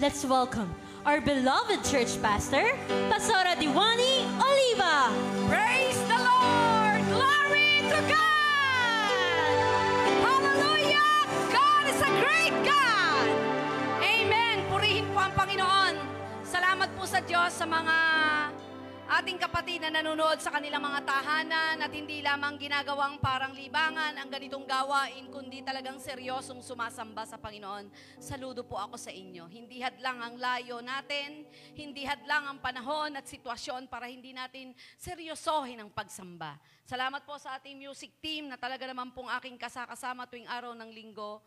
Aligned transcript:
let's 0.00 0.24
welcome 0.24 0.74
our 1.06 1.20
beloved 1.20 1.84
church 1.84 2.20
pastor, 2.22 2.64
Pastora 3.06 3.54
Diwani 3.54 4.26
Oliva. 4.40 5.12
Praise 5.46 6.00
the 6.08 6.18
Lord! 6.18 7.02
Glory 7.12 7.84
to 7.92 7.98
God! 8.08 9.10
Hallelujah! 10.24 11.12
God 11.52 11.84
is 11.86 12.00
a 12.02 12.10
great 12.18 12.56
God! 12.66 13.28
Amen! 14.02 14.64
Purihin 14.66 15.06
po 15.14 15.20
ang 15.22 15.32
Panginoon. 15.36 15.94
Salamat 16.42 16.88
po 16.96 17.06
sa 17.06 17.20
Diyos 17.22 17.54
sa 17.54 17.68
mga 17.68 17.96
ating 19.04 19.36
kapatid 19.36 19.84
na 19.84 19.92
nanonood 19.92 20.40
sa 20.40 20.48
kanilang 20.48 20.80
mga 20.80 21.04
tahanan 21.04 21.76
at 21.76 21.92
hindi 21.92 22.24
lamang 22.24 22.56
ginagawang 22.56 23.20
parang 23.20 23.52
libangan 23.52 24.16
ang 24.16 24.32
ganitong 24.32 24.64
gawain, 24.64 25.28
kundi 25.28 25.60
talagang 25.60 26.00
seryosong 26.00 26.64
sumasamba 26.64 27.28
sa 27.28 27.36
Panginoon. 27.36 27.92
Saludo 28.16 28.64
po 28.64 28.80
ako 28.80 28.96
sa 28.96 29.12
inyo. 29.12 29.44
Hindi 29.44 29.84
hadlang 29.84 30.24
ang 30.24 30.36
layo 30.40 30.80
natin, 30.80 31.44
hindi 31.76 32.08
hadlang 32.08 32.48
ang 32.48 32.58
panahon 32.64 33.12
at 33.20 33.28
sitwasyon 33.28 33.92
para 33.92 34.08
hindi 34.08 34.32
natin 34.32 34.72
seryosohin 34.96 35.84
ang 35.84 35.92
pagsamba. 35.92 36.56
Salamat 36.88 37.28
po 37.28 37.36
sa 37.36 37.60
ating 37.60 37.76
music 37.76 38.16
team 38.24 38.48
na 38.48 38.56
talaga 38.56 38.88
naman 38.88 39.12
pong 39.12 39.28
aking 39.36 39.60
kasakasama 39.60 40.24
tuwing 40.24 40.48
araw 40.48 40.72
ng 40.72 40.90
linggo 40.92 41.44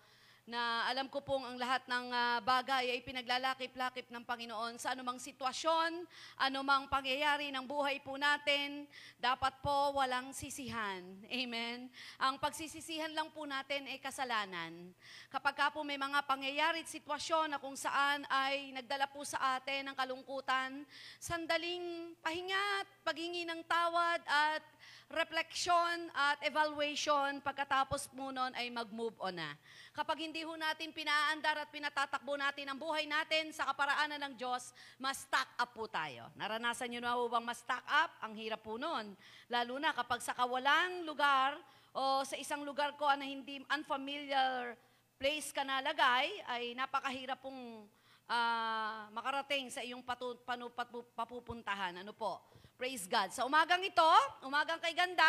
na 0.48 0.88
alam 0.88 1.12
ko 1.12 1.20
pong 1.20 1.44
ang 1.44 1.60
lahat 1.60 1.84
ng 1.92 2.08
ah, 2.08 2.40
bagay 2.40 2.96
ay 2.96 3.04
pinaglalakip-lakip 3.04 4.08
ng 4.08 4.24
Panginoon 4.24 4.80
sa 4.80 4.96
anumang 4.96 5.20
sitwasyon, 5.20 6.08
anumang 6.40 6.88
pangyayari 6.88 7.52
ng 7.52 7.68
buhay 7.68 8.00
po 8.00 8.16
natin, 8.16 8.88
dapat 9.20 9.60
po 9.60 10.00
walang 10.00 10.32
sisihan. 10.32 11.04
Amen? 11.28 11.92
Ang 12.16 12.40
pagsisisihan 12.40 13.12
lang 13.12 13.28
po 13.36 13.44
natin 13.44 13.92
ay 13.92 14.00
kasalanan. 14.00 14.96
Kapag 15.28 15.52
ka 15.52 15.68
po 15.68 15.84
may 15.84 16.00
mga 16.00 16.24
pangyayari 16.24 16.80
at 16.80 16.96
sitwasyon 16.96 17.52
na 17.52 17.60
kung 17.60 17.76
saan 17.76 18.24
ay 18.32 18.72
nagdala 18.72 19.12
po 19.12 19.28
sa 19.28 19.60
atin 19.60 19.92
ng 19.92 19.96
kalungkutan, 20.00 20.88
sandaling 21.20 22.16
pahinga 22.24 22.64
at 22.80 22.88
paghingi 23.04 23.44
ng 23.44 23.68
tawad 23.68 24.24
at 24.24 24.64
reflection 25.08 26.12
at 26.12 26.36
evaluation 26.44 27.40
pagkatapos 27.40 28.12
po 28.12 28.28
nun 28.28 28.52
ay 28.60 28.68
mag-move 28.68 29.16
on 29.24 29.40
na. 29.40 29.56
Kapag 29.96 30.20
hindi 30.20 30.44
ho 30.44 30.52
natin 30.60 30.92
pinaandar 30.92 31.64
at 31.64 31.72
pinatatakbo 31.72 32.36
natin 32.36 32.68
ang 32.68 32.76
buhay 32.76 33.08
natin 33.08 33.56
sa 33.56 33.72
kaparaanan 33.72 34.20
ng 34.20 34.34
Diyos, 34.36 34.76
mas 35.00 35.24
stack 35.24 35.56
up 35.56 35.72
po 35.72 35.88
tayo. 35.88 36.28
Naranasan 36.36 36.92
nyo 36.92 37.00
na 37.00 37.16
ho 37.16 37.24
bang 37.32 37.46
mas 37.48 37.64
stack 37.64 37.88
up? 37.88 38.12
Ang 38.28 38.36
hirap 38.36 38.60
po 38.60 38.76
nun. 38.76 39.16
Lalo 39.48 39.74
na 39.80 39.96
kapag 39.96 40.20
sa 40.20 40.36
kawalang 40.36 41.08
lugar 41.08 41.56
o 41.96 42.28
sa 42.28 42.36
isang 42.36 42.68
lugar 42.68 42.92
ko 43.00 43.08
na 43.16 43.24
hindi 43.24 43.64
unfamiliar 43.64 44.76
place 45.18 45.56
ka 45.56 45.64
nalagay, 45.64 46.30
ay 46.52 46.76
napakahirap 46.78 47.42
pong 47.42 47.88
ah, 48.28 49.08
makarating 49.16 49.72
sa 49.72 49.82
iyong 49.82 50.04
patu, 50.04 50.36
panu, 50.44 50.70
papupuntahan. 51.16 52.04
Ano 52.04 52.12
po? 52.12 52.44
Praise 52.78 53.10
God. 53.10 53.34
Sa 53.34 53.50
umagang 53.50 53.82
ito, 53.82 54.12
umagang 54.46 54.78
kay 54.78 54.94
ganda, 54.94 55.26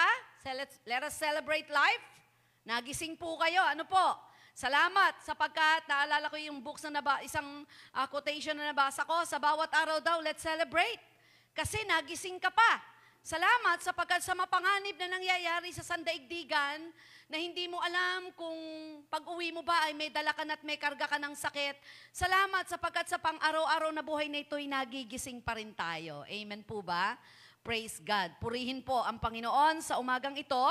let 0.84 1.00
us 1.00 1.16
celebrate 1.16 1.64
life. 1.72 2.04
Nagising 2.68 3.16
po 3.16 3.40
kayo. 3.40 3.64
Ano 3.64 3.88
po? 3.88 4.20
Salamat 4.52 5.24
sapagkat 5.24 5.88
naalala 5.88 6.28
ko 6.28 6.36
yung 6.36 6.60
books 6.60 6.84
na 6.84 7.00
naba, 7.00 7.24
isang 7.24 7.64
ah, 7.96 8.04
quotation 8.04 8.52
na 8.52 8.68
nabasa 8.68 9.00
ko, 9.08 9.24
sa 9.24 9.40
bawat 9.40 9.72
araw 9.72 9.96
daw, 10.04 10.20
let's 10.20 10.44
celebrate. 10.44 11.00
Kasi 11.56 11.80
nagising 11.88 12.36
ka 12.36 12.52
pa. 12.52 12.84
Salamat 13.24 13.80
sapagkat 13.80 14.20
sa 14.20 14.36
mapanganib 14.36 15.00
na 15.00 15.16
nangyayari 15.16 15.72
sa 15.72 15.84
sandaigdigan 15.84 16.84
na 17.28 17.36
hindi 17.36 17.68
mo 17.68 17.76
alam 17.80 18.32
kung 18.32 18.56
pag-uwi 19.12 19.52
mo 19.52 19.60
ba 19.60 19.84
ay 19.84 19.92
may 19.92 20.08
dala 20.08 20.32
ka 20.32 20.48
at 20.48 20.64
may 20.64 20.80
karga 20.80 21.04
ka 21.04 21.20
ng 21.20 21.36
sakit. 21.36 21.76
Salamat 22.08 22.64
sapagkat 22.72 23.04
sa 23.04 23.20
pang-araw-araw 23.20 23.92
na 23.92 24.00
buhay 24.00 24.32
na 24.32 24.40
ito'y 24.40 24.64
nagigising 24.64 25.44
pa 25.44 25.60
rin 25.60 25.76
tayo. 25.76 26.24
Amen 26.24 26.64
po 26.64 26.80
ba? 26.80 27.20
Praise 27.62 28.00
God. 28.00 28.34
Purihin 28.40 28.80
po 28.80 29.02
ang 29.02 29.20
Panginoon 29.20 29.84
sa 29.84 30.00
umagang 30.00 30.34
ito. 30.38 30.64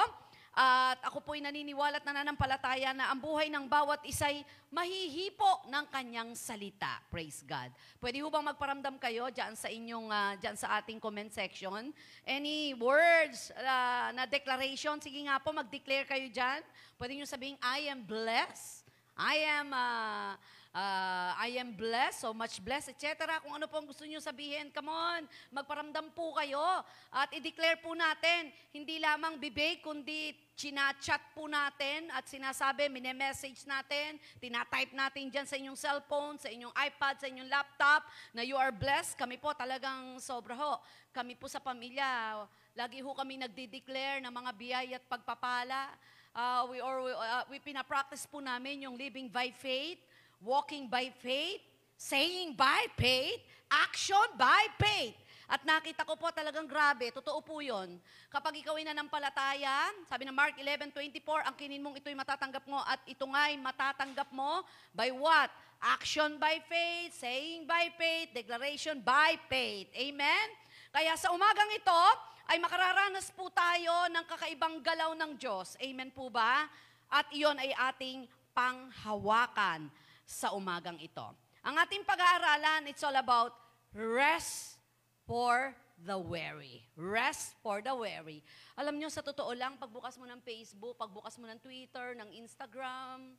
At 0.57 0.97
ako 1.05 1.21
po'y 1.21 1.37
naniniwala 1.37 2.01
at 2.01 2.05
nananampalataya 2.09 2.89
na 2.89 3.13
ang 3.13 3.21
buhay 3.21 3.45
ng 3.45 3.69
bawat 3.69 4.01
isa'y 4.01 4.41
mahihipo 4.73 5.69
ng 5.69 5.85
kanyang 5.93 6.33
salita. 6.33 6.97
Praise 7.13 7.45
God. 7.45 7.69
Pwede 8.01 8.25
ho 8.25 8.27
bang 8.33 8.41
magparamdam 8.41 8.97
kayo 8.97 9.29
dyan 9.29 9.53
sa 9.53 9.69
inyong, 9.69 10.09
ah, 10.09 10.33
dyan 10.41 10.57
sa 10.57 10.81
ating 10.81 10.97
comment 10.97 11.29
section? 11.29 11.93
Any 12.25 12.73
words 12.73 13.53
ah, 13.61 14.09
na 14.17 14.25
declaration? 14.25 14.97
Sige 14.97 15.21
nga 15.29 15.37
po, 15.37 15.53
mag-declare 15.53 16.09
kayo 16.09 16.25
dyan. 16.25 16.65
Pwede 16.97 17.13
nyo 17.13 17.29
sabihin, 17.29 17.61
I 17.61 17.93
am 17.93 18.01
blessed. 18.01 18.81
I 19.13 19.45
am 19.61 19.69
uh, 19.73 20.33
uh, 20.77 21.31
I 21.33 21.57
am 21.57 21.73
blessed, 21.73 22.21
so 22.21 22.29
much 22.38 22.61
blessed, 22.61 22.93
etc. 22.93 23.41
Kung 23.41 23.57
ano 23.57 23.65
po 23.65 23.81
ang 23.81 23.89
gusto 23.89 24.05
niyo 24.05 24.21
sabihin, 24.21 24.69
come 24.69 24.93
on, 24.93 25.25
magparamdam 25.49 26.13
po 26.13 26.38
kayo 26.38 26.61
at 27.09 27.33
i-declare 27.33 27.81
po 27.81 27.97
natin, 27.97 28.53
hindi 28.69 29.01
lamang 29.01 29.41
bibig, 29.41 29.81
kundi 29.81 30.37
chinachat 30.53 31.33
po 31.33 31.49
natin 31.49 32.09
at 32.13 32.29
sinasabi, 32.29 32.89
message 32.93 33.66
natin, 33.66 34.21
tinatype 34.37 34.93
natin 34.93 35.29
dyan 35.33 35.45
sa 35.49 35.57
inyong 35.57 35.77
cellphone, 35.77 36.37
sa 36.37 36.49
inyong 36.49 36.73
iPad, 36.73 37.16
sa 37.17 37.27
inyong 37.29 37.49
laptop, 37.49 38.05
na 38.33 38.45
you 38.45 38.57
are 38.57 38.73
blessed. 38.73 39.17
Kami 39.17 39.41
po 39.41 39.53
talagang 39.57 40.21
sobra 40.21 40.53
ho. 40.53 40.81
Kami 41.13 41.33
po 41.33 41.49
sa 41.49 41.57
pamilya, 41.57 42.41
lagi 42.77 43.01
ho 43.01 43.09
kami 43.17 43.41
nagdi-declare 43.41 44.21
ng 44.21 44.33
mga 44.33 44.51
biyaya 44.53 44.95
at 45.01 45.05
pagpapala. 45.09 45.89
Uh, 46.37 46.69
we, 46.69 46.77
or, 46.77 47.01
uh, 47.17 47.41
we 47.49 47.57
pinapractice 47.57 48.29
po 48.29 48.37
namin 48.37 48.85
yung 48.85 48.93
living 48.93 49.25
by 49.25 49.49
faith, 49.49 49.97
walking 50.41 50.89
by 50.89 51.09
faith, 51.21 51.61
saying 51.97 52.53
by 52.53 52.85
faith, 52.97 53.41
action 53.69 54.27
by 54.37 54.69
faith. 54.77 55.17
At 55.47 55.63
nakita 55.63 56.03
ko 56.03 56.19
po 56.19 56.27
talagang 56.35 56.67
grabe, 56.67 57.07
totoo 57.07 57.39
po 57.39 57.63
yun. 57.63 57.95
Kapag 58.27 58.59
ikaw 58.59 58.75
ay 58.75 58.83
nanampalataya, 58.83 59.95
sabi 60.03 60.27
ng 60.27 60.35
Mark 60.35 60.59
11.24, 60.59 61.23
ang 61.47 61.55
kinin 61.55 61.79
mong 61.79 61.95
ito'y 62.03 62.11
matatanggap 62.19 62.67
mo 62.67 62.83
at 62.83 62.99
ito 63.07 63.23
nga'y 63.23 63.55
matatanggap 63.55 64.27
mo 64.35 64.59
by 64.91 65.07
what? 65.15 65.47
Action 65.79 66.35
by 66.35 66.59
faith, 66.67 67.15
saying 67.15 67.63
by 67.63 67.87
faith, 67.95 68.35
declaration 68.35 68.99
by 68.99 69.39
faith. 69.47 69.87
Amen? 69.95 70.47
Kaya 70.91 71.15
sa 71.15 71.31
umagang 71.31 71.71
ito, 71.71 72.01
ay 72.47 72.59
makararanas 72.59 73.31
po 73.31 73.47
tayo 73.51 74.07
ng 74.11 74.25
kakaibang 74.27 74.83
galaw 74.83 75.15
ng 75.15 75.35
Diyos. 75.39 75.79
Amen 75.79 76.11
po 76.11 76.27
ba? 76.27 76.67
At 77.07 77.27
iyon 77.31 77.55
ay 77.55 77.71
ating 77.71 78.27
panghawakan 78.51 79.87
sa 80.27 80.51
umagang 80.51 80.99
ito. 80.99 81.23
Ang 81.63 81.79
ating 81.79 82.03
pag-aaralan, 82.03 82.91
it's 82.91 83.01
all 83.01 83.15
about 83.15 83.55
rest 83.95 84.75
for 85.23 85.71
the 86.03 86.19
weary. 86.19 86.83
Rest 86.99 87.55
for 87.63 87.79
the 87.79 87.95
weary. 87.95 88.43
Alam 88.75 88.99
nyo, 88.99 89.07
sa 89.07 89.23
totoo 89.23 89.55
lang, 89.55 89.79
pagbukas 89.79 90.19
mo 90.19 90.27
ng 90.27 90.43
Facebook, 90.43 90.99
pagbukas 90.99 91.39
mo 91.39 91.47
ng 91.47 91.57
Twitter, 91.63 92.13
ng 92.19 92.29
Instagram, 92.43 93.33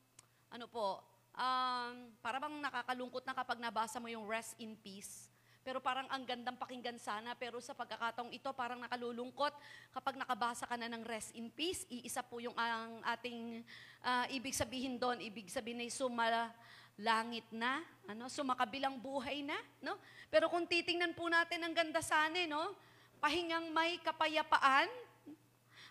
ano 0.49 0.67
po, 0.67 1.05
um, 1.37 1.95
para 2.19 2.41
bang 2.41 2.57
nakakalungkot 2.59 3.23
na 3.29 3.37
kapag 3.37 3.61
nabasa 3.61 4.01
mo 4.01 4.09
yung 4.09 4.25
rest 4.25 4.57
in 4.59 4.75
peace. 4.81 5.28
Pero 5.69 5.85
parang 5.85 6.09
ang 6.09 6.25
gandang 6.25 6.57
pakinggan 6.57 6.97
sana, 6.97 7.37
pero 7.37 7.61
sa 7.61 7.77
pagkakataong 7.77 8.33
ito, 8.33 8.49
parang 8.57 8.81
nakalulungkot 8.81 9.53
kapag 9.93 10.17
nakabasa 10.17 10.65
ka 10.65 10.81
na 10.81 10.89
ng 10.89 11.05
rest 11.05 11.37
in 11.37 11.53
peace. 11.53 11.85
Iisa 11.93 12.25
po 12.25 12.41
yung 12.41 12.57
ang 12.57 13.05
ating 13.05 13.61
ah, 14.01 14.25
ibig 14.33 14.57
sabihin 14.57 14.97
doon, 14.97 15.21
ibig 15.21 15.53
sabihin 15.53 15.85
ay 15.85 15.93
sumala 15.93 16.57
langit 16.97 17.45
na, 17.53 17.85
ano, 18.09 18.33
sumakabilang 18.33 18.97
buhay 18.97 19.45
na, 19.45 19.61
no? 19.85 20.01
Pero 20.33 20.49
kung 20.49 20.65
titingnan 20.65 21.13
po 21.13 21.29
natin 21.29 21.61
ang 21.61 21.77
ganda 21.77 22.01
sana, 22.01 22.41
eh, 22.41 22.49
no? 22.49 22.73
Pahingang 23.21 23.69
may 23.69 24.01
kapayapaan, 24.01 24.89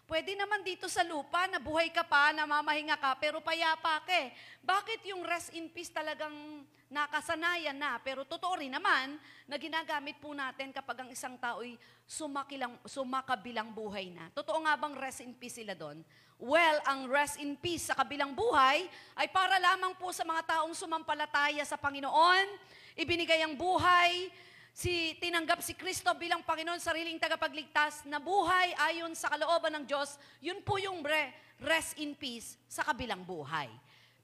Pwede 0.07 0.39
naman 0.39 0.63
dito 0.63 0.88
sa 0.88 1.03
lupa, 1.03 1.51
nabuhay 1.51 1.91
ka 1.91 2.00
pa, 2.00 2.31
namamahinga 2.31 2.95
ka, 2.95 3.19
pero 3.19 3.44
payapa 3.44 4.00
ka 4.07 4.15
eh. 4.15 4.31
Bakit 4.63 5.03
yung 5.12 5.19
rest 5.19 5.51
in 5.51 5.68
peace 5.68 5.91
talagang 5.91 6.63
nakasanayan 6.88 7.75
na? 7.75 8.00
Pero 8.00 8.24
totoo 8.24 8.60
rin 8.60 8.72
naman 8.72 9.19
na 9.48 9.56
ginagamit 9.60 10.19
po 10.19 10.31
natin 10.31 10.72
kapag 10.72 11.04
ang 11.04 11.10
isang 11.12 11.36
tao'y 11.36 11.75
sumakilang, 12.07 12.80
sumakabilang 12.88 13.72
buhay 13.72 14.12
na. 14.12 14.31
Totoo 14.31 14.63
nga 14.63 14.80
bang 14.80 14.95
rest 14.95 15.24
in 15.24 15.36
peace 15.36 15.60
sila 15.60 15.75
doon? 15.75 16.00
Well, 16.38 16.78
ang 16.86 17.10
rest 17.10 17.42
in 17.42 17.57
peace 17.57 17.89
sa 17.89 17.98
kabilang 17.98 18.38
buhay 18.38 18.86
ay 19.18 19.28
para 19.34 19.57
lamang 19.57 19.98
po 19.98 20.13
sa 20.13 20.22
mga 20.22 20.45
taong 20.45 20.72
sumampalataya 20.78 21.66
sa 21.66 21.81
Panginoon, 21.81 22.45
ibinigay 22.94 23.42
ang 23.42 23.57
buhay, 23.57 24.30
si 24.78 25.18
tinanggap 25.18 25.66
si 25.66 25.74
Kristo 25.74 26.13
bilang 26.13 26.45
Panginoon 26.45 26.78
sariling 26.78 27.18
tagapagligtas 27.18 28.06
na 28.06 28.22
buhay 28.22 28.78
ayon 28.78 29.10
sa 29.18 29.34
kalooban 29.34 29.74
ng 29.81 29.86
Diyos, 29.89 30.22
yun 30.38 30.62
po 30.62 30.78
yung 30.78 31.01
re- 31.01 31.34
rest 31.57 31.98
in 31.98 32.13
peace 32.13 32.54
sa 32.69 32.86
kabilang 32.86 33.25
buhay. 33.25 33.66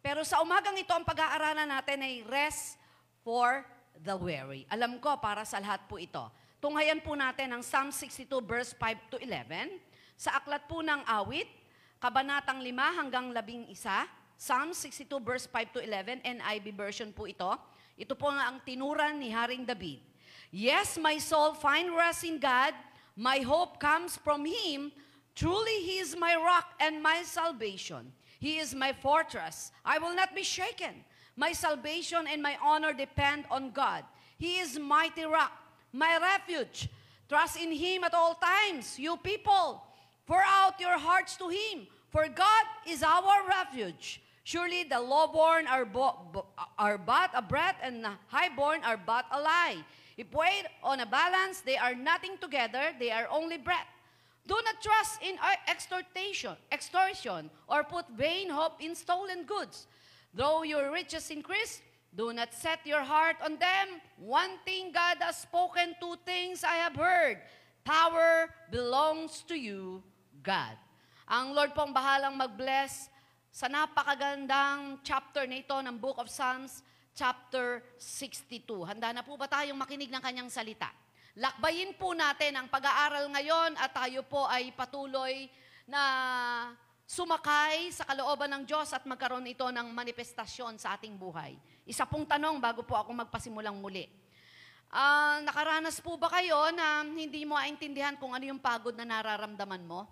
Pero 0.04 0.28
sa 0.28 0.44
umagang 0.44 0.76
ito, 0.76 0.92
ang 0.92 1.08
pag-aaralan 1.08 1.64
natin 1.64 2.04
ay 2.04 2.28
rest 2.28 2.76
for 3.24 3.64
the 4.04 4.12
weary. 4.12 4.68
Alam 4.68 5.00
ko, 5.00 5.16
para 5.16 5.48
sa 5.48 5.64
lahat 5.64 5.88
po 5.88 5.96
ito. 5.96 6.28
Tunghayan 6.60 7.00
po 7.00 7.16
natin 7.16 7.56
ang 7.56 7.64
Psalm 7.64 7.88
62 7.88 8.28
verse 8.44 8.76
5 8.76 9.16
to 9.16 9.18
11. 9.24 9.80
Sa 10.20 10.36
aklat 10.36 10.68
po 10.68 10.84
ng 10.84 11.08
awit, 11.08 11.48
kabanatang 12.04 12.60
5 12.60 13.00
hanggang 13.00 13.32
11, 13.32 13.72
Psalm 14.36 14.76
62 14.76 15.08
verse 15.24 15.48
5 15.48 15.76
to 15.76 15.80
11, 15.80 16.20
NIV 16.20 16.66
version 16.76 17.10
po 17.16 17.24
ito. 17.24 17.48
Ito 17.96 18.12
po 18.20 18.28
nga 18.28 18.52
ang 18.52 18.60
tinuran 18.60 19.24
ni 19.24 19.32
Haring 19.32 19.64
David. 19.64 20.04
Yes, 20.52 21.00
my 21.00 21.16
soul 21.16 21.56
find 21.56 21.96
rest 21.96 22.28
in 22.28 22.44
God. 22.44 22.76
My 23.16 23.40
hope 23.40 23.80
comes 23.80 24.20
from 24.20 24.44
Him. 24.44 24.92
Truly, 25.32 25.80
He 25.88 26.04
is 26.04 26.12
my 26.20 26.36
rock 26.36 26.76
and 26.84 27.00
my 27.00 27.24
salvation. 27.24 28.12
He 28.44 28.60
is 28.60 28.76
my 28.76 28.92
fortress. 28.92 29.72
I 29.86 30.00
will 30.00 30.14
not 30.14 30.36
be 30.36 30.44
shaken. 30.44 31.06
My 31.38 31.54
salvation 31.54 32.28
and 32.28 32.44
my 32.44 32.58
honor 32.62 32.92
depend 32.92 33.46
on 33.50 33.72
God. 33.72 34.04
He 34.38 34.60
is 34.60 34.78
mighty 34.78 35.24
rock, 35.24 35.54
my 35.94 36.20
refuge. 36.20 36.90
Trust 37.30 37.56
in 37.56 37.72
Him 37.72 38.04
at 38.04 38.14
all 38.14 38.36
times, 38.36 39.00
you 39.00 39.16
people. 39.16 39.82
Pour 40.28 40.44
out 40.44 40.78
your 40.78 41.00
hearts 41.00 41.38
to 41.38 41.48
Him, 41.48 41.88
for 42.10 42.28
God 42.28 42.66
is 42.86 43.02
our 43.02 43.48
refuge. 43.48 44.20
Surely 44.44 44.84
the 44.84 45.00
lowborn 45.00 45.66
are, 45.66 45.88
are 46.78 46.98
but 46.98 47.32
a 47.34 47.42
breath, 47.42 47.78
and 47.82 48.04
the 48.04 48.12
highborn 48.28 48.84
are 48.84 48.98
but 48.98 49.24
a 49.32 49.40
lie. 49.40 49.78
If 50.18 50.34
weighed 50.34 50.68
on 50.84 51.00
a 51.00 51.06
balance, 51.06 51.62
they 51.62 51.78
are 51.78 51.96
nothing 51.96 52.36
together, 52.42 52.92
they 53.00 53.10
are 53.10 53.30
only 53.32 53.58
breath. 53.58 53.93
Do 54.44 54.60
not 54.60 54.84
trust 54.84 55.24
in 55.24 55.40
extortation, 55.72 56.60
extortion, 56.68 57.48
or 57.68 57.88
put 57.88 58.12
vain 58.12 58.52
hope 58.52 58.84
in 58.84 58.92
stolen 58.92 59.48
goods. 59.48 59.88
Though 60.36 60.68
your 60.68 60.92
riches 60.92 61.32
increase, 61.32 61.80
do 62.12 62.36
not 62.36 62.52
set 62.52 62.84
your 62.84 63.08
heart 63.08 63.40
on 63.40 63.56
them. 63.56 64.04
One 64.20 64.60
thing 64.68 64.92
God 64.92 65.24
has 65.24 65.48
spoken, 65.48 65.96
two 65.96 66.20
things 66.28 66.68
I 66.68 66.84
have 66.84 67.00
heard. 67.00 67.40
Power 67.88 68.52
belongs 68.68 69.48
to 69.48 69.56
you, 69.56 70.04
God. 70.44 70.76
Ang 71.28 71.56
Lord 71.56 71.72
pong 71.72 71.96
bahalang 71.96 72.36
mag-bless 72.36 73.08
sa 73.48 73.72
napakagandang 73.72 75.00
chapter 75.08 75.48
na 75.48 75.64
ito 75.64 75.78
ng 75.80 75.96
Book 75.96 76.20
of 76.20 76.28
Psalms, 76.28 76.84
chapter 77.16 77.80
62. 77.96 78.66
Handa 78.84 79.16
na 79.16 79.24
po 79.24 79.40
ba 79.40 79.48
tayong 79.48 79.78
makinig 79.80 80.12
ng 80.12 80.20
kanyang 80.20 80.52
salita? 80.52 80.92
Lakbayin 81.34 81.98
po 81.98 82.14
natin 82.14 82.54
ang 82.54 82.70
pag-aaral 82.70 83.26
ngayon 83.34 83.74
at 83.82 83.90
tayo 83.90 84.22
po 84.22 84.46
ay 84.46 84.70
patuloy 84.70 85.50
na 85.90 86.02
sumakay 87.10 87.90
sa 87.90 88.06
kalooban 88.06 88.54
ng 88.54 88.64
Diyos 88.70 88.94
at 88.94 89.02
magkaroon 89.02 89.50
ito 89.50 89.66
ng 89.66 89.90
manifestasyon 89.98 90.78
sa 90.78 90.94
ating 90.94 91.18
buhay. 91.18 91.58
Isa 91.90 92.06
pong 92.06 92.30
tanong 92.30 92.62
bago 92.62 92.86
po 92.86 92.94
ako 92.94 93.26
magpasimulang 93.26 93.74
muli. 93.82 94.06
Ah, 94.94 95.42
nakaranas 95.42 95.98
po 96.06 96.22
ba 96.22 96.30
kayo 96.30 96.70
na 96.70 97.02
hindi 97.02 97.50
mo 97.50 97.58
aintindihan 97.58 98.14
kung 98.14 98.38
ano 98.38 98.46
yung 98.46 98.62
pagod 98.62 98.94
na 98.94 99.02
nararamdaman 99.02 99.90
mo? 99.90 100.06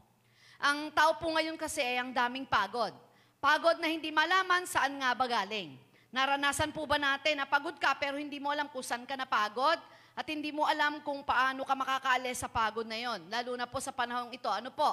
Ang 0.57 0.89
tao 0.89 1.21
po 1.21 1.29
ngayon 1.37 1.53
kasi 1.53 1.85
ay 1.85 2.01
ang 2.01 2.09
daming 2.09 2.49
pagod. 2.49 2.97
Pagod 3.37 3.77
na 3.77 3.93
hindi 3.93 4.09
malaman 4.09 4.65
saan 4.65 4.97
nga 4.97 5.13
ba 5.13 5.29
galing. 5.29 5.77
Naranasan 6.09 6.73
po 6.73 6.89
ba 6.89 6.97
natin 6.97 7.37
na 7.37 7.45
pagod 7.45 7.77
ka 7.77 7.93
pero 7.93 8.17
hindi 8.17 8.41
mo 8.41 8.49
alam 8.49 8.65
kung 8.73 8.81
saan 8.81 9.05
ka 9.05 9.13
napagod 9.13 9.77
at 10.11 10.27
hindi 10.27 10.51
mo 10.51 10.67
alam 10.67 10.99
kung 11.01 11.23
paano 11.23 11.63
ka 11.63 11.73
makakaalis 11.75 12.43
sa 12.43 12.49
pagod 12.51 12.83
na 12.83 12.99
yon. 12.99 13.23
Lalo 13.31 13.55
na 13.55 13.65
po 13.67 13.79
sa 13.79 13.95
panahong 13.95 14.35
ito. 14.35 14.51
Ano 14.51 14.69
po? 14.71 14.91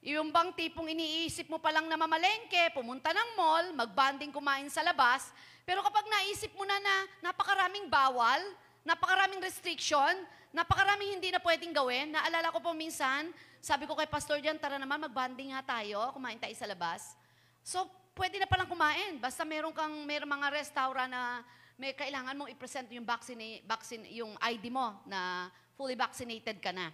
Yung 0.00 0.32
bang 0.32 0.52
tipong 0.56 0.88
iniisip 0.88 1.52
mo 1.52 1.60
palang 1.60 1.84
na 1.84 1.96
mamalengke, 1.96 2.72
pumunta 2.72 3.12
ng 3.12 3.36
mall, 3.36 3.66
magbanding 3.76 4.32
kumain 4.32 4.68
sa 4.72 4.80
labas, 4.80 5.28
pero 5.68 5.84
kapag 5.84 6.08
naisip 6.08 6.56
mo 6.56 6.64
na 6.64 6.76
na 6.80 6.94
napakaraming 7.30 7.84
bawal, 7.92 8.40
napakaraming 8.80 9.44
restriction, 9.44 10.24
napakaraming 10.56 11.20
hindi 11.20 11.28
na 11.28 11.38
pwedeng 11.38 11.76
gawin. 11.76 12.16
Naalala 12.16 12.48
ko 12.48 12.64
po 12.64 12.72
minsan, 12.72 13.28
sabi 13.60 13.84
ko 13.84 13.92
kay 13.92 14.08
Pastor 14.08 14.40
Jan, 14.40 14.56
tara 14.56 14.80
naman, 14.80 15.04
magbanding 15.04 15.52
nga 15.52 15.78
tayo, 15.78 16.16
kumain 16.16 16.40
tayo 16.40 16.56
sa 16.56 16.64
labas. 16.64 17.12
So, 17.60 17.84
pwede 18.16 18.40
na 18.40 18.48
palang 18.48 18.68
kumain. 18.68 19.20
Basta 19.20 19.44
meron 19.44 19.76
kang, 19.76 19.92
meron 20.08 20.32
mga 20.32 20.48
restaurant 20.48 21.12
na 21.12 21.44
may 21.80 21.96
kailangan 21.96 22.36
mong 22.36 22.52
i-present 22.52 22.92
yung 22.92 23.08
vaccine, 23.08 23.64
vaccine, 23.64 24.04
yung 24.12 24.36
ID 24.36 24.68
mo 24.68 25.00
na 25.08 25.48
fully 25.72 25.96
vaccinated 25.96 26.60
ka 26.60 26.76
na. 26.76 26.92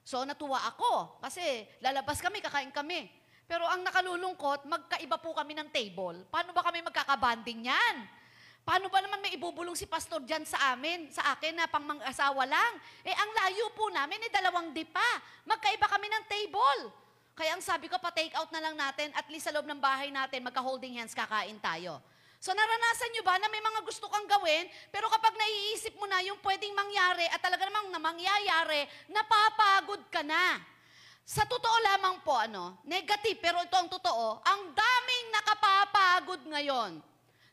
So, 0.00 0.24
natuwa 0.24 0.56
ako 0.72 1.20
kasi 1.20 1.68
lalabas 1.84 2.16
kami, 2.24 2.40
kakain 2.40 2.72
kami. 2.72 3.12
Pero 3.44 3.68
ang 3.68 3.84
nakalulungkot, 3.84 4.64
magkaiba 4.64 5.20
po 5.20 5.36
kami 5.36 5.52
ng 5.52 5.68
table. 5.68 6.24
Paano 6.32 6.56
ba 6.56 6.64
kami 6.64 6.80
magkakabanding 6.80 7.68
yan? 7.68 7.96
Paano 8.64 8.88
ba 8.88 9.04
naman 9.04 9.20
may 9.20 9.36
ibubulong 9.36 9.76
si 9.76 9.84
pastor 9.84 10.24
dyan 10.24 10.48
sa 10.48 10.72
amin, 10.72 11.12
sa 11.12 11.36
akin 11.36 11.52
na 11.52 11.68
pang 11.68 11.84
mang-asawa 11.84 12.48
lang? 12.48 12.72
Eh, 13.04 13.12
ang 13.12 13.30
layo 13.36 13.68
po 13.76 13.92
namin, 13.92 14.16
eh, 14.22 14.30
dalawang 14.32 14.72
dipa. 14.72 15.10
Magkaiba 15.44 15.84
kami 15.92 16.08
ng 16.08 16.24
table. 16.24 16.80
Kaya 17.36 17.52
ang 17.52 17.60
sabi 17.60 17.90
ko, 17.90 18.00
pa-take 18.00 18.32
out 18.32 18.48
na 18.48 18.64
lang 18.64 18.80
natin, 18.80 19.12
at 19.12 19.28
least 19.28 19.44
sa 19.44 19.52
loob 19.52 19.68
ng 19.68 19.82
bahay 19.82 20.08
natin, 20.08 20.40
magka-holding 20.40 20.96
hands, 20.96 21.12
kakain 21.12 21.60
tayo. 21.60 22.00
So 22.42 22.50
naranasan 22.50 23.14
nyo 23.14 23.22
ba 23.22 23.38
na 23.38 23.46
may 23.46 23.62
mga 23.62 23.86
gusto 23.86 24.10
kang 24.10 24.26
gawin, 24.26 24.66
pero 24.90 25.06
kapag 25.06 25.30
naiisip 25.38 25.94
mo 25.94 26.10
na 26.10 26.18
yung 26.26 26.42
pwedeng 26.42 26.74
mangyari 26.74 27.22
at 27.30 27.38
talaga 27.38 27.70
namang 27.70 27.94
na 27.94 28.02
mangyayari, 28.02 28.82
napapagod 29.14 30.02
ka 30.10 30.26
na. 30.26 30.58
Sa 31.22 31.46
totoo 31.46 31.76
lamang 31.86 32.18
po, 32.26 32.34
ano, 32.34 32.82
negative, 32.82 33.38
pero 33.38 33.62
ito 33.62 33.78
ang 33.78 33.86
totoo, 33.86 34.42
ang 34.42 34.74
daming 34.74 35.26
nakapapagod 35.30 36.42
ngayon. 36.50 36.98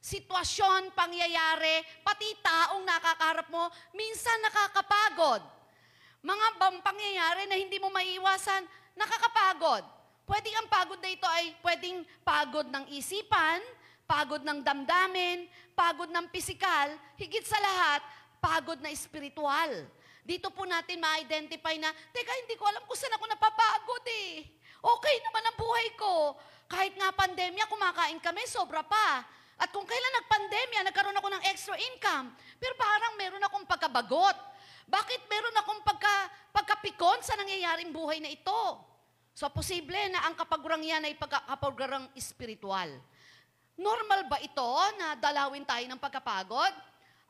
Sitwasyon, 0.02 0.98
pangyayari, 0.98 1.86
pati 2.02 2.34
taong 2.42 2.82
nakakaharap 2.82 3.46
mo, 3.54 3.70
minsan 3.94 4.42
nakakapagod. 4.42 5.46
Mga 6.26 6.48
bang 6.58 6.78
pangyayari 6.82 7.46
na 7.46 7.62
hindi 7.62 7.78
mo 7.78 7.94
maiiwasan, 7.94 8.66
nakakapagod. 8.98 9.86
Pwedeng 10.26 10.66
ang 10.66 10.70
pagod 10.74 10.98
na 10.98 11.14
ito 11.14 11.30
ay 11.30 11.54
pwedeng 11.62 12.02
pagod 12.26 12.66
ng 12.66 12.90
isipan, 12.90 13.62
pagod 14.10 14.42
ng 14.42 14.66
damdamin, 14.66 15.46
pagod 15.78 16.10
ng 16.10 16.26
pisikal, 16.34 16.90
higit 17.14 17.46
sa 17.46 17.62
lahat, 17.62 18.02
pagod 18.42 18.82
na 18.82 18.90
espiritual. 18.90 19.86
Dito 20.26 20.50
po 20.50 20.66
natin 20.66 20.98
ma-identify 20.98 21.78
na, 21.78 21.94
teka, 22.10 22.34
hindi 22.42 22.58
ko 22.58 22.66
alam 22.66 22.82
kung 22.90 22.98
saan 22.98 23.14
ako 23.14 23.30
napapagod 23.30 24.06
eh. 24.10 24.50
Okay 24.82 25.16
naman 25.22 25.46
ang 25.46 25.58
buhay 25.62 25.88
ko. 25.94 26.14
Kahit 26.66 26.98
nga 26.98 27.14
pandemya, 27.14 27.70
kumakain 27.70 28.18
kami, 28.18 28.50
sobra 28.50 28.82
pa. 28.82 29.22
At 29.62 29.70
kung 29.70 29.86
kailan 29.86 30.14
nagpandemya, 30.24 30.80
nagkaroon 30.90 31.20
ako 31.20 31.30
ng 31.30 31.44
extra 31.52 31.76
income. 31.78 32.34
Pero 32.58 32.74
parang 32.80 33.14
meron 33.14 33.44
akong 33.46 33.66
pagkabagot. 33.70 34.38
Bakit 34.90 35.22
meron 35.30 35.54
akong 35.54 35.82
pagka, 35.86 36.16
pagkapikon 36.50 37.22
sa 37.22 37.38
nangyayaring 37.38 37.94
buhay 37.94 38.18
na 38.18 38.32
ito? 38.32 38.62
So, 39.36 39.46
posible 39.54 40.00
na 40.10 40.26
ang 40.26 40.34
kapagurang 40.34 40.82
yan 40.82 41.06
ay 41.06 41.14
pagkakapagurang 41.14 42.10
espiritual. 42.18 42.90
Normal 43.80 44.28
ba 44.28 44.44
ito 44.44 44.72
na 45.00 45.16
dalawin 45.16 45.64
tayo 45.64 45.88
ng 45.88 45.96
pagkapagod? 45.96 46.76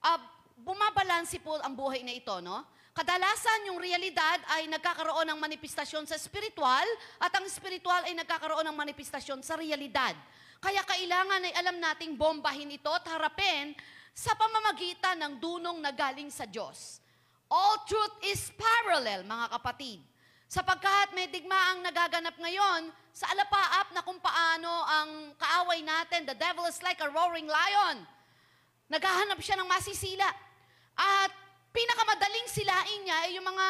Uh, 0.01 0.17
bumabalansi 0.65 1.37
po 1.45 1.61
ang 1.61 1.77
buhay 1.77 2.01
na 2.01 2.09
ito, 2.09 2.33
no? 2.41 2.65
Kadalasan 2.89 3.69
yung 3.69 3.77
realidad 3.77 4.41
ay 4.57 4.65
nagkakaroon 4.65 5.29
ng 5.29 5.37
manifestasyon 5.37 6.09
sa 6.09 6.17
spiritual 6.17 6.83
at 7.21 7.29
ang 7.37 7.45
spiritual 7.45 8.01
ay 8.01 8.17
nagkakaroon 8.17 8.65
ng 8.65 8.75
manifestasyon 8.75 9.45
sa 9.45 9.53
realidad. 9.61 10.17
Kaya 10.57 10.81
kailangan 10.83 11.45
ay 11.45 11.53
alam 11.53 11.77
nating 11.77 12.17
bombahin 12.17 12.73
ito 12.73 12.89
at 12.89 13.05
harapin 13.07 13.77
sa 14.11 14.33
pamamagitan 14.33 15.21
ng 15.21 15.33
dunong 15.37 15.77
na 15.79 15.93
galing 15.93 16.33
sa 16.33 16.49
Diyos. 16.49 16.97
All 17.45 17.85
truth 17.85 18.25
is 18.25 18.51
parallel, 18.57 19.21
mga 19.23 19.53
kapatid. 19.53 20.01
Sapagkat 20.49 21.13
may 21.13 21.29
digmaang 21.29 21.85
nagaganap 21.85 22.33
ngayon 22.41 22.89
sa 23.19 23.27
alapaap 23.35 23.91
na 23.91 23.99
kung 23.99 24.15
paano 24.23 24.71
ang 24.88 25.35
kaaway 25.35 25.83
natin, 25.83 26.23
the 26.23 26.38
devil 26.39 26.63
is 26.71 26.79
like 26.79 27.03
a 27.03 27.11
roaring 27.11 27.51
lion. 27.51 28.07
Naghahanap 28.88 29.43
siya 29.43 29.59
ng 29.59 29.67
masisila. 29.67 30.23
At 30.95 31.27
pinakamadaling 31.75 32.47
silain 32.47 33.03
niya 33.03 33.17
ay 33.27 33.35
yung 33.35 33.43
mga 33.43 33.67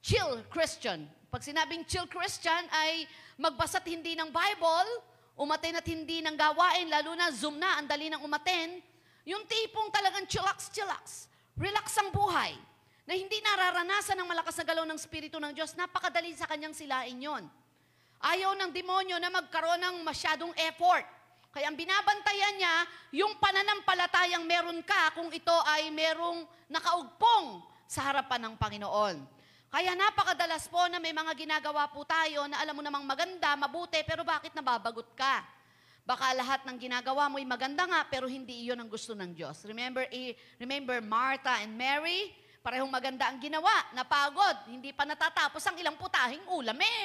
chill 0.00 0.32
Christian. 0.48 1.04
Pag 1.28 1.44
sinabing 1.44 1.84
chill 1.84 2.08
Christian 2.08 2.64
ay 2.72 3.04
magbasa't 3.36 3.84
hindi 3.84 4.16
ng 4.16 4.32
Bible, 4.32 4.88
umaten 5.36 5.76
at 5.76 5.84
hindi 5.84 6.24
ng 6.24 6.32
gawain, 6.32 6.88
lalo 6.88 7.12
na 7.12 7.28
Zoom 7.36 7.60
na, 7.60 7.76
ang 7.76 7.84
dali 7.84 8.08
ng 8.08 8.24
umaten. 8.24 8.80
Yung 9.28 9.44
tipong 9.44 9.92
talagang 9.92 10.24
chillax, 10.24 10.72
chillax. 10.72 11.28
Relax 11.60 12.00
ang 12.00 12.08
buhay. 12.16 12.56
Na 13.04 13.12
hindi 13.12 13.44
nararanasan 13.44 14.16
ng 14.16 14.24
malakas 14.24 14.56
na 14.56 14.64
galaw 14.64 14.88
ng 14.88 14.96
Espiritu 14.96 15.36
ng 15.36 15.52
Diyos, 15.52 15.76
napakadali 15.76 16.32
sa 16.32 16.48
kanyang 16.48 16.72
silain 16.72 17.20
yon. 17.20 17.44
Ayaw 18.24 18.56
ng 18.56 18.72
demonyo 18.72 19.20
na 19.20 19.28
magkaroon 19.28 19.76
ng 19.84 19.96
masyadong 20.00 20.56
effort. 20.56 21.04
Kaya 21.52 21.68
ang 21.68 21.76
binabantayan 21.76 22.56
niya, 22.56 22.76
yung 23.20 23.36
pananampalatayang 23.36 24.48
meron 24.48 24.80
ka 24.80 25.12
kung 25.12 25.28
ito 25.28 25.52
ay 25.68 25.92
merong 25.92 26.42
nakaugpong 26.72 27.60
sa 27.84 28.10
harapan 28.10 28.48
ng 28.48 28.54
Panginoon. 28.56 29.16
Kaya 29.68 29.92
napakadalas 29.92 30.70
po 30.72 30.82
na 30.88 30.96
may 30.98 31.12
mga 31.12 31.36
ginagawa 31.36 31.86
po 31.92 32.02
tayo 32.08 32.48
na 32.48 32.64
alam 32.64 32.74
mo 32.74 32.82
namang 32.82 33.04
maganda, 33.04 33.54
mabuti, 33.60 34.00
pero 34.06 34.24
bakit 34.24 34.56
nababagot 34.56 35.12
ka? 35.12 35.44
Baka 36.04 36.32
lahat 36.32 36.64
ng 36.64 36.76
ginagawa 36.80 37.28
mo 37.28 37.36
ay 37.36 37.46
maganda 37.48 37.84
nga, 37.84 38.06
pero 38.08 38.24
hindi 38.24 38.64
iyon 38.64 38.80
ang 38.80 38.90
gusto 38.92 39.12
ng 39.12 39.34
Diyos. 39.34 39.62
Remember, 39.68 40.06
eh, 40.10 40.36
remember 40.58 41.00
Martha 41.04 41.60
and 41.60 41.76
Mary? 41.76 42.32
Parehong 42.64 42.88
maganda 42.88 43.28
ang 43.28 43.36
ginawa, 43.36 43.72
napagod, 43.92 44.72
hindi 44.72 44.94
pa 44.96 45.04
natatapos 45.04 45.60
ang 45.68 45.76
ilang 45.76 46.00
putahing 46.00 46.48
ulam 46.48 46.80
eh. 46.80 47.00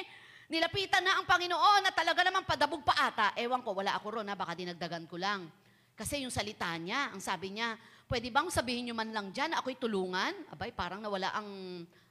Nilapitan 0.50 1.06
na 1.06 1.14
ang 1.14 1.30
Panginoon 1.30 1.86
na 1.86 1.94
talaga 1.94 2.26
naman 2.26 2.42
padabog 2.42 2.82
pa 2.82 2.90
ata. 2.98 3.30
Ewan 3.38 3.62
ko, 3.62 3.70
wala 3.70 3.94
ako 3.94 4.18
ron 4.18 4.26
ha, 4.26 4.34
baka 4.34 4.58
dinagdagan 4.58 5.06
ko 5.06 5.14
lang. 5.14 5.46
Kasi 5.94 6.26
yung 6.26 6.34
salita 6.34 6.66
niya, 6.74 7.14
ang 7.14 7.22
sabi 7.22 7.54
niya, 7.54 7.78
pwede 8.10 8.34
bang 8.34 8.50
sabihin 8.50 8.90
niyo 8.90 8.98
man 8.98 9.14
lang 9.14 9.30
dyan, 9.30 9.54
ako'y 9.54 9.78
tulungan? 9.78 10.50
Abay, 10.50 10.74
parang 10.74 10.98
nawala 10.98 11.30
ang 11.38 11.46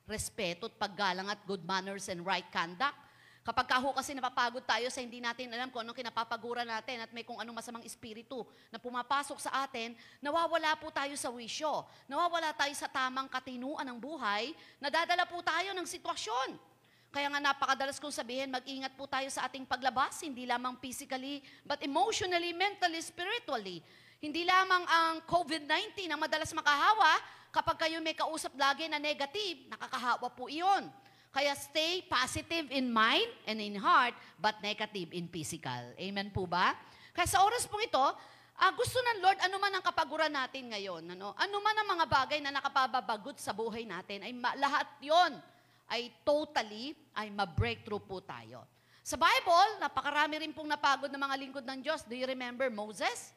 respeto 0.07 0.71
at 0.71 0.75
paggalang 0.79 1.27
at 1.27 1.43
good 1.43 1.67
manners 1.67 2.07
and 2.07 2.23
right 2.23 2.47
conduct. 2.47 2.95
Kapag 3.43 3.75
kaho 3.75 3.91
kasi 3.91 4.15
napapagod 4.15 4.63
tayo 4.63 4.87
sa 4.87 5.03
hindi 5.03 5.19
natin 5.19 5.51
alam 5.51 5.67
kung 5.67 5.83
anong 5.83 5.99
kinapapagura 5.99 6.63
natin 6.63 7.03
at 7.03 7.11
may 7.11 7.27
kung 7.27 7.43
anong 7.43 7.59
masamang 7.59 7.83
espiritu 7.83 8.47
na 8.71 8.79
pumapasok 8.79 9.35
sa 9.35 9.67
atin, 9.67 9.99
nawawala 10.23 10.79
po 10.79 10.87
tayo 10.95 11.11
sa 11.19 11.27
wisyo. 11.27 11.83
Nawawala 12.07 12.55
tayo 12.55 12.71
sa 12.71 12.87
tamang 12.87 13.27
katinuan 13.27 13.83
ng 13.83 13.99
buhay, 13.99 14.55
nadadala 14.79 15.27
po 15.27 15.43
tayo 15.43 15.75
ng 15.75 15.83
sitwasyon. 15.83 16.78
Kaya 17.09 17.25
nga 17.25 17.41
napakadalas 17.41 17.97
kong 17.97 18.13
sabihin, 18.13 18.53
mag-ingat 18.53 18.93
po 18.93 19.09
tayo 19.09 19.25
sa 19.33 19.49
ating 19.49 19.65
paglabas, 19.65 20.21
hindi 20.21 20.45
lamang 20.45 20.77
physically, 20.77 21.41
but 21.65 21.81
emotionally, 21.81 22.53
mentally, 22.53 23.01
spiritually. 23.01 23.81
Hindi 24.21 24.45
lamang 24.45 24.85
ang 24.85 25.15
COVID-19 25.25 26.05
ang 26.05 26.21
madalas 26.21 26.53
makahawa, 26.53 27.17
kapag 27.49 27.81
kayo 27.81 27.97
may 27.97 28.13
kausap 28.13 28.53
lagi 28.53 28.85
na 28.85 29.01
negative, 29.01 29.65
nakakahawa 29.73 30.29
po 30.29 30.45
iyon. 30.53 30.85
Kaya 31.33 31.53
stay 31.57 32.05
positive 32.05 32.69
in 32.69 32.93
mind 32.93 33.29
and 33.49 33.57
in 33.57 33.73
heart, 33.77 34.13
but 34.37 34.57
negative 34.61 35.09
in 35.09 35.25
physical. 35.29 35.81
Amen 35.97 36.29
po 36.29 36.45
ba? 36.45 36.77
Kaya 37.13 37.25
sa 37.25 37.41
oras 37.41 37.65
pong 37.65 37.89
ito, 37.89 38.05
ah, 38.61 38.71
gusto 38.77 39.01
ng 39.01 39.17
Lord, 39.25 39.39
ano 39.49 39.57
man 39.57 39.73
ang 39.73 39.85
kapaguran 39.85 40.29
natin 40.29 40.69
ngayon, 40.69 41.09
ano, 41.17 41.33
ano 41.33 41.57
man 41.57 41.73
ang 41.73 41.89
mga 41.97 42.05
bagay 42.05 42.37
na 42.37 42.53
nakapababagot 42.53 43.41
sa 43.41 43.49
buhay 43.49 43.81
natin, 43.81 44.29
ay 44.29 44.33
lahat 44.61 44.85
yon 45.01 45.41
ay 45.89 46.13
totally 46.21 46.93
ay 47.17 47.33
ma-breakthrough 47.33 48.01
po 48.01 48.21
tayo. 48.21 48.63
Sa 49.01 49.17
Bible, 49.17 49.81
napakarami 49.81 50.45
rin 50.45 50.53
pong 50.53 50.69
napagod 50.69 51.09
na 51.09 51.17
mga 51.17 51.35
lingkod 51.41 51.65
ng 51.65 51.81
Diyos. 51.81 52.05
Do 52.05 52.13
you 52.13 52.29
remember 52.29 52.69
Moses? 52.69 53.33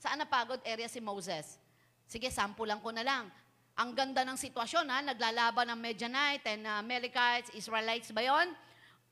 Saan 0.00 0.16
napagod 0.16 0.64
area 0.64 0.88
si 0.88 0.96
Moses? 0.96 1.60
Sige, 2.08 2.32
sample 2.32 2.64
lang 2.64 2.80
ko 2.80 2.88
na 2.88 3.04
lang. 3.04 3.28
Ang 3.76 3.92
ganda 3.92 4.24
ng 4.24 4.40
sitwasyon, 4.40 4.88
ha? 4.88 4.98
naglalaban 5.04 5.68
ng 5.70 5.78
Medianite 5.78 6.50
and 6.50 6.64
uh, 6.64 6.80
Amalekites, 6.80 7.52
Israelites 7.52 8.10
ba 8.10 8.24
yon? 8.24 8.50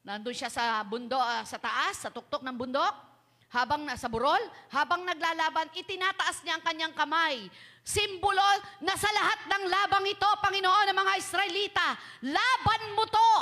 Nandun 0.01 0.35
siya 0.35 0.49
sa 0.49 0.81
bundok, 0.81 1.21
ah, 1.21 1.45
sa 1.45 1.61
taas, 1.61 2.03
sa 2.03 2.11
tuktok 2.11 2.41
ng 2.41 2.57
bundok. 2.57 3.06
Habang 3.47 3.87
nasa 3.87 4.11
burol, 4.11 4.43
habang 4.75 5.07
naglalaban, 5.07 5.71
itinataas 5.71 6.43
niya 6.43 6.59
ang 6.59 6.65
kanyang 6.67 6.95
kamay. 6.99 7.47
Simbolo 7.87 8.43
na 8.83 8.99
sa 8.99 9.07
lahat 9.15 9.47
ng 9.47 9.63
labang 9.71 10.07
ito, 10.11 10.27
Panginoon, 10.43 10.91
ng 10.91 10.99
mga 10.99 11.15
Israelita, 11.23 11.87
laban 12.27 12.83
mo 12.99 13.07
to! 13.07 13.35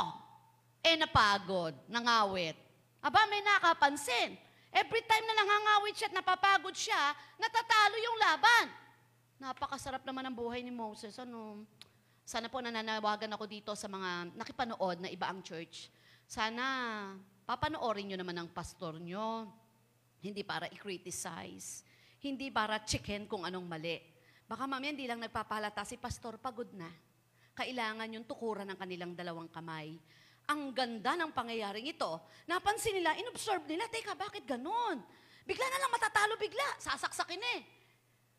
Eh 0.85 1.01
napagod, 1.01 1.73
nangawit. 1.89 2.53
Aba, 3.01 3.25
may 3.33 3.41
nakapansin. 3.41 4.37
Every 4.69 5.01
time 5.09 5.25
na 5.25 5.41
nangangawit 5.41 5.97
siya 5.97 6.13
at 6.13 6.17
napapagod 6.21 6.77
siya, 6.77 7.03
natatalo 7.41 7.97
yung 7.97 8.19
laban. 8.21 8.67
Napakasarap 9.41 10.05
naman 10.05 10.29
ang 10.29 10.37
buhay 10.37 10.61
ni 10.61 10.75
Moses. 10.75 11.17
Ano? 11.17 11.65
Sana 12.25 12.53
po 12.53 12.61
nananawagan 12.61 13.33
ako 13.33 13.45
dito 13.49 13.73
sa 13.73 13.89
mga 13.89 14.37
nakipanood 14.37 15.01
na 15.01 15.09
iba 15.09 15.29
ang 15.29 15.41
church. 15.41 15.89
Sana 16.29 16.65
papanoorin 17.49 18.13
nyo 18.13 18.19
naman 18.21 18.37
ang 18.41 18.49
pastor 18.53 18.97
nyo. 19.01 19.49
Hindi 20.25 20.41
para 20.41 20.65
i-criticize. 20.73 21.85
Hindi 22.25 22.49
para 22.49 22.81
chicken 22.81 23.29
kung 23.29 23.45
anong 23.45 23.69
mali. 23.69 24.01
Baka 24.49 24.65
mamaya 24.65 24.89
hindi 24.89 25.05
lang 25.05 25.21
nagpapalata 25.21 25.85
si 25.85 26.01
pastor, 26.01 26.41
pagod 26.41 26.73
na. 26.73 26.89
Kailangan 27.53 28.09
yung 28.09 28.25
tukuran 28.25 28.65
ng 28.73 28.79
kanilang 28.81 29.13
dalawang 29.13 29.53
kamay. 29.53 30.01
Ang 30.49 30.73
ganda 30.73 31.13
ng 31.17 31.29
pangyayaring 31.33 31.93
ito, 31.93 32.21
napansin 32.49 32.97
nila, 32.97 33.17
inobserve 33.21 33.69
nila, 33.69 33.85
teka, 33.93 34.17
bakit 34.17 34.49
ganon? 34.49 35.05
Bigla 35.45 35.67
na 35.69 35.81
lang 35.85 35.93
matatalo 35.93 36.41
bigla, 36.41 36.69
sasaksakin 36.81 37.45
eh. 37.57 37.61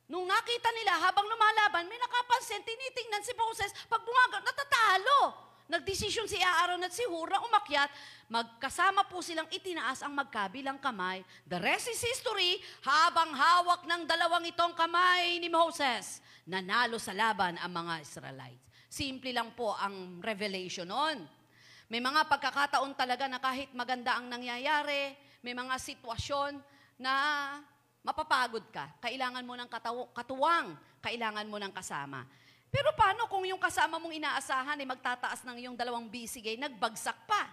Nung 0.10 0.26
nakita 0.26 0.70
nila 0.74 1.02
habang 1.06 1.26
lumalaban, 1.26 1.86
may 1.90 1.98
nakapansin, 1.98 2.66
tinitingnan 2.66 3.26
si 3.26 3.34
Moses, 3.38 3.74
pag 3.90 4.02
bumaga, 4.02 4.42
natatalo. 4.42 5.22
Nagdesisyon 5.66 6.30
si 6.30 6.38
Aaron 6.38 6.86
at 6.86 6.94
si 6.94 7.02
Hur 7.10 7.26
na 7.26 7.42
umakyat, 7.42 7.90
magkasama 8.30 9.10
po 9.10 9.26
silang 9.26 9.50
itinaas 9.50 10.06
ang 10.06 10.14
magkabilang 10.14 10.78
kamay. 10.78 11.26
The 11.50 11.58
rest 11.58 11.90
is 11.90 12.06
history, 12.06 12.62
habang 12.86 13.34
hawak 13.34 13.82
ng 13.90 14.06
dalawang 14.06 14.46
itong 14.54 14.78
kamay 14.78 15.42
ni 15.42 15.50
Moses, 15.50 16.22
nanalo 16.46 17.02
sa 17.02 17.18
laban 17.18 17.58
ang 17.58 17.74
mga 17.74 17.98
Israelites. 18.06 18.62
Simple 18.86 19.34
lang 19.34 19.58
po 19.58 19.74
ang 19.74 20.22
revelation 20.22 20.86
noon. 20.86 21.26
May 21.90 21.98
mga 21.98 22.30
pagkakataon 22.30 22.94
talaga 22.94 23.26
na 23.26 23.42
kahit 23.42 23.74
maganda 23.74 24.22
ang 24.22 24.30
nangyayari, 24.30 25.18
may 25.42 25.58
mga 25.58 25.82
sitwasyon 25.82 26.62
na 27.02 27.14
mapapagod 28.06 28.70
ka. 28.70 29.02
Kailangan 29.02 29.42
mo 29.42 29.58
ng 29.58 29.70
katuwang, 30.14 30.78
kailangan 31.02 31.50
mo 31.50 31.58
ng 31.58 31.74
kasama. 31.74 32.22
Pero 32.76 32.92
paano 32.92 33.24
kung 33.32 33.48
yung 33.48 33.56
kasama 33.56 33.96
mong 33.96 34.20
inaasahan 34.20 34.76
ay 34.76 34.84
magtataas 34.84 35.48
ng 35.48 35.64
iyong 35.64 35.80
dalawang 35.80 36.12
bisigay, 36.12 36.60
nagbagsak 36.60 37.16
pa? 37.24 37.48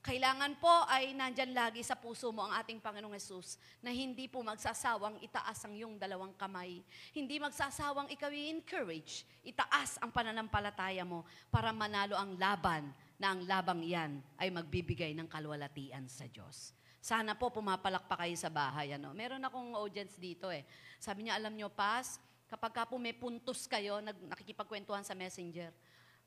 Kailangan 0.00 0.56
po 0.56 0.72
ay 0.88 1.12
nandyan 1.12 1.52
lagi 1.52 1.84
sa 1.84 1.92
puso 1.92 2.32
mo 2.32 2.48
ang 2.48 2.56
ating 2.56 2.80
Panginoong 2.80 3.12
Yesus 3.12 3.60
na 3.84 3.92
hindi 3.92 4.24
po 4.24 4.40
magsasawang 4.40 5.20
itaas 5.20 5.68
ang 5.68 5.76
iyong 5.76 6.00
dalawang 6.00 6.32
kamay. 6.32 6.80
Hindi 7.12 7.36
magsasawang 7.44 8.08
ikaw 8.08 8.32
i-encourage, 8.32 9.28
itaas 9.44 10.00
ang 10.00 10.08
pananampalataya 10.08 11.04
mo 11.04 11.28
para 11.52 11.68
manalo 11.68 12.16
ang 12.16 12.32
laban 12.40 12.88
na 13.20 13.36
ang 13.36 13.44
labang 13.44 13.84
iyan 13.84 14.16
ay 14.40 14.48
magbibigay 14.48 15.12
ng 15.12 15.28
kalwalatian 15.28 16.08
sa 16.08 16.24
Diyos. 16.24 16.72
Sana 17.04 17.36
po 17.36 17.52
pumapalak 17.52 18.08
pa 18.08 18.16
kayo 18.16 18.32
sa 18.40 18.48
bahay. 18.48 18.96
Ano? 18.96 19.12
Meron 19.12 19.44
akong 19.44 19.76
audience 19.76 20.16
dito 20.16 20.48
eh. 20.48 20.64
Sabi 20.96 21.28
niya, 21.28 21.36
alam 21.36 21.52
niyo, 21.52 21.68
Pas, 21.68 22.16
kapag 22.54 22.70
ka 22.70 22.82
po 22.86 22.94
may 23.02 23.10
puntos 23.10 23.66
kayo, 23.66 23.98
nag, 23.98 24.14
nakikipagkwentuhan 24.30 25.02
sa 25.02 25.10
messenger, 25.18 25.74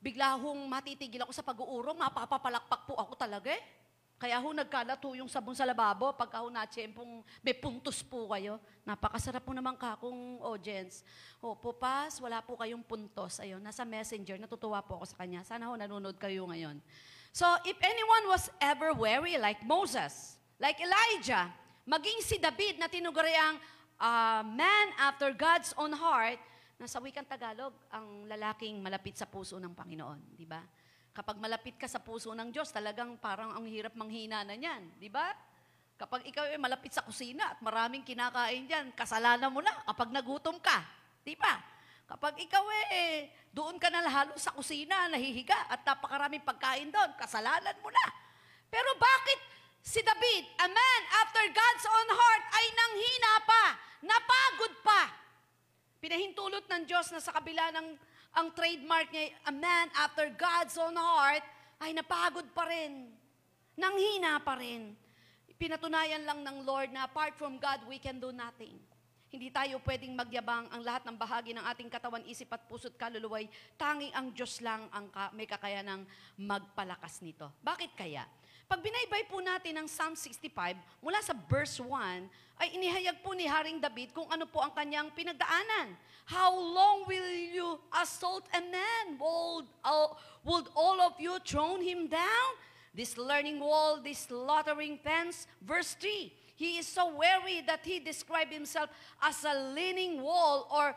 bigla 0.04 0.36
hong 0.36 0.68
matitigil 0.68 1.24
ako 1.24 1.32
sa 1.32 1.40
pag-uurong, 1.40 1.96
mapapapalakpak 1.96 2.84
po 2.84 3.00
ako 3.00 3.16
talaga 3.16 3.56
eh. 3.56 3.64
Kaya 4.18 4.42
ho 4.42 4.50
nagkalat 4.50 4.98
yung 5.14 5.30
sabon 5.30 5.54
sa 5.54 5.64
lababo, 5.64 6.10
pagka 6.18 6.42
ho 6.42 6.50
natsempong 6.50 7.22
may 7.40 7.54
puntos 7.54 8.02
po 8.02 8.28
kayo. 8.34 8.58
Napakasarap 8.82 9.46
po 9.46 9.54
naman 9.54 9.78
ka 9.78 9.94
kung 10.02 10.42
audience. 10.42 11.06
Opo, 11.38 11.72
pas, 11.72 12.10
wala 12.18 12.42
po 12.42 12.58
kayong 12.58 12.82
puntos. 12.82 13.38
Ayun, 13.38 13.62
nasa 13.62 13.86
messenger, 13.86 14.42
natutuwa 14.42 14.82
po 14.82 14.98
ako 15.00 15.06
sa 15.06 15.22
kanya. 15.22 15.46
Sana 15.46 15.70
ho 15.70 15.78
nanonood 15.78 16.18
kayo 16.18 16.50
ngayon. 16.50 16.82
So, 17.30 17.46
if 17.62 17.78
anyone 17.78 18.26
was 18.26 18.50
ever 18.58 18.90
weary 18.98 19.38
like 19.38 19.62
Moses, 19.62 20.42
like 20.58 20.82
Elijah, 20.82 21.54
maging 21.86 22.20
si 22.26 22.42
David 22.42 22.82
na 22.82 22.90
tinuguriang 22.90 23.62
uh, 24.02 24.42
man 24.46 24.88
after 24.98 25.34
God's 25.34 25.74
own 25.78 25.94
heart, 25.94 26.40
nasa 26.78 27.02
wikang 27.02 27.26
Tagalog, 27.26 27.74
ang 27.90 28.30
lalaking 28.30 28.78
malapit 28.82 29.18
sa 29.18 29.26
puso 29.26 29.58
ng 29.58 29.74
Panginoon, 29.74 30.38
di 30.38 30.46
ba? 30.46 30.62
Kapag 31.14 31.42
malapit 31.42 31.74
ka 31.82 31.90
sa 31.90 31.98
puso 31.98 32.30
ng 32.38 32.54
Diyos, 32.54 32.70
talagang 32.70 33.18
parang 33.18 33.58
ang 33.58 33.66
hirap 33.66 33.98
manghina 33.98 34.46
na 34.46 34.54
niyan, 34.54 35.02
di 35.02 35.10
ba? 35.10 35.34
Kapag 35.98 36.30
ikaw 36.30 36.46
ay 36.46 36.62
malapit 36.62 36.94
sa 36.94 37.02
kusina 37.02 37.58
at 37.58 37.60
maraming 37.66 38.06
kinakain 38.06 38.70
diyan, 38.70 38.94
kasalanan 38.94 39.50
mo 39.50 39.66
na 39.66 39.74
kapag 39.90 40.14
nagutom 40.14 40.62
ka, 40.62 40.86
di 41.26 41.34
ba? 41.34 41.58
Kapag 42.06 42.38
ikaw 42.38 42.64
eh, 42.94 43.34
doon 43.50 43.82
ka 43.82 43.90
na 43.90 44.06
lalo 44.06 44.38
sa 44.38 44.54
kusina, 44.54 45.10
nahihiga 45.10 45.58
at 45.74 45.82
napakaraming 45.82 46.46
pagkain 46.46 46.94
doon, 46.94 47.18
kasalanan 47.18 47.74
mo 47.82 47.90
na. 47.90 48.06
Pero 48.70 48.94
bakit 49.02 49.40
si 49.88 50.04
David, 50.04 50.44
a 50.60 50.68
man 50.68 51.02
after 51.24 51.44
God's 51.48 51.86
own 51.88 52.10
heart, 52.12 52.44
ay 52.52 52.66
nanghina 52.76 53.34
pa, 53.48 53.64
napagod 54.04 54.74
pa? 54.84 55.02
Pinahintulot 56.04 56.68
ng 56.68 56.84
Diyos 56.84 57.08
na 57.16 57.24
sa 57.24 57.32
kabila 57.32 57.72
ng 57.72 57.96
ang 58.38 58.54
trademark 58.54 59.08
niya, 59.10 59.34
a 59.48 59.54
man 59.56 59.88
after 59.96 60.28
God's 60.36 60.76
own 60.76 60.94
heart, 60.94 61.42
ay 61.80 61.96
napagod 61.96 62.46
pa 62.52 62.68
rin. 62.68 63.10
Nanghina 63.80 64.44
pa 64.44 64.60
rin. 64.60 64.94
Pinatunayan 65.58 66.22
lang 66.22 66.46
ng 66.46 66.68
Lord 66.68 66.94
na 66.94 67.10
apart 67.10 67.34
from 67.34 67.58
God, 67.58 67.82
we 67.90 67.98
can 67.98 68.22
do 68.22 68.30
nothing. 68.30 68.78
Hindi 69.28 69.50
tayo 69.50 69.82
pwedeng 69.84 70.14
magyabang 70.14 70.70
ang 70.72 70.82
lahat 70.86 71.04
ng 71.10 71.18
bahagi 71.18 71.52
ng 71.52 71.66
ating 71.66 71.90
katawan, 71.90 72.24
isip 72.30 72.48
at 72.54 72.64
puso't 72.70 72.96
kaluluway. 72.96 73.50
Tanging 73.76 74.14
ang 74.14 74.32
Diyos 74.32 74.62
lang 74.62 74.86
ang 74.94 75.10
ka- 75.10 75.34
may 75.34 75.50
kakayanang 75.50 76.06
magpalakas 76.38 77.26
nito. 77.26 77.50
Bakit 77.60 77.92
kaya? 77.98 78.24
Pag 78.68 78.84
binaybay 78.84 79.24
po 79.32 79.40
natin 79.40 79.80
ang 79.80 79.88
Psalm 79.88 80.12
65, 80.12 80.52
mula 81.00 81.24
sa 81.24 81.32
verse 81.48 81.80
1, 81.80 81.88
ay 82.60 82.76
inihayag 82.76 83.24
po 83.24 83.32
ni 83.32 83.48
Haring 83.48 83.80
David 83.80 84.12
kung 84.12 84.28
ano 84.28 84.44
po 84.44 84.60
ang 84.60 84.76
kanyang 84.76 85.08
pinagdaanan. 85.16 85.96
How 86.28 86.52
long 86.52 87.08
will 87.08 87.32
you 87.32 87.80
assault 87.96 88.44
a 88.52 88.60
man? 88.60 89.16
Would, 89.16 89.72
uh, 89.88 90.12
would 90.44 90.68
all 90.76 91.00
of 91.00 91.16
you 91.16 91.40
thrown 91.48 91.80
him 91.80 92.12
down? 92.12 92.50
This 92.92 93.16
learning 93.16 93.64
wall, 93.64 94.04
this 94.04 94.28
slaughtering 94.28 95.00
fence. 95.00 95.48
Verse 95.64 95.96
3, 95.96 96.28
he 96.60 96.84
is 96.84 96.92
so 96.92 97.16
weary 97.16 97.64
that 97.72 97.88
he 97.88 98.04
described 98.04 98.52
himself 98.52 98.92
as 99.24 99.48
a 99.48 99.72
leaning 99.72 100.20
wall 100.20 100.68
or 100.68 100.92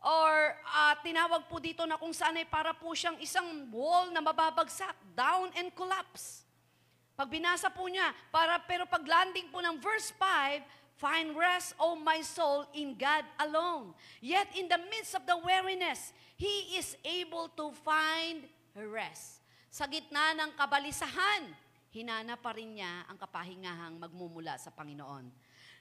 or 0.00 0.54
ah, 0.62 0.94
tinawag 1.02 1.50
po 1.50 1.58
dito 1.58 1.82
na 1.90 1.98
kung 1.98 2.14
saan 2.14 2.38
ay 2.38 2.46
para 2.46 2.70
po 2.70 2.94
siyang 2.94 3.18
isang 3.18 3.66
wall 3.74 4.14
na 4.14 4.22
mababagsak, 4.22 4.94
down 5.18 5.50
and 5.58 5.74
collapse. 5.74 6.46
Pag 7.20 7.28
binasa 7.28 7.68
po 7.68 7.84
niya, 7.84 8.16
para, 8.32 8.56
pero 8.64 8.88
pag 8.88 9.04
landing 9.04 9.52
po 9.52 9.60
ng 9.60 9.76
verse 9.76 10.08
5, 10.16 10.80
Find 10.96 11.36
rest, 11.36 11.76
O 11.76 11.96
my 11.96 12.24
soul, 12.24 12.64
in 12.72 12.96
God 12.96 13.24
alone. 13.40 13.92
Yet 14.24 14.52
in 14.56 14.68
the 14.68 14.80
midst 14.88 15.12
of 15.12 15.28
the 15.28 15.36
weariness, 15.36 16.16
He 16.40 16.80
is 16.80 16.96
able 17.04 17.52
to 17.60 17.76
find 17.84 18.48
rest. 18.72 19.44
Sa 19.68 19.84
gitna 19.84 20.32
ng 20.32 20.56
kabalisahan, 20.56 21.52
hinana 21.92 22.40
pa 22.40 22.56
rin 22.56 22.80
niya 22.80 23.04
ang 23.04 23.20
kapahingahang 23.20 24.00
magmumula 24.00 24.56
sa 24.56 24.72
Panginoon. 24.72 25.28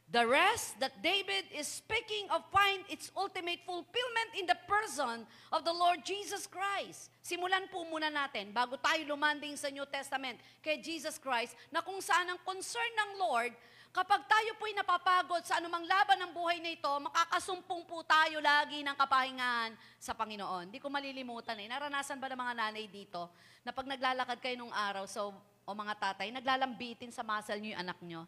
The 0.09 0.25
rest 0.25 0.73
that 0.81 1.05
David 1.05 1.53
is 1.53 1.69
speaking 1.69 2.25
of 2.33 2.41
find 2.49 2.81
its 2.89 3.13
ultimate 3.13 3.61
fulfillment 3.61 4.29
in 4.41 4.49
the 4.49 4.57
person 4.65 5.21
of 5.53 5.61
the 5.61 5.69
Lord 5.69 6.01
Jesus 6.01 6.49
Christ. 6.49 7.13
Simulan 7.21 7.69
po 7.69 7.85
muna 7.85 8.09
natin, 8.09 8.49
bago 8.49 8.73
tayo 8.81 9.05
lumanding 9.05 9.53
sa 9.53 9.69
New 9.69 9.85
Testament, 9.85 10.41
kay 10.65 10.81
Jesus 10.81 11.21
Christ, 11.21 11.53
na 11.69 11.85
kung 11.85 12.01
saan 12.01 12.25
ang 12.25 12.41
concern 12.41 12.89
ng 12.89 13.21
Lord, 13.21 13.53
kapag 13.93 14.25
tayo 14.25 14.57
po'y 14.57 14.73
napapagod 14.73 15.45
sa 15.45 15.61
anumang 15.61 15.85
laban 15.85 16.17
ng 16.25 16.33
buhay 16.33 16.57
na 16.57 16.73
ito, 16.73 16.89
makakasumpong 16.89 17.85
po 17.85 18.01
tayo 18.01 18.41
lagi 18.41 18.81
ng 18.81 18.97
kapahingahan 18.97 19.77
sa 20.01 20.17
Panginoon. 20.17 20.73
Di 20.73 20.81
ko 20.81 20.89
malilimutan 20.89 21.53
eh. 21.61 21.69
Naranasan 21.69 22.17
ba 22.17 22.33
ng 22.33 22.41
mga 22.49 22.53
nanay 22.57 22.89
dito, 22.89 23.29
na 23.61 23.69
pag 23.69 23.85
naglalakad 23.85 24.41
kayo 24.41 24.57
nung 24.57 24.73
araw, 24.73 25.05
so, 25.05 25.37
o 25.69 25.77
mga 25.77 26.01
tatay, 26.01 26.33
naglalambitin 26.33 27.13
sa 27.13 27.21
muscle 27.21 27.61
niyo 27.61 27.77
yung 27.77 27.81
anak 27.85 28.01
niyo, 28.01 28.25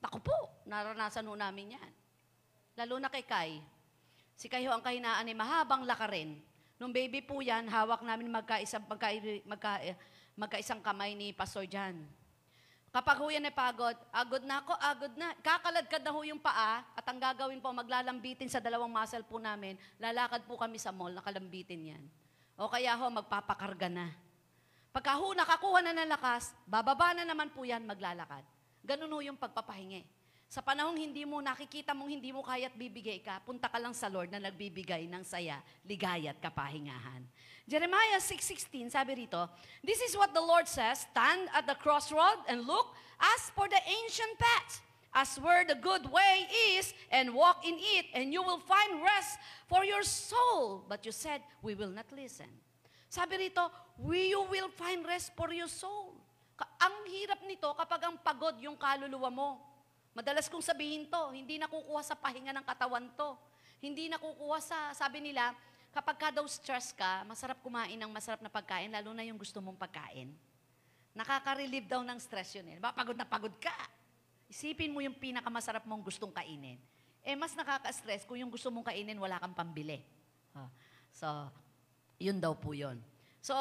Naku 0.00 0.18
po, 0.20 0.36
naranasan 0.68 1.26
ho 1.26 1.34
namin 1.34 1.76
yan. 1.76 1.92
Lalo 2.76 3.00
na 3.00 3.08
kay 3.08 3.24
Kai. 3.24 3.52
Si 4.36 4.52
Kai 4.52 4.68
ho 4.68 4.72
ang 4.72 4.84
kahinaan 4.84 5.24
ay 5.24 5.32
mahabang 5.32 5.88
lakarin. 5.88 6.36
Nung 6.76 6.92
baby 6.92 7.24
po 7.24 7.40
yan, 7.40 7.64
hawak 7.72 8.04
namin 8.04 8.28
magkaisang, 8.28 8.84
magka, 8.84 9.08
magka, 9.48 9.72
eh, 9.80 9.96
magkaisang 10.36 10.84
kamay 10.84 11.16
ni 11.16 11.32
Pastor 11.32 11.64
Jan. 11.64 11.96
Kapag 12.92 13.16
ho 13.20 13.28
yan 13.28 13.48
ay 13.48 13.52
pagod, 13.52 13.96
agod 14.12 14.44
na 14.44 14.60
ako, 14.60 14.72
agod 14.76 15.12
na. 15.16 15.32
Kakaladkad 15.40 16.00
na 16.04 16.12
ho 16.12 16.20
yung 16.24 16.40
paa 16.40 16.84
at 16.96 17.04
ang 17.04 17.20
gagawin 17.20 17.60
po, 17.60 17.72
maglalambitin 17.72 18.48
sa 18.48 18.60
dalawang 18.60 18.92
muscle 18.92 19.24
po 19.24 19.40
namin. 19.40 19.76
Lalakad 20.00 20.44
po 20.44 20.56
kami 20.56 20.80
sa 20.80 20.92
mall, 20.92 21.12
nakalambitin 21.12 21.96
yan. 21.96 22.04
O 22.56 22.68
kaya 22.68 22.96
ho, 22.96 23.08
magpapakarga 23.08 23.88
na. 23.88 24.12
Pagka 24.96 25.12
ho 25.16 25.28
nakakuha 25.36 25.84
na 25.84 25.92
ng 25.92 26.08
lakas, 26.08 26.56
bababa 26.64 27.12
na 27.12 27.28
naman 27.28 27.52
po 27.52 27.68
yan, 27.68 27.84
maglalakad. 27.84 28.44
Ganun 28.86 29.10
ho 29.10 29.18
yung 29.18 29.34
pagpapahingi. 29.34 30.06
Sa 30.46 30.62
panahong 30.62 30.94
hindi 30.94 31.26
mo 31.26 31.42
nakikita 31.42 31.90
mong 31.90 32.06
hindi 32.06 32.30
mo 32.30 32.38
kaya't 32.38 32.78
bibigay 32.78 33.18
ka, 33.18 33.42
punta 33.42 33.66
ka 33.66 33.82
lang 33.82 33.90
sa 33.90 34.06
Lord 34.06 34.30
na 34.30 34.38
nagbibigay 34.38 35.10
ng 35.10 35.26
saya, 35.26 35.58
ligaya 35.82 36.30
at 36.30 36.38
kapahingahan. 36.38 37.26
Jeremiah 37.66 38.22
6.16, 38.22 38.94
sabi 38.94 39.26
rito, 39.26 39.42
This 39.82 39.98
is 40.06 40.14
what 40.14 40.30
the 40.30 40.40
Lord 40.40 40.70
says, 40.70 41.02
Stand 41.10 41.50
at 41.50 41.66
the 41.66 41.74
crossroad 41.74 42.38
and 42.46 42.62
look, 42.62 42.94
ask 43.18 43.50
for 43.58 43.66
the 43.66 43.82
ancient 43.82 44.38
path, 44.38 44.86
as 45.10 45.34
where 45.42 45.66
the 45.66 45.74
good 45.74 46.06
way 46.06 46.46
is, 46.78 46.94
and 47.10 47.34
walk 47.34 47.66
in 47.66 47.74
it, 47.98 48.06
and 48.14 48.30
you 48.30 48.38
will 48.38 48.62
find 48.62 49.02
rest 49.02 49.42
for 49.66 49.82
your 49.82 50.06
soul. 50.06 50.86
But 50.86 51.02
you 51.02 51.10
said, 51.10 51.42
we 51.58 51.74
will 51.74 51.90
not 51.90 52.06
listen. 52.14 52.46
Sabi 53.10 53.50
rito, 53.50 53.66
we 53.98 54.30
you 54.30 54.46
will 54.46 54.70
find 54.70 55.02
rest 55.02 55.34
for 55.34 55.50
your 55.50 55.66
soul. 55.66 56.14
Ang 56.56 56.94
hirap 57.12 57.40
nito 57.44 57.68
kapag 57.76 58.00
ang 58.08 58.16
pagod 58.20 58.56
yung 58.62 58.78
kaluluwa 58.78 59.28
mo. 59.28 59.48
Madalas 60.16 60.48
kong 60.48 60.64
sabihin 60.64 61.04
to, 61.12 61.22
hindi 61.36 61.60
nakukuha 61.60 62.00
sa 62.00 62.16
pahinga 62.16 62.54
ng 62.56 62.64
katawan 62.64 63.04
to. 63.12 63.36
Hindi 63.84 64.08
nakukuha 64.08 64.58
sa, 64.64 64.78
sabi 64.96 65.20
nila, 65.20 65.52
kapag 65.92 66.16
ka 66.16 66.28
daw 66.32 66.48
stress 66.48 66.96
ka, 66.96 67.20
masarap 67.28 67.60
kumain 67.60 68.00
ng 68.00 68.08
masarap 68.08 68.40
na 68.40 68.48
pagkain, 68.48 68.88
lalo 68.88 69.12
na 69.12 69.20
yung 69.28 69.36
gusto 69.36 69.60
mong 69.60 69.76
pagkain. 69.76 70.32
Nakaka-relieve 71.12 71.84
daw 71.84 72.00
ng 72.00 72.16
stress 72.16 72.56
yun 72.56 72.68
eh. 72.72 72.76
Pagod 72.80 73.16
na 73.16 73.28
pagod 73.28 73.52
ka. 73.60 73.72
Isipin 74.48 74.92
mo 74.92 75.04
yung 75.04 75.16
pinakamasarap 75.16 75.84
mong 75.84 76.04
gustong 76.04 76.32
kainin. 76.32 76.80
Eh, 77.26 77.36
mas 77.36 77.52
nakaka-stress 77.52 78.24
kung 78.24 78.40
yung 78.40 78.52
gusto 78.52 78.72
mong 78.72 78.88
kainin, 78.88 79.16
wala 79.20 79.36
kang 79.36 79.52
pambili. 79.52 80.00
So, 81.12 81.28
yun 82.20 82.40
daw 82.40 82.56
po 82.56 82.72
yun. 82.72 83.00
So, 83.40 83.56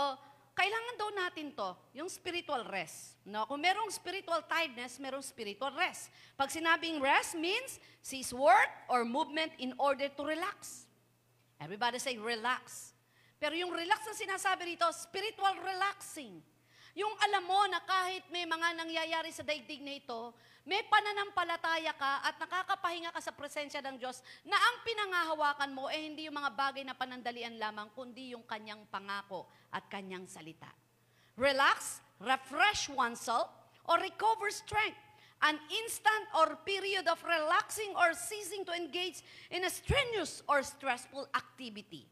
kailangan 0.56 0.96
daw 0.96 1.10
natin 1.12 1.52
to, 1.52 1.70
yung 1.92 2.08
spiritual 2.08 2.64
rest. 2.72 3.20
No? 3.28 3.44
Kung 3.44 3.60
merong 3.60 3.92
spiritual 3.92 4.40
tiredness, 4.48 4.96
merong 5.04 5.20
spiritual 5.20 5.76
rest. 5.76 6.08
Pag 6.40 6.48
sinabing 6.48 7.04
rest 7.04 7.36
means 7.36 7.76
cease 8.00 8.32
work 8.32 8.72
or 8.88 9.04
movement 9.04 9.52
in 9.60 9.76
order 9.76 10.08
to 10.08 10.24
relax. 10.24 10.88
Everybody 11.60 12.00
say 12.00 12.16
relax. 12.16 12.96
Pero 13.36 13.52
yung 13.60 13.76
relax 13.76 14.08
na 14.08 14.16
sinasabi 14.16 14.76
rito, 14.76 14.88
spiritual 14.96 15.60
relaxing. 15.60 16.40
Yung 16.96 17.12
alam 17.20 17.44
mo 17.44 17.60
na 17.68 17.84
kahit 17.84 18.24
may 18.32 18.48
mga 18.48 18.80
nangyayari 18.80 19.36
sa 19.36 19.44
daigdig 19.44 19.84
na 19.84 20.00
ito, 20.00 20.32
may 20.66 20.82
pananampalataya 20.90 21.94
ka 21.94 22.26
at 22.26 22.42
nakakapahinga 22.42 23.14
ka 23.14 23.22
sa 23.22 23.30
presensya 23.30 23.86
ng 23.86 24.02
Diyos 24.02 24.26
na 24.42 24.58
ang 24.58 24.82
pinangahawakan 24.82 25.72
mo 25.78 25.86
eh 25.94 26.10
hindi 26.10 26.26
yung 26.26 26.42
mga 26.42 26.58
bagay 26.58 26.82
na 26.82 26.98
panandalian 26.98 27.62
lamang, 27.62 27.94
kundi 27.94 28.34
yung 28.34 28.42
kanyang 28.50 28.82
pangako 28.90 29.46
at 29.70 29.86
kanyang 29.86 30.26
salita. 30.26 30.74
Relax, 31.38 32.02
refresh 32.18 32.90
oneself, 32.90 33.54
or 33.86 34.02
recover 34.02 34.50
strength. 34.50 34.98
An 35.46 35.60
instant 35.70 36.26
or 36.42 36.58
period 36.66 37.06
of 37.06 37.22
relaxing 37.22 37.94
or 37.94 38.18
ceasing 38.18 38.66
to 38.66 38.74
engage 38.74 39.22
in 39.54 39.68
a 39.68 39.70
strenuous 39.70 40.42
or 40.50 40.66
stressful 40.66 41.30
activity. 41.36 42.10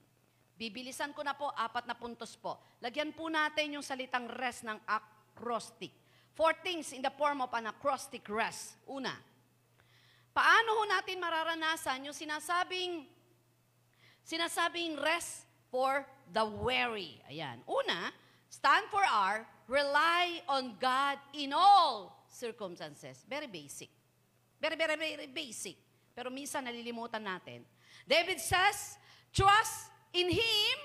Bibilisan 0.53 1.15
ko 1.17 1.25
na 1.25 1.33
po, 1.33 1.49
apat 1.49 1.89
na 1.89 1.97
puntos 1.97 2.37
po. 2.37 2.61
Lagyan 2.83 3.15
po 3.15 3.31
natin 3.33 3.79
yung 3.79 3.81
salitang 3.81 4.29
rest 4.29 4.61
ng 4.67 4.77
acrostic. 4.85 6.02
Four 6.33 6.57
things 6.65 6.93
in 6.93 7.01
the 7.01 7.13
form 7.13 7.41
of 7.41 7.53
an 7.53 7.69
acrostic 7.69 8.25
rest. 8.29 8.73
Una, 8.89 9.13
paano 10.33 10.69
ho 10.81 10.83
natin 10.89 11.21
mararanasan 11.21 12.09
yung 12.09 12.17
sinasabing 12.17 13.05
sinasabing 14.25 14.97
rest 14.97 15.45
for 15.69 16.01
the 16.33 16.41
weary. 16.41 17.21
Ayan. 17.29 17.61
Una, 17.69 18.09
stand 18.49 18.89
for 18.89 19.05
R, 19.05 19.45
rely 19.67 20.41
on 20.49 20.73
God 20.81 21.21
in 21.37 21.53
all 21.53 22.25
circumstances. 22.25 23.21
Very 23.29 23.47
basic. 23.47 23.89
Very, 24.57 24.75
very, 24.75 24.95
very 24.95 25.29
basic. 25.29 25.77
Pero 26.15 26.29
minsan 26.33 26.65
nalilimutan 26.65 27.21
natin. 27.21 27.61
David 28.09 28.41
says, 28.41 28.97
trust 29.29 29.89
in 30.13 30.29
Him. 30.33 30.77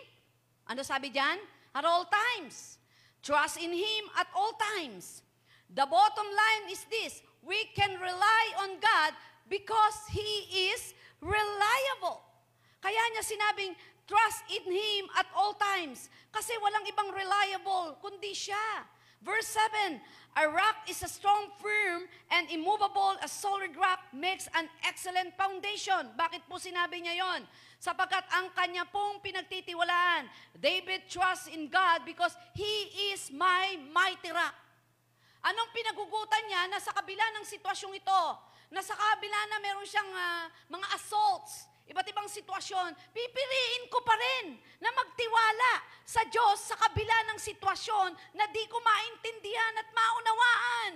Ano 0.69 0.85
sabi 0.85 1.09
diyan? 1.09 1.41
At 1.73 1.85
all 1.85 2.05
times. 2.05 2.77
Trust 3.25 3.61
in 3.61 3.73
Him 3.73 4.05
at 4.17 4.29
all 4.37 4.53
times. 4.57 5.25
The 5.69 5.85
bottom 5.85 6.29
line 6.29 6.73
is 6.73 6.85
this, 6.89 7.21
we 7.45 7.69
can 7.77 8.01
rely 8.01 8.45
on 8.65 8.81
God 8.81 9.13
because 9.49 9.97
He 10.09 10.73
is 10.73 10.95
reliable. 11.21 12.25
Kaya 12.81 13.01
niya 13.13 13.25
sinabing, 13.25 13.75
trust 14.09 14.49
in 14.49 14.65
Him 14.65 15.05
at 15.19 15.29
all 15.37 15.53
times. 15.61 16.09
Kasi 16.33 16.57
walang 16.65 16.89
ibang 16.89 17.13
reliable, 17.13 18.01
kundi 18.01 18.33
siya. 18.33 18.87
Verse 19.21 19.51
7, 19.51 19.99
A 20.39 20.47
rock 20.47 20.87
is 20.87 21.03
a 21.03 21.11
strong, 21.11 21.51
firm, 21.59 22.07
and 22.31 22.47
immovable, 22.55 23.19
a 23.19 23.27
solid 23.27 23.75
rock 23.75 23.99
makes 24.15 24.47
an 24.55 24.71
excellent 24.87 25.35
foundation. 25.35 26.15
Bakit 26.15 26.47
po 26.47 26.63
sinabi 26.63 27.03
niya 27.03 27.19
yon? 27.27 27.43
Sapagkat 27.83 28.23
ang 28.31 28.55
kanya 28.55 28.87
pong 28.87 29.19
pinagtitiwalaan, 29.19 30.31
David 30.55 31.11
trusts 31.11 31.51
in 31.51 31.67
God 31.67 32.07
because 32.07 32.39
He 32.55 33.11
is 33.11 33.35
my 33.35 33.75
mighty 33.91 34.31
rock. 34.31 34.55
Anong 35.45 35.71
pinagugutan 35.71 36.45
niya 36.51 36.67
na 36.67 36.83
sa 36.83 36.91
kabila 36.91 37.23
ng 37.39 37.45
sitwasyong 37.47 37.95
ito, 37.95 38.23
na 38.69 38.85
sa 38.85 38.93
kabila 38.93 39.39
na 39.49 39.59
meron 39.63 39.87
siyang 39.87 40.11
ah, 40.13 40.45
mga 40.69 40.87
assaults, 40.99 41.71
iba't 41.89 42.05
ibang 42.05 42.29
sitwasyon, 42.29 42.93
pipiliin 43.17 43.85
ko 43.89 44.05
pa 44.05 44.13
rin 44.13 44.61
na 44.83 44.93
magtiwala 44.93 45.73
sa 46.05 46.21
Diyos 46.29 46.61
sa 46.69 46.77
kabila 46.77 47.33
ng 47.33 47.39
sitwasyon 47.41 48.11
na 48.37 48.45
di 48.53 48.65
ko 48.69 48.77
maintindihan 48.81 49.75
at 49.81 49.89
maunawaan. 49.89 50.95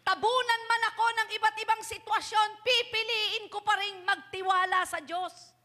Tabunan 0.00 0.62
man 0.68 0.82
ako 0.92 1.04
ng 1.12 1.28
iba't 1.40 1.56
ibang 1.60 1.82
sitwasyon, 1.84 2.48
pipiliin 2.64 3.48
ko 3.48 3.64
pa 3.64 3.76
rin 3.80 4.04
magtiwala 4.04 4.84
sa 4.84 5.00
Diyos. 5.00 5.56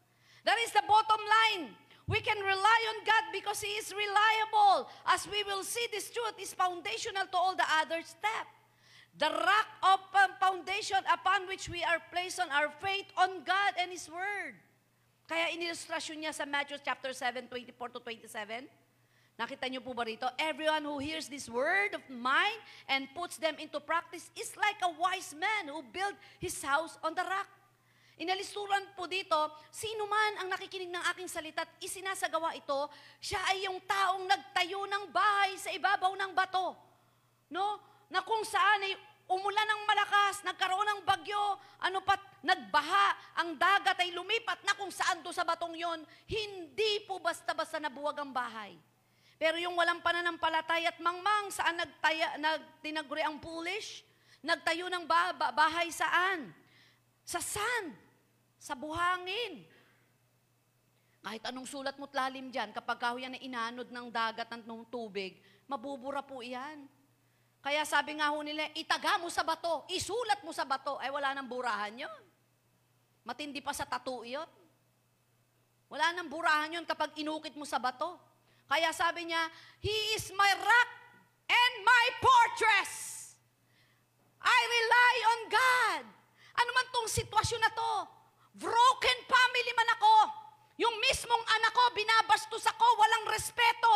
That 0.44 0.56
is 0.62 0.72
the 0.72 0.84
bottom 0.88 1.20
line. 1.20 1.85
We 2.06 2.22
can 2.22 2.38
rely 2.38 2.80
on 2.94 3.02
God 3.02 3.24
because 3.34 3.60
He 3.60 3.74
is 3.82 3.90
reliable. 3.90 4.86
As 5.06 5.26
we 5.26 5.42
will 5.42 5.66
see, 5.66 5.86
this 5.90 6.10
truth 6.10 6.38
is 6.38 6.54
foundational 6.54 7.26
to 7.26 7.36
all 7.36 7.58
the 7.58 7.66
other 7.82 8.02
steps. 8.06 8.54
The 9.18 9.32
rock 9.32 9.68
of 9.82 9.98
foundation 10.38 11.02
upon 11.10 11.48
which 11.48 11.68
we 11.68 11.82
are 11.82 11.98
placed 12.12 12.38
on 12.38 12.52
our 12.52 12.70
faith 12.78 13.10
on 13.18 13.42
God 13.42 13.74
and 13.80 13.90
His 13.90 14.06
Word. 14.06 14.54
Kaya 15.26 15.50
inilustrasyon 15.50 16.22
niya 16.22 16.32
sa 16.36 16.46
Matthew 16.46 16.78
chapter 16.78 17.10
7, 17.10 17.50
24 17.50 17.98
to 17.98 17.98
27. 17.98 18.70
Nakita 19.36 19.66
niyo 19.68 19.82
po 19.82 19.92
ba 19.92 20.06
rito? 20.06 20.24
Everyone 20.38 20.80
who 20.86 20.96
hears 21.02 21.28
this 21.28 21.44
word 21.50 21.92
of 21.92 22.00
mine 22.08 22.56
and 22.88 23.04
puts 23.12 23.36
them 23.36 23.52
into 23.60 23.76
practice 23.82 24.32
is 24.32 24.54
like 24.56 24.80
a 24.80 24.88
wise 24.96 25.36
man 25.36 25.68
who 25.68 25.84
built 25.92 26.16
his 26.40 26.56
house 26.64 26.96
on 27.04 27.12
the 27.12 27.20
rock. 27.20 27.50
Inalisuran 28.16 28.96
po 28.96 29.04
dito, 29.04 29.36
sino 29.68 30.08
man 30.08 30.40
ang 30.40 30.48
nakikinig 30.48 30.88
ng 30.88 31.04
aking 31.12 31.28
salita 31.28 31.68
at 31.68 31.72
isinasagawa 31.84 32.56
ito, 32.56 32.88
siya 33.20 33.36
ay 33.52 33.68
yung 33.68 33.76
taong 33.84 34.24
nagtayo 34.24 34.88
ng 34.88 35.12
bahay 35.12 35.52
sa 35.60 35.68
ibabaw 35.68 36.16
ng 36.16 36.32
bato. 36.32 36.72
No? 37.52 37.76
Na 38.08 38.24
kung 38.24 38.40
saan 38.40 38.88
ay 38.88 38.96
umulan 39.28 39.68
ng 39.68 39.82
malakas, 39.84 40.40
nagkaroon 40.48 40.88
ng 40.96 41.00
bagyo, 41.04 41.60
ano 41.76 42.00
pat, 42.00 42.24
nagbaha, 42.40 43.36
ang 43.36 43.52
dagat 43.52 44.00
ay 44.00 44.08
lumipat 44.16 44.64
na 44.64 44.72
kung 44.72 44.88
saan 44.88 45.20
do 45.20 45.28
sa 45.28 45.44
batong 45.44 45.76
yon, 45.76 46.00
hindi 46.24 47.04
po 47.04 47.20
basta-basta 47.20 47.76
nabuwag 47.76 48.16
ang 48.16 48.32
bahay. 48.32 48.72
Pero 49.36 49.60
yung 49.60 49.76
walang 49.76 50.00
pananampalatay 50.00 50.88
at 50.88 50.96
mangmang, 51.04 51.52
saan 51.52 51.76
nagtaya, 51.76 52.40
nagtinaguri 52.40 53.20
ang 53.20 53.36
foolish? 53.44 54.00
Nagtayo 54.40 54.88
ng 54.88 55.04
ba- 55.04 55.36
ba- 55.36 55.52
bahay 55.52 55.92
saan? 55.92 56.48
Sa 57.26 57.42
sand, 57.42 58.05
sa 58.56 58.74
buhangin. 58.74 59.64
Kahit 61.26 61.42
anong 61.50 61.66
sulat 61.66 61.98
mo't 61.98 62.14
lalim 62.14 62.54
dyan, 62.54 62.70
kapag 62.70 63.02
kahoy 63.02 63.26
yan 63.26 63.34
na 63.34 63.42
inanod 63.42 63.90
ng 63.90 64.06
dagat 64.14 64.46
at 64.46 64.62
ng 64.62 64.86
tubig, 64.86 65.42
mabubura 65.66 66.22
po 66.22 66.38
iyan. 66.38 66.86
Kaya 67.58 67.82
sabi 67.82 68.14
nga 68.14 68.30
ho 68.30 68.38
nila, 68.46 68.70
itaga 68.78 69.18
mo 69.18 69.26
sa 69.26 69.42
bato, 69.42 69.82
isulat 69.90 70.38
mo 70.46 70.54
sa 70.54 70.62
bato, 70.62 71.02
ay 71.02 71.10
wala 71.10 71.34
nang 71.34 71.50
burahan 71.50 72.06
yon. 72.06 72.22
Matindi 73.26 73.58
pa 73.58 73.74
sa 73.74 73.82
tattoo 73.82 74.22
yun. 74.22 74.46
Wala 75.90 76.14
nang 76.14 76.30
burahan 76.30 76.78
yon 76.78 76.86
kapag 76.86 77.18
inukit 77.18 77.58
mo 77.58 77.66
sa 77.66 77.82
bato. 77.82 78.22
Kaya 78.70 78.94
sabi 78.94 79.26
niya, 79.26 79.50
He 79.82 80.14
is 80.14 80.30
my 80.30 80.52
rock 80.62 80.90
and 81.50 81.74
my 81.82 82.04
fortress. 82.22 82.90
I 84.38 84.58
rely 84.70 85.16
on 85.26 85.40
God. 85.50 86.02
Ano 86.54 86.70
man 86.70 86.86
tong 86.94 87.10
sitwasyon 87.10 87.62
na 87.66 87.70
to, 87.74 87.92
broken 88.56 89.18
family 89.28 89.72
man 89.76 89.90
ako, 90.00 90.16
yung 90.76 90.92
mismong 91.00 91.44
anak 91.56 91.72
ko, 91.72 91.84
binabastos 91.96 92.64
ako, 92.68 92.86
walang 93.00 93.24
respeto. 93.32 93.94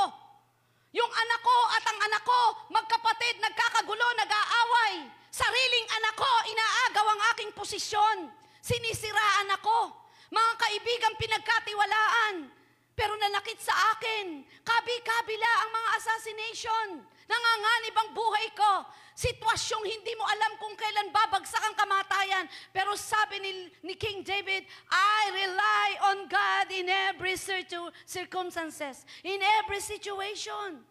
Yung 0.91 1.13
anak 1.13 1.41
ko 1.45 1.59
at 1.77 1.85
ang 1.87 1.99
anak 2.03 2.23
ko, 2.25 2.41
magkapatid, 2.73 3.39
nagkakagulo, 3.39 4.07
nag-aaway. 4.17 5.07
Sariling 5.31 5.89
anak 6.03 6.15
ko, 6.19 6.33
inaagaw 6.51 7.07
ang 7.07 7.21
aking 7.37 7.53
posisyon. 7.55 8.27
Sinisiraan 8.59 9.55
ako. 9.55 9.95
Mga 10.35 10.53
kaibigan 10.59 11.15
pinagkatiwalaan. 11.15 12.51
Pero 12.99 13.15
nanakit 13.17 13.63
sa 13.63 13.73
akin. 13.95 14.43
Kabi-kabila 14.67 15.53
ang 15.63 15.71
mga 15.71 15.91
assassination. 16.03 16.89
Nanganganib 17.31 17.95
ang 17.95 18.11
buhay 18.11 18.49
ko. 18.59 18.73
Sitwasyong 19.15 19.87
hindi 19.87 20.13
mo 20.19 20.25
alam 20.27 20.59
kung 20.59 20.75
kailan 20.75 21.15
babagsak 21.15 21.63
ang 21.63 21.77
kamatayan. 21.79 22.47
Pero 22.75 22.99
sabi 22.99 23.39
ni, 23.39 23.51
ni 23.87 23.95
King 23.95 24.27
David, 24.27 24.67
I 24.91 25.21
rely 25.47 25.89
on 26.11 26.19
God 26.27 26.67
in 26.75 26.91
every 26.91 27.39
circu- 27.39 27.95
circumstances, 28.03 29.07
in 29.23 29.39
every 29.63 29.79
situation. 29.79 30.83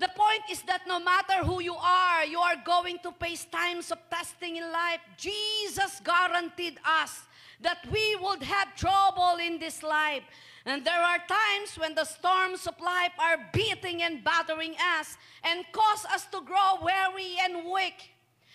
The 0.00 0.08
point 0.16 0.48
is 0.48 0.62
that 0.64 0.88
no 0.88 0.96
matter 0.96 1.44
who 1.44 1.60
you 1.60 1.76
are, 1.76 2.24
you 2.24 2.40
are 2.40 2.56
going 2.64 2.96
to 3.04 3.12
face 3.20 3.44
times 3.44 3.92
of 3.92 4.00
testing 4.08 4.56
in 4.56 4.64
life. 4.72 5.04
Jesus 5.20 6.00
guaranteed 6.00 6.80
us 6.80 7.20
that 7.60 7.84
we 7.92 8.16
would 8.16 8.42
have 8.42 8.72
trouble 8.76 9.36
in 9.36 9.58
this 9.58 9.82
life. 9.82 10.24
And 10.66 10.84
there 10.84 11.00
are 11.00 11.18
times 11.18 11.78
when 11.78 11.94
the 11.94 12.04
storms 12.04 12.66
of 12.66 12.78
life 12.80 13.12
are 13.18 13.38
beating 13.52 14.02
and 14.02 14.22
battering 14.22 14.74
us 14.98 15.16
and 15.42 15.64
cause 15.72 16.04
us 16.06 16.26
to 16.26 16.40
grow 16.42 16.78
weary 16.82 17.36
and 17.42 17.70
weak. 17.72 18.10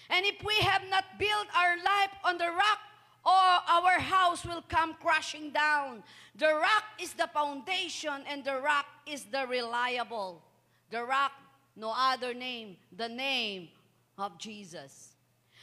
And 0.10 0.26
if 0.26 0.44
we 0.44 0.56
have 0.56 0.84
not 0.90 1.06
built 1.18 1.48
our 1.56 1.78
life 1.78 2.12
on 2.24 2.38
the 2.38 2.52
rock, 2.52 2.80
or 3.26 3.32
our 3.32 4.00
house 4.00 4.46
will 4.46 4.64
come 4.70 4.94
crashing 5.02 5.50
down. 5.50 6.04
The 6.36 6.54
rock 6.54 6.84
is 7.02 7.14
the 7.14 7.28
foundation, 7.34 8.22
and 8.30 8.44
the 8.44 8.62
rock 8.62 8.86
is 9.08 9.24
the 9.24 9.48
reliable. 9.50 10.44
The 10.92 11.04
rock, 11.04 11.32
no 11.76 11.92
other 11.96 12.36
name, 12.36 12.78
the 12.96 13.10
name 13.10 13.70
of 14.18 14.38
Jesus. 14.38 15.16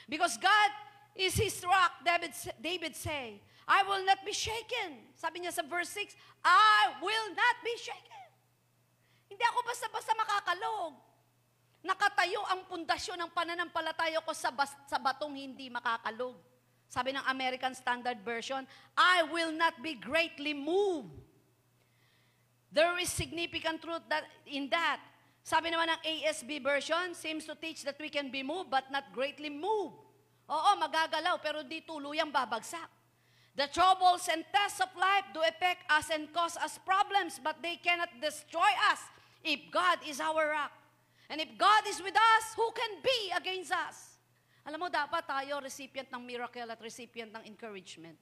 Because 0.09 0.37
God 0.39 0.71
is 1.15 1.35
his 1.35 1.63
rock, 1.65 1.93
David, 2.05 2.33
David 2.61 2.97
say, 2.97 3.41
I 3.67 3.87
will 3.87 4.03
not 4.03 4.21
be 4.27 4.35
shaken. 4.35 5.15
Sabi 5.15 5.43
niya 5.45 5.55
sa 5.55 5.63
verse 5.63 5.91
6, 5.95 6.15
I 6.43 6.99
will 6.99 7.29
not 7.35 7.57
be 7.63 7.75
shaken. 7.79 8.29
Hindi 9.31 9.45
ako 9.49 9.59
basta-basta 9.65 10.13
makakalog. 10.19 10.93
Nakatayo 11.83 12.43
ang 12.47 12.63
pundasyon 12.71 13.19
ng 13.27 13.31
pananampalataya 13.35 14.23
ko 14.23 14.31
sa, 14.31 14.55
bas- 14.55 14.79
sa 14.87 15.03
batong 15.03 15.35
hindi 15.35 15.67
makakalog. 15.67 16.39
Sabi 16.87 17.17
ng 17.17 17.25
American 17.27 17.73
Standard 17.73 18.21
Version, 18.21 18.69
I 18.95 19.25
will 19.33 19.51
not 19.51 19.81
be 19.81 19.97
greatly 19.97 20.53
moved. 20.53 21.17
There 22.73 22.93
is 23.01 23.09
significant 23.09 23.81
truth 23.81 24.05
that 24.09 24.29
in 24.49 24.69
that. 24.73 25.01
Sabi 25.43 25.75
naman 25.75 25.91
ng 25.91 26.01
ASB 26.07 26.63
version, 26.63 27.19
seems 27.19 27.49
to 27.51 27.59
teach 27.59 27.83
that 27.83 27.99
we 27.99 28.07
can 28.07 28.31
be 28.31 28.47
moved 28.47 28.71
but 28.71 28.87
not 28.95 29.11
greatly 29.11 29.51
moved. 29.51 29.99
Oo, 30.47 30.71
magagalaw 30.79 31.41
pero 31.43 31.67
di 31.67 31.83
tuluyang 31.83 32.31
babagsak. 32.31 33.02
The 33.53 33.69
troubles 33.69 34.33
and 34.33 34.49
tests 34.49 34.81
of 34.81 34.89
life 34.97 35.29
do 35.37 35.45
affect 35.45 35.85
us 35.93 36.09
and 36.09 36.25
cause 36.33 36.57
us 36.57 36.81
problems, 36.81 37.37
but 37.37 37.61
they 37.61 37.77
cannot 37.77 38.09
destroy 38.17 38.73
us 38.89 39.01
if 39.45 39.61
God 39.69 40.01
is 40.09 40.25
our 40.25 40.57
rock. 40.57 40.73
And 41.29 41.37
if 41.37 41.53
God 41.61 41.85
is 41.85 42.01
with 42.01 42.17
us, 42.17 42.45
who 42.57 42.69
can 42.73 43.05
be 43.05 43.29
against 43.37 43.73
us? 43.73 44.17
Alam 44.65 44.87
mo, 44.87 44.89
dapat 44.89 45.29
tayo 45.29 45.61
recipient 45.61 46.09
ng 46.09 46.23
miracle 46.25 46.65
at 46.65 46.81
recipient 46.81 47.29
ng 47.35 47.45
encouragement. 47.45 48.17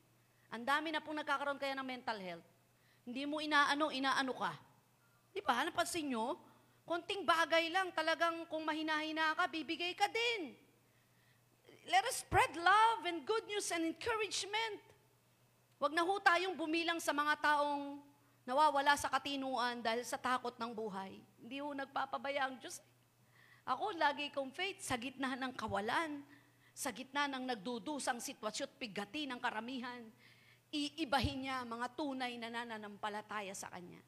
Ang 0.51 0.67
dami 0.67 0.91
na 0.91 0.99
pong 0.99 1.23
nagkakaroon 1.23 1.63
kaya 1.63 1.79
ng 1.79 1.87
mental 1.87 2.19
health. 2.19 2.47
Hindi 3.07 3.23
mo 3.23 3.39
inaano, 3.39 3.95
inaano 3.95 4.35
ka. 4.35 4.51
Di 5.31 5.39
ba? 5.47 5.63
Napansin 5.63 6.11
nyo? 6.11 6.39
Konting 6.83 7.23
bagay 7.23 7.71
lang, 7.71 7.95
talagang 7.95 8.51
kung 8.51 8.67
mahina-hina 8.67 9.39
ka, 9.39 9.47
bibigay 9.47 9.95
ka 9.95 10.11
din. 10.11 10.59
Let 11.87 12.03
us 12.11 12.27
spread 12.27 12.51
love 12.59 13.07
and 13.07 13.23
good 13.23 13.47
news 13.47 13.71
and 13.71 13.87
encouragement. 13.87 14.90
Huwag 15.81 15.97
na 15.97 16.05
ho 16.05 16.21
tayong 16.21 16.53
bumilang 16.61 17.01
sa 17.01 17.17
mga 17.17 17.41
taong 17.41 18.05
nawawala 18.45 19.01
sa 19.01 19.09
katinuan 19.09 19.81
dahil 19.81 20.05
sa 20.05 20.21
takot 20.21 20.53
ng 20.61 20.77
buhay. 20.77 21.17
Hindi 21.41 21.57
ho 21.57 21.73
nagpapabaya 21.73 22.53
ang 22.53 22.61
Diyos. 22.61 22.85
Ako, 23.65 23.97
lagi 23.97 24.29
kong 24.29 24.53
faith, 24.53 24.85
sa 24.85 25.01
gitna 25.01 25.33
ng 25.41 25.57
kawalan, 25.57 26.21
sa 26.77 26.93
gitna 26.93 27.25
ng 27.33 27.49
nagdudusang 27.49 28.21
sitwasyon 28.21 28.69
at 28.69 28.77
pigati 28.77 29.25
ng 29.25 29.41
karamihan, 29.41 30.05
iibahin 30.69 31.49
niya 31.49 31.65
mga 31.65 31.97
tunay 31.97 32.37
na 32.37 32.53
nananampalataya 32.53 33.57
sa 33.57 33.73
Kanya. 33.73 34.05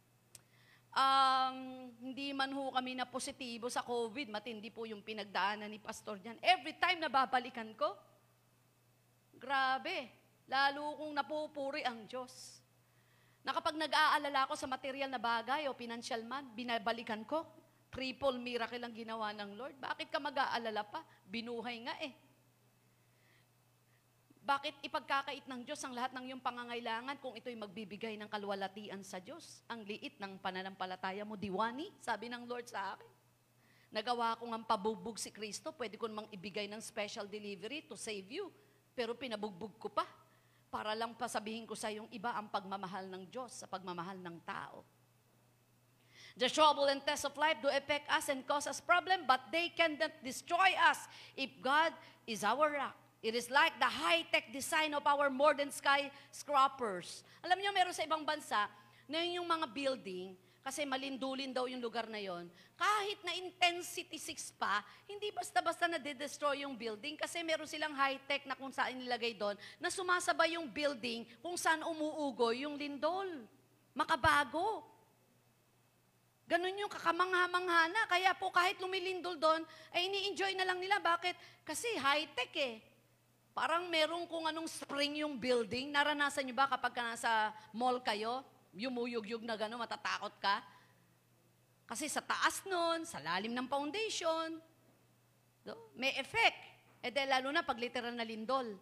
Um, 0.93 1.89
hindi 2.05 2.37
man 2.37 2.53
ho 2.53 2.69
kami 2.69 2.93
na 3.01 3.09
positibo 3.09 3.73
sa 3.73 3.81
COVID, 3.81 4.29
matindi 4.29 4.69
po 4.69 4.85
yung 4.85 5.01
pinagdaanan 5.01 5.73
ni 5.73 5.81
Pastor 5.81 6.21
diyan. 6.21 6.37
Every 6.45 6.77
time 6.77 7.01
na 7.01 7.09
babalikan 7.09 7.73
ko, 7.81 7.97
grabe, 9.41 10.22
lalo 10.53 11.01
kong 11.01 11.17
napupuri 11.17 11.81
ang 11.81 12.05
Diyos. 12.05 12.61
Na 13.41 13.57
kapag 13.57 13.75
nag-aalala 13.75 14.45
ko 14.45 14.55
sa 14.55 14.69
material 14.69 15.09
na 15.09 15.17
bagay 15.17 15.65
o 15.67 15.73
financial 15.73 16.21
man, 16.29 16.53
binabalikan 16.53 17.25
ko, 17.25 17.49
triple 17.89 18.37
miracle 18.37 18.85
ang 18.85 18.93
ginawa 18.93 19.33
ng 19.33 19.57
Lord. 19.57 19.81
Bakit 19.81 20.13
ka 20.13 20.21
mag-aalala 20.21 20.85
pa? 20.85 21.01
Binuhay 21.25 21.89
nga 21.89 21.97
eh. 22.05 22.13
Bakit 24.43 24.83
ipagkakait 24.83 25.47
ng 25.47 25.63
Diyos 25.63 25.79
ang 25.87 25.95
lahat 25.95 26.11
ng 26.19 26.35
iyong 26.35 26.43
pangangailangan 26.43 27.19
kung 27.23 27.35
ito'y 27.39 27.55
magbibigay 27.55 28.19
ng 28.19 28.27
kalwalatian 28.27 29.01
sa 29.07 29.23
Diyos? 29.23 29.63
Ang 29.71 29.87
liit 29.87 30.19
ng 30.19 30.39
pananampalataya 30.43 31.23
mo, 31.23 31.39
diwani, 31.39 31.95
sabi 32.03 32.27
ng 32.27 32.45
Lord 32.51 32.67
sa 32.67 32.95
akin. 32.95 33.11
Nagawa 33.95 34.35
ko 34.41 34.49
ng 34.51 34.67
pabugbog 34.67 35.21
si 35.21 35.31
Kristo, 35.31 35.71
pwede 35.79 35.95
ko 35.95 36.11
namang 36.11 36.27
ibigay 36.35 36.67
ng 36.67 36.83
special 36.83 37.31
delivery 37.31 37.87
to 37.87 37.95
save 37.95 38.27
you. 38.35 38.51
Pero 38.99 39.15
pinabugbog 39.15 39.79
ko 39.79 39.89
pa. 39.93 40.22
Para 40.73 40.97
lang 40.97 41.13
pasabihin 41.13 41.69
ko 41.69 41.77
sa 41.77 41.93
yung 41.93 42.09
iba 42.09 42.33
ang 42.33 42.49
pagmamahal 42.49 43.05
ng 43.13 43.29
Diyos 43.29 43.61
sa 43.61 43.69
pagmamahal 43.69 44.17
ng 44.17 44.41
tao. 44.41 44.81
The 46.33 46.49
trouble 46.49 46.89
and 46.89 47.05
test 47.05 47.29
of 47.29 47.37
life 47.37 47.61
do 47.61 47.69
affect 47.69 48.09
us 48.09 48.33
and 48.33 48.41
cause 48.49 48.65
us 48.65 48.81
problem, 48.81 49.29
but 49.29 49.53
they 49.53 49.69
cannot 49.69 50.17
destroy 50.25 50.73
us 50.89 51.05
if 51.37 51.53
God 51.61 51.93
is 52.25 52.41
our 52.41 52.73
rock. 52.73 52.97
It 53.21 53.37
is 53.37 53.53
like 53.53 53.77
the 53.77 53.87
high-tech 53.87 54.49
design 54.49 54.97
of 54.97 55.05
our 55.05 55.29
modern 55.29 55.69
skyscrapers. 55.69 57.21
Alam 57.45 57.61
niyo, 57.61 57.71
meron 57.77 57.93
sa 57.93 58.09
ibang 58.09 58.25
bansa, 58.25 58.65
na 59.07 59.21
yung 59.29 59.45
mga 59.45 59.69
building, 59.77 60.33
kasi 60.63 60.87
malindulin 60.87 61.51
daw 61.51 61.67
yung 61.67 61.83
lugar 61.83 62.07
na 62.07 62.23
yon. 62.23 62.47
Kahit 62.79 63.19
na 63.27 63.35
intensity 63.35 64.15
6 64.15 64.55
pa, 64.55 64.79
hindi 65.11 65.35
basta-basta 65.35 65.91
na 65.91 65.99
destroy 65.99 66.63
yung 66.63 66.79
building 66.79 67.19
kasi 67.19 67.43
meron 67.43 67.67
silang 67.67 67.93
high-tech 67.99 68.47
na 68.47 68.55
kung 68.55 68.71
saan 68.71 68.95
nilagay 68.95 69.35
doon 69.35 69.59
na 69.83 69.91
sumasabay 69.91 70.55
yung 70.55 70.71
building 70.71 71.27
kung 71.43 71.59
saan 71.59 71.83
umuugoy 71.83 72.63
yung 72.63 72.79
lindol. 72.79 73.27
Makabago. 73.93 74.87
Ganun 76.47 76.79
yung 76.79 76.93
kakamangha-mangha 76.95 77.91
na. 77.91 78.03
Kaya 78.07 78.31
po 78.39 78.55
kahit 78.55 78.79
lumilindol 78.79 79.35
doon, 79.35 79.67
ay 79.91 80.07
ini-enjoy 80.07 80.55
na 80.55 80.67
lang 80.67 80.79
nila. 80.79 81.03
Bakit? 81.03 81.67
Kasi 81.67 81.91
high-tech 81.99 82.55
eh. 82.55 82.79
Parang 83.53 83.91
merong 83.91 84.25
kung 84.31 84.47
anong 84.49 84.71
spring 84.71 85.27
yung 85.27 85.37
building. 85.37 85.93
Naranasan 85.93 86.47
nyo 86.47 86.57
ba 86.57 86.71
kapag 86.71 86.93
ka 86.95 87.03
nasa 87.03 87.53
mall 87.75 88.01
kayo? 88.01 88.41
Yumuyug-yug 88.73 89.45
na 89.45 89.57
gano'n, 89.57 89.85
matatakot 89.85 90.33
ka? 90.41 90.65
Kasi 91.85 92.09
sa 92.09 92.25
taas 92.25 92.65
nun, 92.65 93.05
sa 93.05 93.21
lalim 93.21 93.53
ng 93.53 93.69
foundation, 93.69 94.57
do, 95.61 95.77
may 95.93 96.17
effect. 96.17 96.57
E 97.05 97.13
de, 97.13 97.23
lalo 97.29 97.53
na 97.53 97.61
pag 97.61 97.77
literal 97.77 98.17
na 98.17 98.25
lindol. 98.25 98.73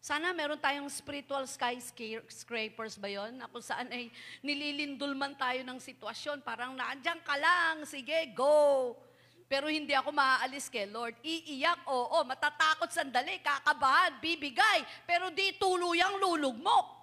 Sana 0.00 0.32
meron 0.32 0.56
tayong 0.56 0.88
spiritual 0.88 1.44
skyscrapers 1.44 2.96
ba 2.96 3.10
yon? 3.10 3.36
Na 3.36 3.50
kung 3.50 3.60
saan 3.60 3.90
ay 3.92 4.08
nililindol 4.40 5.12
man 5.12 5.36
tayo 5.36 5.60
ng 5.66 5.76
sitwasyon. 5.76 6.40
Parang 6.46 6.72
naandyan 6.72 7.20
ka 7.20 7.36
lang, 7.36 7.84
sige, 7.84 8.32
go. 8.32 8.96
Pero 9.50 9.66
hindi 9.66 9.90
ako 9.90 10.14
maaalis 10.14 10.70
kay 10.70 10.86
Lord. 10.86 11.18
Iiyak, 11.26 11.90
oo, 11.90 12.22
matatakot 12.22 12.86
sandali, 12.94 13.42
kakabahan, 13.42 14.22
bibigay. 14.22 14.86
Pero 15.04 15.26
di 15.34 15.58
tuluyang 15.58 16.22
lulugmok. 16.22 16.99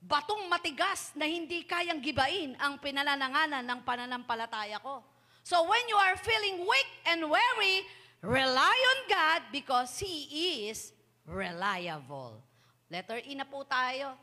Batong 0.00 0.48
matigas 0.48 1.12
na 1.12 1.28
hindi 1.28 1.68
kayang 1.68 2.00
gibain 2.00 2.56
ang 2.56 2.80
pinalananganan 2.80 3.60
ng 3.60 3.80
pananampalataya 3.84 4.80
ko. 4.80 5.04
So 5.44 5.60
when 5.68 5.84
you 5.92 5.98
are 6.00 6.16
feeling 6.16 6.64
weak 6.64 6.90
and 7.04 7.28
weary, 7.28 7.84
rely 8.24 8.76
on 8.96 8.98
God 9.08 9.40
because 9.52 10.00
He 10.00 10.68
is 10.68 10.96
reliable. 11.28 12.40
Letter 12.88 13.20
E 13.24 13.36
na 13.36 13.44
po 13.44 13.64
tayo. 13.68 14.16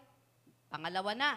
Pangalawa 0.68 1.14
na. 1.14 1.32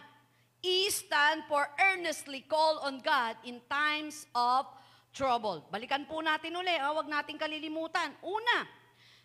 E 0.60 0.88
stand 0.92 1.44
for 1.48 1.64
earnestly 1.80 2.44
call 2.44 2.80
on 2.84 3.00
God 3.00 3.36
in 3.44 3.60
times 3.68 4.28
of 4.36 4.68
trouble. 5.14 5.64
Balikan 5.72 6.04
po 6.04 6.20
natin 6.20 6.56
uli, 6.56 6.76
ah, 6.76 6.92
huwag 6.92 7.08
nating 7.08 7.40
kalilimutan. 7.40 8.12
Una, 8.20 8.68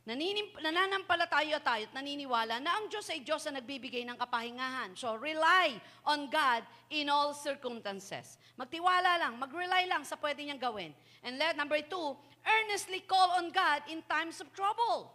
naninim, 0.05 0.53
nananampalataya 0.61 1.57
tayo 1.59 1.83
at 1.89 1.93
naniniwala 1.97 2.61
na 2.61 2.77
ang 2.77 2.85
Diyos 2.87 3.09
ay 3.09 3.25
Diyos 3.25 3.41
na 3.49 3.57
nagbibigay 3.57 4.05
ng 4.05 4.17
kapahingahan. 4.17 4.93
So, 4.93 5.17
rely 5.17 5.81
on 6.05 6.29
God 6.29 6.61
in 6.93 7.09
all 7.09 7.33
circumstances. 7.33 8.37
Magtiwala 8.53 9.17
lang, 9.17 9.41
mag-rely 9.41 9.89
lang 9.89 10.05
sa 10.05 10.13
pwede 10.21 10.45
niyang 10.45 10.61
gawin. 10.61 10.93
And 11.25 11.41
let, 11.41 11.57
number 11.57 11.81
two, 11.81 12.13
earnestly 12.45 13.01
call 13.01 13.41
on 13.41 13.49
God 13.49 13.81
in 13.89 14.05
times 14.05 14.37
of 14.39 14.53
trouble. 14.53 15.09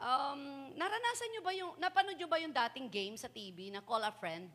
Um, 0.00 0.72
naranasan 0.72 1.28
nyo 1.36 1.42
ba 1.44 1.52
yung, 1.52 1.72
napanood 1.76 2.16
nyo 2.16 2.28
ba 2.30 2.40
yung 2.40 2.54
dating 2.56 2.88
game 2.88 3.14
sa 3.20 3.28
TV 3.28 3.68
na 3.68 3.84
Call 3.84 4.00
a 4.00 4.14
Friend? 4.16 4.48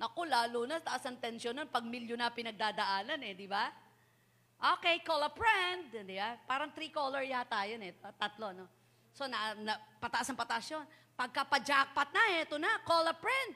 Naku, 0.00 0.24
lalo 0.24 0.64
na, 0.64 0.80
taas 0.80 1.04
ang 1.04 1.20
tensyon 1.20 1.60
pag 1.68 1.84
milyon 1.84 2.18
na 2.18 2.32
pinagdadaanan 2.32 3.20
eh, 3.20 3.36
di 3.36 3.46
ba? 3.46 3.68
Okay, 4.58 5.02
call 5.04 5.22
a 5.26 5.30
friend, 5.32 5.92
di 5.92 6.16
ba? 6.16 6.38
Parang 6.48 6.72
three-color 6.72 7.26
yata 7.26 7.68
yun 7.68 7.82
eh, 7.84 7.92
tatlo, 8.16 8.54
no? 8.54 8.64
So, 9.14 9.28
na, 9.30 9.54
na, 9.54 9.78
pataas 10.02 10.26
ang 10.30 10.38
pataas 10.38 10.66
yun. 10.66 10.82
Pagka 11.14 11.46
pa-jackpot 11.46 12.10
na, 12.10 12.22
eto 12.42 12.58
na, 12.58 12.82
call 12.82 13.06
a 13.06 13.14
friend. 13.14 13.54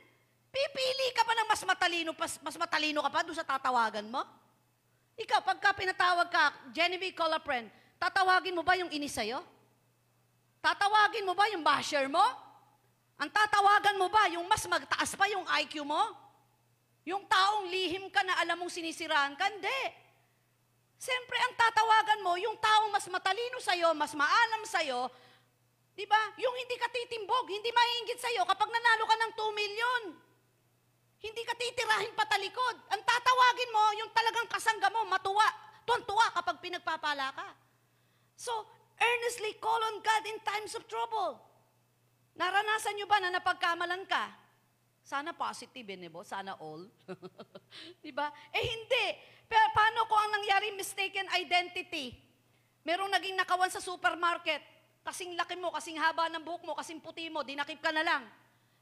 Pipili 0.48 1.08
ka 1.16 1.26
pa 1.26 1.34
ng 1.34 1.48
mas 1.48 1.62
matalino, 1.66 2.10
mas, 2.14 2.34
mas 2.38 2.56
matalino 2.56 3.02
ka 3.02 3.10
pa 3.10 3.20
doon 3.26 3.36
sa 3.36 3.46
tatawagan 3.46 4.06
mo? 4.06 4.22
Ikaw, 5.18 5.42
pagka 5.42 5.74
pinatawag 5.74 6.30
ka, 6.30 6.54
Genevieve, 6.70 7.16
call 7.16 7.34
a 7.34 7.40
friend, 7.42 7.66
tatawagin 7.98 8.54
mo 8.54 8.62
ba 8.62 8.78
yung 8.78 8.92
inis 8.94 9.18
sa'yo? 9.18 9.42
Tatawagin 10.62 11.26
mo 11.26 11.34
ba 11.34 11.50
yung 11.50 11.66
basher 11.66 12.06
mo? 12.06 12.22
Ang 13.18 13.30
tatawagan 13.34 13.98
mo 13.98 14.06
ba 14.06 14.30
yung 14.30 14.46
mas 14.46 14.62
magtaas 14.70 15.18
pa 15.18 15.26
yung 15.26 15.42
IQ 15.66 15.82
mo? 15.82 15.98
Yung 17.02 17.26
taong 17.26 17.66
lihim 17.66 18.06
ka 18.14 18.22
na 18.22 18.38
alam 18.38 18.62
mong 18.62 18.70
sinisiraan 18.70 19.34
ka? 19.34 19.50
Hindi. 19.50 19.80
Siyempre, 20.98 21.38
ang 21.46 21.54
tatawagan 21.54 22.20
mo, 22.26 22.34
yung 22.34 22.58
taong 22.58 22.90
mas 22.90 23.06
matalino 23.06 23.62
sa'yo, 23.62 23.94
mas 23.94 24.18
maalam 24.18 24.62
sa'yo, 24.66 25.06
di 25.94 26.02
ba? 26.10 26.18
Yung 26.34 26.54
hindi 26.58 26.74
ka 26.74 26.90
titimbog, 26.90 27.46
hindi 27.46 27.70
mahiingit 27.70 28.18
sa'yo 28.18 28.42
kapag 28.42 28.66
nanalo 28.66 29.06
ka 29.06 29.16
ng 29.16 29.32
2 29.38 29.60
million. 29.62 30.02
Hindi 31.18 31.42
ka 31.46 31.54
titirahin 31.54 32.14
patalikod. 32.18 32.76
Ang 32.94 33.02
tatawagin 33.02 33.70
mo, 33.74 33.84
yung 34.02 34.10
talagang 34.10 34.46
kasangga 34.50 34.90
mo, 34.90 35.06
matuwa, 35.06 35.46
tuwan-tuwa 35.86 36.34
kapag 36.34 36.62
pinagpapala 36.62 37.30
ka. 37.34 37.48
So, 38.34 38.50
earnestly 38.98 39.54
call 39.58 39.78
on 39.78 40.02
God 40.02 40.22
in 40.26 40.38
times 40.42 40.74
of 40.74 40.86
trouble. 40.90 41.38
Naranasan 42.38 42.94
nyo 42.98 43.06
ba 43.10 43.18
na 43.18 43.34
napagkamalan 43.34 44.06
ka? 44.06 44.30
Sana 45.08 45.32
positive, 45.32 45.88
eh, 45.88 45.96
Nebo? 45.96 46.20
Sana 46.20 46.52
all. 46.60 46.84
Di 48.04 48.12
ba? 48.12 48.28
Eh, 48.52 48.60
hindi. 48.60 49.06
Pero 49.48 49.64
paano 49.72 50.04
kung 50.04 50.20
ang 50.20 50.36
nangyari 50.36 50.68
mistaken 50.76 51.24
identity? 51.32 52.12
Merong 52.84 53.16
naging 53.16 53.32
nakawan 53.40 53.72
sa 53.72 53.80
supermarket. 53.80 54.60
Kasing 55.00 55.32
laki 55.32 55.56
mo, 55.56 55.72
kasing 55.72 55.96
haba 55.96 56.28
ng 56.28 56.44
buhok 56.44 56.62
mo, 56.68 56.76
kasing 56.76 57.00
puti 57.00 57.32
mo, 57.32 57.40
dinakip 57.40 57.80
ka 57.80 57.88
na 57.88 58.04
lang. 58.04 58.28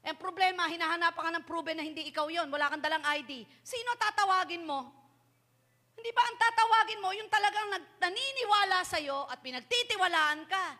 Ang 0.03 0.19
problema, 0.19 0.67
hinahanapan 0.67 1.15
ka 1.15 1.31
ng 1.39 1.45
proven 1.47 1.79
na 1.79 1.87
hindi 1.87 2.03
ikaw 2.11 2.27
yon, 2.27 2.51
wala 2.51 2.67
kang 2.75 2.83
dalang 2.83 3.07
ID. 3.07 3.47
Sino 3.63 3.95
tatawagin 3.95 4.67
mo? 4.67 4.83
Hindi 5.95 6.11
ba 6.11 6.27
ang 6.27 6.35
tatawagin 6.35 6.99
mo, 6.99 7.09
yung 7.15 7.31
talagang 7.31 7.71
naniniwala 8.03 8.83
sa'yo 8.83 9.31
at 9.31 9.39
pinagtitiwalaan 9.39 10.43
ka? 10.43 10.75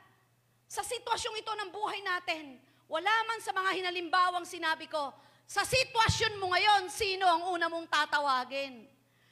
Sa 0.67 0.83
sitwasyong 0.83 1.39
ito 1.39 1.55
ng 1.55 1.71
buhay 1.71 2.03
natin, 2.03 2.59
wala 2.91 3.11
man 3.31 3.39
sa 3.39 3.55
mga 3.55 3.79
hinalimbawang 3.79 4.43
sinabi 4.43 4.91
ko, 4.91 5.15
sa 5.47 5.63
sitwasyon 5.63 6.43
mo 6.43 6.51
ngayon, 6.51 6.91
sino 6.91 7.23
ang 7.23 7.47
una 7.55 7.71
mong 7.71 7.87
tatawagin? 7.87 8.83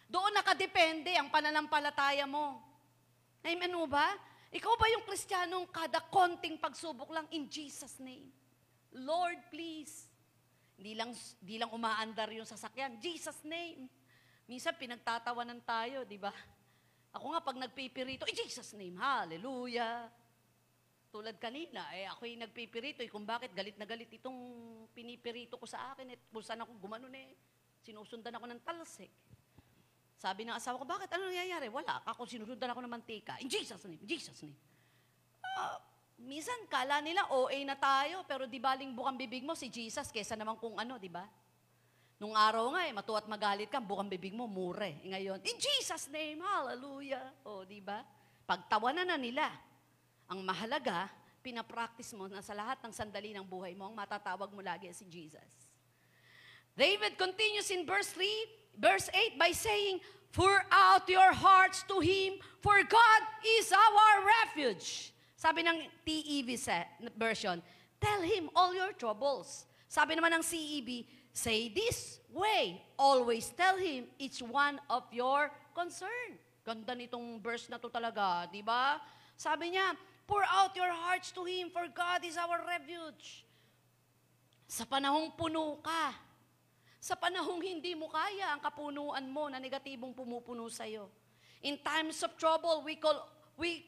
Doon 0.08 0.32
nakadepende 0.32 1.12
ang 1.12 1.28
pananampalataya 1.28 2.24
mo. 2.24 2.64
Amen 3.44 3.76
mo 3.76 3.84
ba? 3.84 4.16
Ikaw 4.56 4.74
ba 4.80 4.88
yung 4.96 5.04
kristyanong 5.04 5.68
kada 5.68 6.00
konting 6.08 6.56
pagsubok 6.56 7.12
lang 7.12 7.28
in 7.36 7.52
Jesus' 7.52 8.00
name? 8.00 8.32
Lord, 8.96 9.44
please. 9.52 10.08
Hindi 10.80 10.96
lang, 10.96 11.12
di 11.44 11.60
lang 11.60 11.76
umaandar 11.76 12.32
yung 12.32 12.48
sasakyan. 12.48 12.96
Jesus' 13.04 13.44
name. 13.44 13.92
Minsan 14.48 14.80
pinagtatawanan 14.80 15.60
tayo, 15.68 16.08
di 16.08 16.16
ba? 16.16 16.32
Ako 17.12 17.36
nga 17.36 17.44
pag 17.44 17.60
nagpipirito, 17.60 18.24
in 18.24 18.40
Jesus' 18.40 18.72
name, 18.72 18.96
hallelujah. 18.96 20.08
Tulad 21.16 21.40
kanina, 21.40 21.96
eh 21.96 22.04
ako'y 22.12 22.36
nagpipirito, 22.36 23.00
eh, 23.00 23.08
kung 23.08 23.24
bakit 23.24 23.56
galit 23.56 23.80
na 23.80 23.88
galit 23.88 24.12
itong 24.12 24.36
pinipirito 24.92 25.56
ko 25.56 25.64
sa 25.64 25.96
akin, 25.96 26.12
eh, 26.12 26.20
kung 26.28 26.44
saan 26.44 26.60
ako 26.60 26.76
gumanon 26.76 27.16
eh, 27.16 27.32
sinusundan 27.80 28.36
ako 28.36 28.52
ng 28.52 28.60
talsik. 28.68 29.08
Sabi 30.20 30.44
ng 30.44 30.60
asawa 30.60 30.76
ko, 30.76 30.84
bakit? 30.84 31.08
Ano 31.16 31.32
nangyayari? 31.32 31.72
Wala. 31.72 32.04
Ako 32.04 32.28
sinusundan 32.28 32.68
ako 32.68 32.84
ng 32.84 32.92
mantika. 32.92 33.40
In 33.40 33.48
Jesus' 33.48 33.80
name, 33.88 34.04
in 34.04 34.10
Jesus' 34.12 34.44
name. 34.44 34.60
Ah, 35.56 35.80
minsan, 36.20 36.60
kala 36.68 37.00
nila 37.00 37.32
OA 37.32 37.64
na 37.64 37.80
tayo, 37.80 38.28
pero 38.28 38.44
di 38.44 38.60
baling 38.60 38.92
bukang 38.92 39.16
bibig 39.16 39.48
mo 39.48 39.56
si 39.56 39.72
Jesus, 39.72 40.12
kesa 40.12 40.36
naman 40.36 40.60
kung 40.60 40.76
ano, 40.76 41.00
di 41.00 41.08
ba? 41.08 41.24
Nung 42.20 42.36
araw 42.36 42.76
nga 42.76 42.88
eh, 42.88 42.92
matuwa 42.92 43.24
at 43.24 43.32
magalit 43.32 43.72
ka, 43.72 43.80
bukang 43.80 44.12
bibig 44.12 44.36
mo, 44.36 44.52
mure. 44.52 45.00
E 45.00 45.16
ngayon, 45.16 45.40
in 45.48 45.56
Jesus' 45.64 46.12
name, 46.12 46.44
hallelujah. 46.44 47.32
O, 47.48 47.64
di 47.64 47.80
ba? 47.80 48.04
Pagtawanan 48.44 49.08
na 49.08 49.16
nila. 49.16 49.48
Ang 50.26 50.42
mahalaga, 50.42 51.10
pinapractice 51.46 52.18
mo 52.18 52.26
na 52.26 52.42
sa 52.42 52.58
lahat 52.58 52.82
ng 52.82 52.90
sandali 52.90 53.30
ng 53.38 53.46
buhay 53.46 53.78
mo, 53.78 53.86
ang 53.86 53.96
matatawag 53.96 54.50
mo 54.50 54.62
lagi 54.66 54.90
si 54.90 55.06
Jesus. 55.06 55.70
David 56.74 57.16
continues 57.16 57.70
in 57.72 57.86
verse 57.86 58.12
3, 58.18 58.28
verse 58.82 59.08
8 59.14 59.40
by 59.40 59.54
saying, 59.54 60.02
Pour 60.36 60.68
out 60.68 61.08
your 61.08 61.32
hearts 61.32 61.88
to 61.88 62.04
Him, 62.04 62.36
for 62.60 62.76
God 62.84 63.22
is 63.56 63.72
our 63.72 64.16
refuge. 64.44 65.16
Sabi 65.40 65.64
ng 65.64 65.88
TEV 66.04 66.60
version, 67.16 67.64
tell 68.04 68.20
Him 68.20 68.52
all 68.52 68.76
your 68.76 68.92
troubles. 68.92 69.64
Sabi 69.88 70.20
naman 70.20 70.36
ng 70.36 70.44
CEB, 70.44 71.08
say 71.32 71.72
this 71.72 72.20
way, 72.28 72.84
always 73.00 73.48
tell 73.56 73.80
Him 73.80 74.12
each 74.20 74.44
one 74.44 74.76
of 74.92 75.08
your 75.16 75.48
concern. 75.72 76.36
Ganda 76.68 76.92
nitong 76.92 77.40
verse 77.40 77.72
na 77.72 77.80
to 77.80 77.88
talaga, 77.88 78.52
di 78.52 78.60
ba? 78.60 79.00
Sabi 79.40 79.72
niya, 79.72 79.96
pour 80.28 80.44
out 80.46 80.74
your 80.76 80.92
hearts 80.92 81.32
to 81.32 81.46
Him, 81.46 81.70
for 81.70 81.86
God 81.90 82.26
is 82.26 82.38
our 82.38 82.62
refuge. 82.66 83.46
Sa 84.66 84.86
panahong 84.86 85.34
puno 85.38 85.78
ka. 85.82 86.14
Sa 86.98 87.14
panahong 87.14 87.62
hindi 87.62 87.94
mo 87.94 88.10
kaya 88.10 88.50
ang 88.50 88.62
kapunuan 88.62 89.30
mo 89.30 89.46
na 89.46 89.62
negatibong 89.62 90.18
pumupuno 90.18 90.66
sa'yo. 90.66 91.06
In 91.62 91.78
times 91.82 92.22
of 92.26 92.34
trouble, 92.38 92.82
we 92.82 92.98
call, 92.98 93.30
we, 93.58 93.86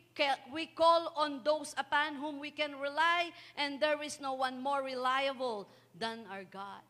we 0.54 0.70
call 0.70 1.14
on 1.18 1.42
those 1.42 1.74
upon 1.78 2.22
whom 2.22 2.38
we 2.38 2.54
can 2.54 2.78
rely 2.78 3.34
and 3.58 3.82
there 3.82 3.98
is 4.06 4.22
no 4.22 4.38
one 4.38 4.62
more 4.62 4.86
reliable 4.86 5.66
than 5.98 6.30
our 6.30 6.46
God. 6.46 6.86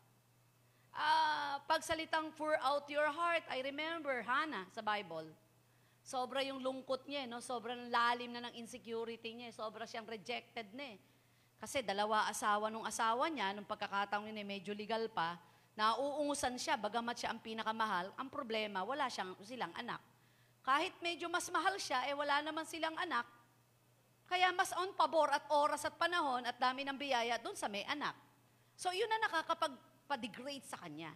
Ah, 0.91 1.63
pagsalitang 1.69 2.35
pour 2.35 2.59
out 2.59 2.89
your 2.89 3.07
heart, 3.07 3.45
I 3.47 3.63
remember 3.63 4.19
Hannah 4.25 4.67
sa 4.75 4.83
Bible. 4.83 5.29
Sobra 6.07 6.39
yung 6.39 6.63
lungkot 6.63 7.03
niya, 7.03 7.27
eh, 7.27 7.27
no? 7.27 7.43
Sobrang 7.43 7.91
lalim 7.91 8.31
na 8.31 8.47
ng 8.47 8.55
insecurity 8.55 9.35
niya, 9.35 9.51
eh. 9.51 9.53
sobra 9.53 9.83
siyang 9.83 10.07
rejected 10.07 10.71
na 10.71 10.95
eh. 10.95 10.97
Kasi 11.59 11.83
dalawa 11.83 12.31
asawa 12.31 12.71
nung 12.71 12.87
asawa 12.87 13.27
niya, 13.27 13.51
nung 13.51 13.67
pagkakataon 13.67 14.31
eh, 14.31 14.47
medyo 14.47 14.71
legal 14.71 15.11
pa, 15.11 15.35
nauungusan 15.75 16.55
siya, 16.55 16.79
bagamat 16.79 17.19
siya 17.19 17.35
ang 17.35 17.43
pinakamahal, 17.43 18.15
ang 18.15 18.31
problema, 18.31 18.87
wala 18.87 19.11
siyang, 19.11 19.35
silang 19.43 19.75
anak. 19.75 19.99
Kahit 20.63 20.95
medyo 21.03 21.27
mas 21.27 21.51
mahal 21.51 21.75
siya, 21.75 22.07
eh 22.07 22.15
wala 22.15 22.39
naman 22.39 22.63
silang 22.63 22.95
anak, 22.95 23.27
kaya 24.31 24.47
mas 24.55 24.71
on 24.79 24.95
pabor 24.95 25.27
at 25.27 25.43
oras 25.51 25.83
at 25.87 25.95
panahon 25.99 26.43
at 26.47 26.55
dami 26.55 26.87
ng 26.87 26.95
biyaya 26.95 27.35
doon 27.39 27.55
sa 27.55 27.67
may 27.67 27.83
anak. 27.83 28.15
So 28.79 28.95
yun 28.95 29.11
na 29.11 29.27
nakakapag-degrade 29.27 30.63
sa 30.63 30.79
kanya. 30.79 31.11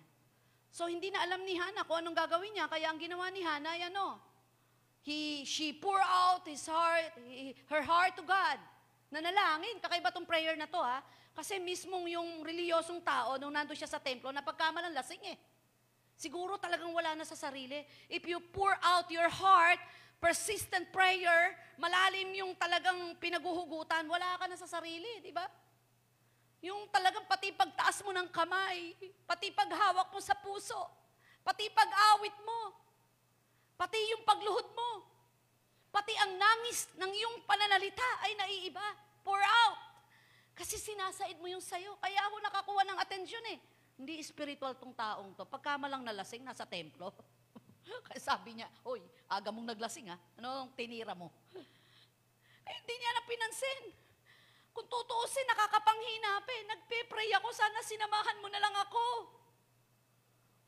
So 0.72 0.88
hindi 0.88 1.12
na 1.12 1.24
alam 1.24 1.44
ni 1.48 1.56
Hannah 1.56 1.84
kung 1.88 2.00
anong 2.00 2.16
gagawin 2.16 2.52
niya, 2.56 2.68
kaya 2.68 2.92
ang 2.92 3.00
ginawa 3.00 3.28
ni 3.32 3.44
Hannah, 3.44 3.76
yan 3.76 3.96
o, 3.96 4.31
He, 5.02 5.46
she 5.50 5.74
pour 5.74 5.98
out 5.98 6.46
his 6.46 6.62
heart, 6.70 7.10
he- 7.26 7.58
her 7.74 7.82
heart 7.82 8.14
to 8.18 8.24
God. 8.24 8.62
Nanalangin. 9.10 9.82
Kakaiba 9.82 10.14
tong 10.14 10.30
prayer 10.30 10.54
na 10.54 10.70
to 10.70 10.78
ha. 10.78 11.02
Kasi 11.34 11.58
mismong 11.58 12.06
yung 12.12 12.46
reliyosong 12.46 13.02
tao, 13.02 13.40
nung 13.42 13.56
nandun 13.56 13.74
siya 13.74 13.90
sa 13.90 13.98
templo, 13.98 14.30
napagkamalang 14.30 14.94
lasing 14.94 15.22
eh. 15.26 15.38
Siguro 16.14 16.62
talagang 16.62 16.94
wala 16.94 17.18
na 17.18 17.26
sa 17.26 17.34
sarili. 17.34 17.82
If 18.06 18.30
you 18.30 18.38
pour 18.54 18.78
out 18.86 19.10
your 19.10 19.32
heart, 19.32 19.82
persistent 20.22 20.94
prayer, 20.94 21.58
malalim 21.82 22.30
yung 22.38 22.54
talagang 22.54 23.18
pinaguhugutan, 23.18 24.06
wala 24.06 24.38
ka 24.38 24.46
na 24.46 24.54
sa 24.54 24.70
sarili, 24.70 25.18
di 25.24 25.34
ba? 25.34 25.50
Yung 26.62 26.94
talagang 26.94 27.26
pati 27.26 27.50
pagtaas 27.58 28.06
mo 28.06 28.14
ng 28.14 28.30
kamay, 28.30 28.94
pati 29.26 29.50
paghawak 29.50 30.14
mo 30.14 30.22
sa 30.22 30.38
puso, 30.38 30.78
pati 31.42 31.74
pag-awit 31.74 32.38
mo, 32.46 32.82
Pati 33.82 33.98
yung 34.14 34.22
pagluhod 34.22 34.70
mo. 34.78 34.90
Nangis 36.52 36.92
ng 37.00 37.12
iyong 37.16 37.38
pananalita 37.48 38.04
ay 38.28 38.36
naiiba. 38.36 38.84
Pour 39.24 39.40
out. 39.40 39.80
Kasi 40.52 40.76
sinasaid 40.76 41.40
mo 41.40 41.48
yung 41.48 41.64
sayo. 41.64 41.96
Kaya 42.04 42.20
ako 42.28 42.36
nakakuha 42.44 42.82
ng 42.92 43.00
atensyon 43.00 43.46
eh. 43.56 43.58
Hindi 43.96 44.20
spiritual 44.20 44.76
tong 44.76 44.92
taong 44.92 45.32
to. 45.40 45.48
Pagka 45.48 45.80
malang 45.80 46.04
nalasing, 46.04 46.44
nasa 46.44 46.68
templo. 46.68 47.16
Kaya 48.12 48.20
sabi 48.20 48.60
niya, 48.60 48.68
Hoy, 48.84 49.00
aga 49.32 49.48
mong 49.48 49.72
naglasing 49.72 50.12
ha. 50.12 50.20
Ano 50.44 50.68
ang 50.68 50.72
tinira 50.76 51.16
mo? 51.16 51.32
Eh, 52.62 52.78
hindi 52.78 52.94
niya 52.94 53.12
na 53.18 53.26
pinansin. 53.26 53.80
Kung 54.70 54.86
tutuusin, 54.86 55.50
nakakapanghinap 55.50 56.46
eh. 56.46 56.62
Nagpe-pray 56.70 57.34
ako, 57.42 57.50
sana 57.52 57.82
sinamahan 57.82 58.38
mo 58.38 58.48
na 58.54 58.62
lang 58.62 58.76
ako. 58.86 59.04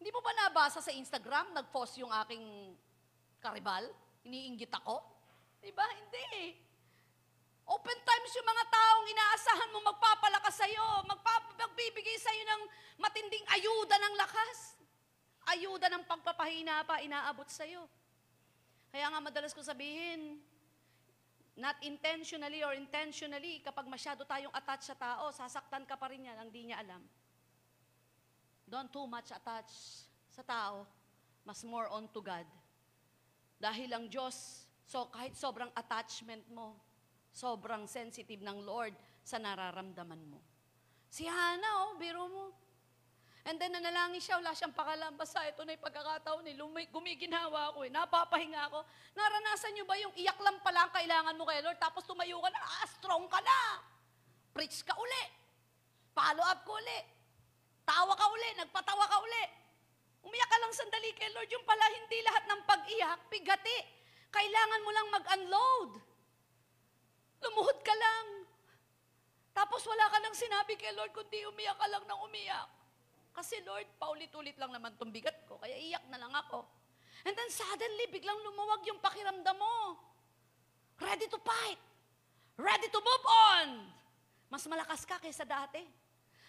Hindi 0.02 0.10
mo 0.10 0.19
ba 0.19 0.34
nabasa 0.36 0.82
sa 0.82 0.89
Instagram, 0.89 1.54
nag-post 1.54 2.02
yung 2.02 2.10
aking 2.26 2.74
karibal? 3.39 3.88
Iniinggit 4.26 4.74
ako? 4.74 5.12
Diba? 5.63 5.88
Hindi 5.95 6.23
eh. 6.36 6.52
Open 7.63 7.95
times 8.04 8.32
yung 8.36 8.43
mga 8.43 8.65
taong 8.67 9.06
inaasahan 9.08 9.71
mo 9.71 9.80
magpapalakas 9.88 10.60
sa'yo, 10.60 11.08
magbibigay 11.08 12.19
sa'yo 12.19 12.43
ng 12.43 12.62
matinding 12.99 13.45
ayuda 13.47 13.95
ng 13.95 14.15
lakas. 14.19 14.76
Ayuda 15.47 15.88
ng 15.88 16.04
pagpapahina 16.04 16.84
pa, 16.84 16.99
inaabot 16.99 17.47
sa'yo. 17.47 17.88
Kaya 18.91 19.08
nga 19.08 19.19
madalas 19.23 19.56
ko 19.56 19.63
sabihin, 19.63 20.43
not 21.56 21.80
intentionally 21.88 22.60
or 22.67 22.76
intentionally, 22.76 23.63
kapag 23.63 23.88
masyado 23.88 24.28
tayong 24.28 24.52
attached 24.52 24.91
sa 24.91 24.99
tao, 24.99 25.32
sasaktan 25.32 25.88
ka 25.88 25.95
pa 25.95 26.12
rin 26.12 26.28
yan, 26.28 26.36
ang 26.36 26.52
di 26.52 26.67
niya 26.67 26.84
alam. 26.84 26.99
Don't 28.67 28.91
too 28.91 29.08
much 29.08 29.32
attach 29.32 29.71
sa 30.28 30.43
tao, 30.43 30.84
mas 31.47 31.63
more 31.63 31.88
on 31.95 32.12
to 32.12 32.19
God. 32.19 32.47
Dahil 33.56 33.88
ang 33.95 34.12
Diyos, 34.12 34.62
so 34.84 35.08
kahit 35.12 35.34
sobrang 35.36 35.72
attachment 35.76 36.43
mo, 36.52 36.78
sobrang 37.34 37.89
sensitive 37.89 38.46
ng 38.46 38.62
Lord 38.62 38.93
sa 39.26 39.41
nararamdaman 39.41 40.22
mo. 40.30 40.39
Si 41.10 41.26
Hannah, 41.26 41.89
oh, 41.89 41.98
biro 41.98 42.26
mo. 42.30 42.46
And 43.43 43.60
then 43.60 43.76
nanalangin 43.76 44.24
siya, 44.24 44.39
wala 44.39 44.56
siyang 44.56 44.72
pakalam. 44.72 45.19
Basta 45.19 45.43
ito 45.43 45.67
na 45.67 45.76
yung 45.76 45.84
pagkakataon 45.84 46.48
eh. 46.48 46.56
Lumi, 46.56 46.88
gumiginawa 46.88 47.76
ako 47.76 47.84
eh. 47.84 47.91
Napapahinga 47.91 48.72
ako. 48.72 48.88
Naranasan 49.19 49.76
niyo 49.76 49.84
ba 49.84 50.00
yung 50.00 50.15
iyak 50.15 50.39
lang 50.39 50.63
pala 50.63 50.88
ang 50.88 50.93
kailangan 50.96 51.36
mo 51.36 51.43
kay 51.43 51.60
Lord, 51.60 51.76
tapos 51.76 52.08
tumayo 52.08 52.39
ka 52.39 52.50
na, 52.50 52.60
ah, 52.63 52.88
strong 52.88 53.28
ka 53.28 53.43
na. 53.43 53.84
Preach 54.56 54.88
ka 54.88 54.96
uli. 54.96 55.24
Follow 56.15 56.46
up 56.48 56.63
ko 56.63 56.80
uli. 56.80 57.00
Tawa 57.84 58.15
ka 58.15 58.26
uli, 58.32 58.50
nagpatawa 58.63 59.06
ka 59.12 59.17
uli. 59.19 59.43
Umiyak 60.24 60.48
ka 60.48 60.58
lang 60.63 60.72
sandali 60.72 61.12
kay 61.12 61.28
Lord. 61.36 61.52
Yung 61.52 61.67
pala 61.67 61.84
hindi 61.91 62.17
lahat 62.24 62.43
ng 62.48 62.62
pag-iyak, 62.63 63.19
pigati. 63.28 63.78
Kailangan 64.34 64.82
mo 64.82 64.91
lang 64.91 65.08
mag-unload. 65.13 65.89
Lumuhod 67.46 67.80
ka 67.86 67.93
lang. 67.93 68.50
Tapos 69.54 69.86
wala 69.86 70.10
ka 70.10 70.17
nang 70.17 70.34
sinabi 70.34 70.74
kay 70.74 70.89
Lord, 70.98 71.13
kundi 71.13 71.46
umiyak 71.46 71.78
ka 71.78 71.86
lang 71.86 72.02
ng 72.10 72.19
umiyak. 72.26 72.65
Kasi 73.34 73.62
Lord, 73.62 73.86
paulit-ulit 74.02 74.58
lang 74.58 74.74
naman 74.74 74.98
itong 74.98 75.13
bigat 75.13 75.46
ko, 75.46 75.62
kaya 75.62 75.78
iyak 75.78 76.06
na 76.10 76.17
lang 76.17 76.34
ako. 76.34 76.65
And 77.24 77.34
then 77.38 77.50
suddenly, 77.54 78.10
biglang 78.10 78.41
lumuwag 78.41 78.82
yung 78.89 79.00
pakiramdam 79.00 79.58
mo. 79.58 80.02
Ready 80.98 81.30
to 81.30 81.39
fight. 81.39 81.82
Ready 82.58 82.89
to 82.89 83.00
move 83.00 83.26
on. 83.26 83.67
Mas 84.50 84.65
malakas 84.69 85.06
ka 85.06 85.17
kaysa 85.17 85.46
dati. 85.46 85.82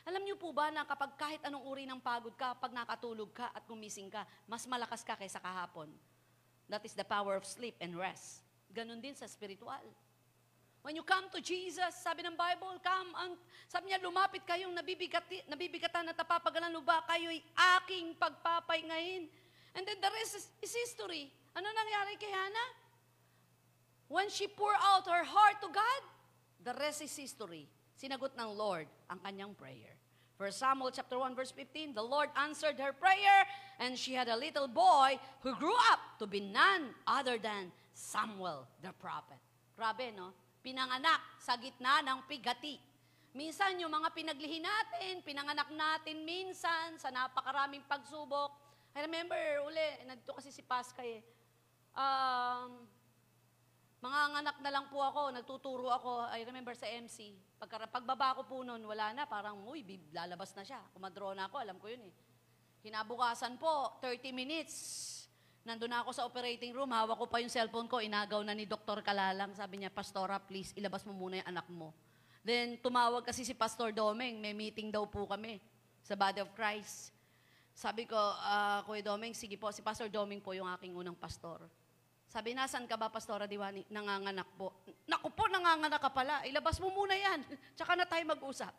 Alam 0.05 0.21
niyo 0.29 0.37
po 0.37 0.53
ba 0.53 0.69
na 0.69 0.85
kapag 0.85 1.17
kahit 1.17 1.41
anong 1.49 1.65
uri 1.65 1.89
ng 1.89 1.97
pagod 1.97 2.37
ka, 2.37 2.53
pag 2.61 2.77
nakatulog 2.77 3.33
ka 3.33 3.49
at 3.57 3.65
gumising 3.65 4.13
ka, 4.13 4.29
mas 4.45 4.69
malakas 4.69 5.01
ka 5.01 5.17
kaysa 5.17 5.41
kahapon. 5.41 5.89
That 6.69 6.85
is 6.85 6.97
the 6.97 7.05
power 7.05 7.37
of 7.37 7.45
sleep 7.45 7.77
and 7.81 7.97
rest. 7.97 8.41
Ganon 8.73 9.01
din 9.01 9.15
sa 9.15 9.29
spiritual. 9.29 9.85
When 10.85 10.93
you 10.93 11.05
come 11.05 11.33
to 11.33 11.41
Jesus, 11.41 11.97
sabi 12.05 12.21
ng 12.21 12.37
Bible, 12.37 12.77
come 12.85 13.09
and, 13.25 13.41
sabi 13.73 13.89
niya, 13.89 14.05
lumapit 14.05 14.45
kayong 14.45 14.77
nabibigati, 14.77 15.41
nabibigatan 15.49 16.13
at 16.13 16.17
napapagalan 16.17 16.69
luba, 16.77 17.01
kayo'y 17.09 17.41
aking 17.81 18.13
pagpapahingahin. 18.21 19.25
And 19.73 19.83
then 19.89 19.97
the 19.97 20.13
rest 20.13 20.37
is, 20.37 20.47
is 20.61 20.77
history. 20.77 21.33
Ano 21.57 21.73
nangyari 21.73 22.21
kay 22.21 22.29
Hannah? 22.29 22.71
When 24.13 24.29
she 24.29 24.45
poured 24.45 24.77
out 24.77 25.09
her 25.09 25.25
heart 25.25 25.57
to 25.65 25.73
God, 25.73 26.03
the 26.61 26.77
rest 26.77 27.01
is 27.01 27.17
history. 27.17 27.65
Sinagot 27.97 28.37
ng 28.37 28.51
Lord 28.53 28.85
ang 29.09 29.25
kanyang 29.25 29.57
prayer. 29.57 29.94
For 30.45 30.53
Samuel 30.53 30.93
chapter 30.93 31.17
1 31.17 31.33
verse 31.33 31.57
15, 31.57 31.97
the 31.97 32.05
Lord 32.05 32.29
answered 32.37 32.77
her 32.77 32.93
prayer 32.93 33.49
and 33.81 33.97
she 33.97 34.13
had 34.13 34.29
a 34.29 34.37
little 34.37 34.69
boy 34.69 35.17
who 35.41 35.57
grew 35.57 35.73
up 35.89 36.21
to 36.21 36.29
be 36.29 36.37
none 36.37 36.93
other 37.09 37.41
than 37.41 37.73
Samuel 37.97 38.69
the 38.85 38.93
prophet. 39.01 39.41
Grabe, 39.73 40.13
no? 40.13 40.37
Pinanganak 40.61 41.41
sa 41.41 41.57
gitna 41.57 42.05
ng 42.05 42.29
pigati. 42.29 42.77
Minsan 43.33 43.81
yung 43.81 43.89
mga 43.89 44.13
pinaglihi 44.13 44.61
natin, 44.61 45.25
pinanganak 45.25 45.73
natin 45.73 46.21
minsan 46.29 46.93
sa 47.01 47.09
napakaraming 47.09 47.81
pagsubok. 47.89 48.53
I 48.93 49.09
remember 49.09 49.41
uli, 49.65 50.05
nandito 50.05 50.37
kasi 50.37 50.53
si 50.53 50.61
Pascay 50.61 51.25
eh. 51.25 51.27
Um, 51.97 52.85
mga 54.05 54.45
anak 54.45 54.57
na 54.61 54.69
lang 54.69 54.85
po 54.93 55.01
ako, 55.01 55.33
nagtuturo 55.33 55.89
ako, 55.89 56.29
I 56.29 56.45
remember 56.45 56.77
sa 56.77 56.85
MC. 56.85 57.33
Pagka, 57.57 57.89
pagbaba 57.89 58.37
ko 58.37 58.45
po 58.45 58.61
noon, 58.61 58.85
wala 58.85 59.17
na, 59.17 59.25
parang, 59.25 59.65
uy, 59.65 59.81
lalabas 60.13 60.53
na 60.53 60.61
siya. 60.61 60.77
Kumadro 60.93 61.33
na 61.33 61.49
ako, 61.49 61.57
alam 61.65 61.81
ko 61.81 61.89
yun 61.89 62.05
eh. 62.05 62.15
Kinabukasan 62.85 63.57
po, 63.57 63.97
30 64.05 64.29
minutes, 64.37 64.77
nandun 65.65 65.89
na 65.89 66.05
ako 66.05 66.13
sa 66.13 66.29
operating 66.29 66.77
room, 66.77 66.93
hawak 66.93 67.17
ko 67.17 67.25
pa 67.25 67.41
yung 67.41 67.49
cellphone 67.49 67.89
ko, 67.89 68.05
inagaw 68.05 68.45
na 68.45 68.53
ni 68.53 68.69
Dr. 68.69 69.01
Kalalang. 69.01 69.57
Sabi 69.57 69.81
niya, 69.81 69.89
Pastora, 69.89 70.37
please, 70.37 70.77
ilabas 70.77 71.01
mo 71.09 71.17
muna 71.17 71.41
yung 71.41 71.49
anak 71.49 71.65
mo. 71.73 71.97
Then, 72.45 72.77
tumawag 72.85 73.25
kasi 73.25 73.41
si 73.41 73.57
Pastor 73.57 73.89
Domeng, 73.89 74.37
may 74.37 74.53
meeting 74.53 74.93
daw 74.93 75.09
po 75.09 75.25
kami 75.25 75.65
sa 76.05 76.13
Body 76.13 76.45
of 76.45 76.53
Christ. 76.53 77.09
Sabi 77.73 78.05
ko, 78.05 78.21
ah, 78.21 78.85
Kuya 78.85 79.01
Domeng, 79.01 79.33
sige 79.33 79.57
po, 79.57 79.73
si 79.73 79.81
Pastor 79.81 80.13
Domeng 80.13 80.45
po 80.45 80.53
yung 80.53 80.69
aking 80.77 80.93
unang 80.93 81.17
pastor. 81.17 81.65
Sabi, 82.35 82.51
nasan 82.51 82.91
ka 82.91 82.99
ba, 82.99 83.07
Pastora 83.07 83.47
Diwani? 83.47 83.87
Nanganganak 83.95 84.59
po. 84.59 84.75
Naku 85.07 85.31
po, 85.31 85.47
nanganganak 85.47 86.03
ka 86.03 86.11
pala. 86.11 86.43
Ilabas 86.43 86.83
mo 86.83 86.91
muna 86.91 87.15
yan. 87.15 87.47
Tsaka 87.79 87.95
na 87.95 88.11
tayo 88.11 88.27
mag-usap. 88.27 88.75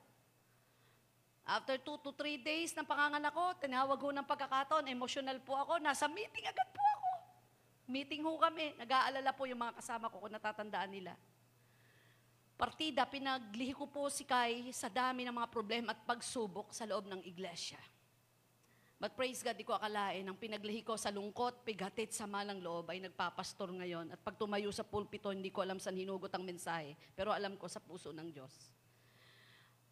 After 1.47 1.79
two 1.79 1.95
to 2.03 2.11
three 2.19 2.35
days 2.35 2.75
ng 2.75 2.83
panganganak 2.83 3.31
ko, 3.31 3.55
tinawag 3.55 3.95
ho 3.95 4.11
ng 4.11 4.27
pagkakataon, 4.27 4.91
emotional 4.91 5.39
po 5.39 5.55
ako, 5.55 5.79
nasa 5.79 6.03
meeting 6.11 6.43
agad 6.43 6.67
po 6.67 6.83
ako. 6.83 7.09
Meeting 7.87 8.27
ho 8.27 8.35
kami, 8.35 8.75
nag-aalala 8.75 9.31
po 9.31 9.47
yung 9.47 9.63
mga 9.63 9.79
kasama 9.79 10.11
ko 10.11 10.19
kung 10.19 10.35
natatandaan 10.35 10.91
nila. 10.91 11.15
partida, 12.59 13.07
pinaglihi 13.07 13.71
ko 13.71 13.87
po 13.87 14.11
si 14.11 14.27
Kai 14.27 14.67
sa 14.75 14.91
dami 14.91 15.23
ng 15.23 15.35
mga 15.35 15.47
problema 15.47 15.95
at 15.95 16.03
pagsubok 16.03 16.75
sa 16.75 16.83
loob 16.83 17.07
ng 17.07 17.23
iglesia. 17.23 17.79
But 18.95 19.11
praise 19.11 19.43
God, 19.43 19.59
di 19.59 19.67
ko 19.67 19.75
akalain, 19.75 20.23
ang 20.23 20.39
pinaglihi 20.39 20.79
ko 20.79 20.95
sa 20.95 21.11
lungkot, 21.11 21.67
pigatit, 21.67 22.15
sama 22.15 22.47
ng 22.47 22.63
loob, 22.63 22.87
ay 22.87 23.03
nagpapastor 23.03 23.75
ngayon. 23.75 24.15
At 24.15 24.23
pag 24.23 24.39
tumayo 24.39 24.71
sa 24.71 24.87
pulpito, 24.87 25.35
hindi 25.35 25.51
ko 25.51 25.67
alam 25.67 25.83
saan 25.83 25.99
hinugot 25.99 26.31
ang 26.31 26.47
mensahe. 26.47 26.95
Pero 27.11 27.35
alam 27.35 27.59
ko 27.59 27.67
sa 27.67 27.83
puso 27.83 28.15
ng 28.15 28.31
Diyos. 28.31 28.71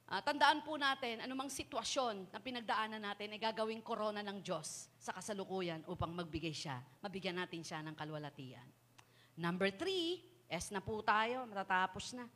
Ah, 0.08 0.24
tandaan 0.24 0.64
po 0.64 0.80
natin, 0.80 1.20
anumang 1.20 1.52
sitwasyon 1.52 2.32
na 2.32 2.40
pinagdaanan 2.40 3.04
natin 3.04 3.34
ay 3.36 3.40
gagawing 3.40 3.84
korona 3.84 4.24
ng 4.24 4.40
Diyos 4.40 4.92
sa 5.00 5.16
kasalukuyan 5.16 5.84
upang 5.88 6.12
magbigay 6.12 6.52
siya, 6.52 6.80
mabigyan 7.00 7.40
natin 7.40 7.64
siya 7.64 7.84
ng 7.84 7.96
kalwalatian. 7.96 8.68
Number 9.36 9.74
three, 9.74 10.22
S 10.48 10.70
na 10.70 10.84
po 10.84 11.02
tayo, 11.02 11.50
matatapos 11.50 12.14
na. 12.14 12.30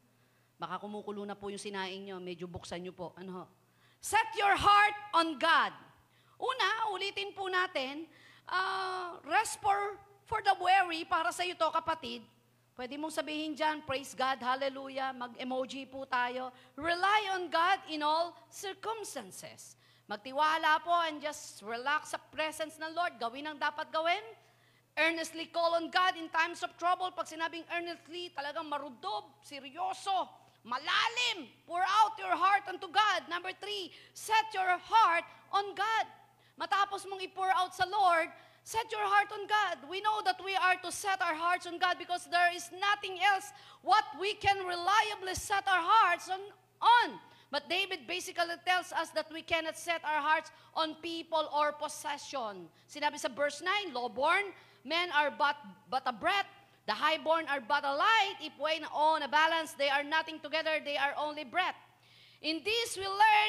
Baka 0.58 0.82
kumukulo 0.82 1.22
na 1.22 1.38
po 1.38 1.54
yung 1.54 1.62
sinaing 1.62 2.10
nyo, 2.10 2.18
medyo 2.18 2.50
buksan 2.50 2.82
nyo 2.82 2.92
po. 2.98 3.14
Ano 3.14 3.32
ho? 3.32 3.46
Set 4.02 4.26
your 4.34 4.58
heart 4.58 4.98
on 5.14 5.38
God. 5.38 5.87
Una, 6.38 6.94
ulitin 6.94 7.34
po 7.34 7.50
natin, 7.50 8.06
uh, 8.50 9.18
rest 9.26 9.58
for, 9.58 9.98
for 10.30 10.40
the 10.46 10.54
weary, 10.62 11.02
para 11.04 11.34
sa 11.34 11.42
iyo 11.42 11.58
to 11.58 11.70
kapatid. 11.74 12.22
Pwede 12.78 12.94
mong 12.94 13.10
sabihin 13.10 13.58
dyan, 13.58 13.82
praise 13.82 14.14
God, 14.14 14.38
hallelujah, 14.38 15.10
mag-emoji 15.10 15.90
po 15.90 16.06
tayo. 16.06 16.54
Rely 16.78 17.22
on 17.34 17.50
God 17.50 17.82
in 17.90 18.06
all 18.06 18.38
circumstances. 18.54 19.74
Magtiwala 20.06 20.80
po 20.86 20.94
and 21.10 21.18
just 21.18 21.66
relax 21.66 22.14
sa 22.14 22.22
presence 22.32 22.78
ng 22.78 22.94
Lord. 22.94 23.18
Gawin 23.18 23.50
ang 23.50 23.58
dapat 23.58 23.90
gawin. 23.90 24.22
Earnestly 24.94 25.50
call 25.50 25.74
on 25.74 25.90
God 25.90 26.16
in 26.16 26.30
times 26.30 26.62
of 26.62 26.72
trouble. 26.78 27.10
Pag 27.12 27.28
sinabing 27.28 27.66
earnestly, 27.74 28.32
talagang 28.32 28.70
marudob, 28.70 29.42
seryoso, 29.42 30.30
malalim. 30.64 31.50
Pour 31.66 31.84
out 31.84 32.14
your 32.22 32.34
heart 32.34 32.64
unto 32.72 32.88
God. 32.88 33.26
Number 33.26 33.52
three, 33.58 33.90
set 34.14 34.48
your 34.54 34.80
heart 34.80 35.26
on 35.50 35.76
God. 35.76 36.06
Matapos 36.58 37.06
mong 37.06 37.22
i-pour 37.22 37.54
out 37.54 37.74
sa 37.78 37.86
Lord, 37.86 38.34
set 38.66 38.90
your 38.92 39.06
heart 39.06 39.30
on 39.30 39.46
God. 39.46 39.78
We 39.90 40.02
know 40.02 40.26
that 40.26 40.42
we 40.44 40.58
are 40.58 40.76
to 40.82 40.92
set 40.92 41.22
our 41.22 41.38
hearts 41.38 41.70
on 41.70 41.78
God 41.78 42.02
because 42.02 42.26
there 42.26 42.50
is 42.52 42.68
nothing 42.74 43.22
else 43.22 43.54
what 43.86 44.04
we 44.20 44.34
can 44.34 44.66
reliably 44.66 45.38
set 45.38 45.64
our 45.70 45.86
hearts 45.86 46.28
on. 46.34 46.42
on. 46.82 47.22
But 47.50 47.70
David 47.70 48.10
basically 48.10 48.60
tells 48.66 48.92
us 48.92 49.10
that 49.16 49.32
we 49.32 49.42
cannot 49.42 49.78
set 49.78 50.04
our 50.04 50.20
hearts 50.20 50.52
on 50.76 51.00
people 51.00 51.48
or 51.56 51.72
possession. 51.72 52.68
Sinabi 52.92 53.16
sa 53.16 53.30
verse 53.32 53.64
9, 53.64 53.96
lowborn, 53.96 54.52
men 54.84 55.08
are 55.16 55.32
but, 55.32 55.56
but 55.90 56.04
a 56.06 56.12
breath. 56.12 56.50
The 56.88 56.96
highborn 56.96 57.46
are 57.48 57.62
but 57.64 57.86
a 57.86 57.94
light. 57.94 58.36
If 58.42 58.52
weighed 58.60 58.84
on 58.92 59.24
a 59.24 59.28
balance, 59.28 59.74
they 59.80 59.88
are 59.88 60.04
nothing 60.04 60.40
together, 60.40 60.84
they 60.84 60.98
are 60.98 61.16
only 61.16 61.44
breath. 61.44 61.76
In 62.42 62.62
this, 62.64 62.96
we 62.96 63.08
learn 63.08 63.47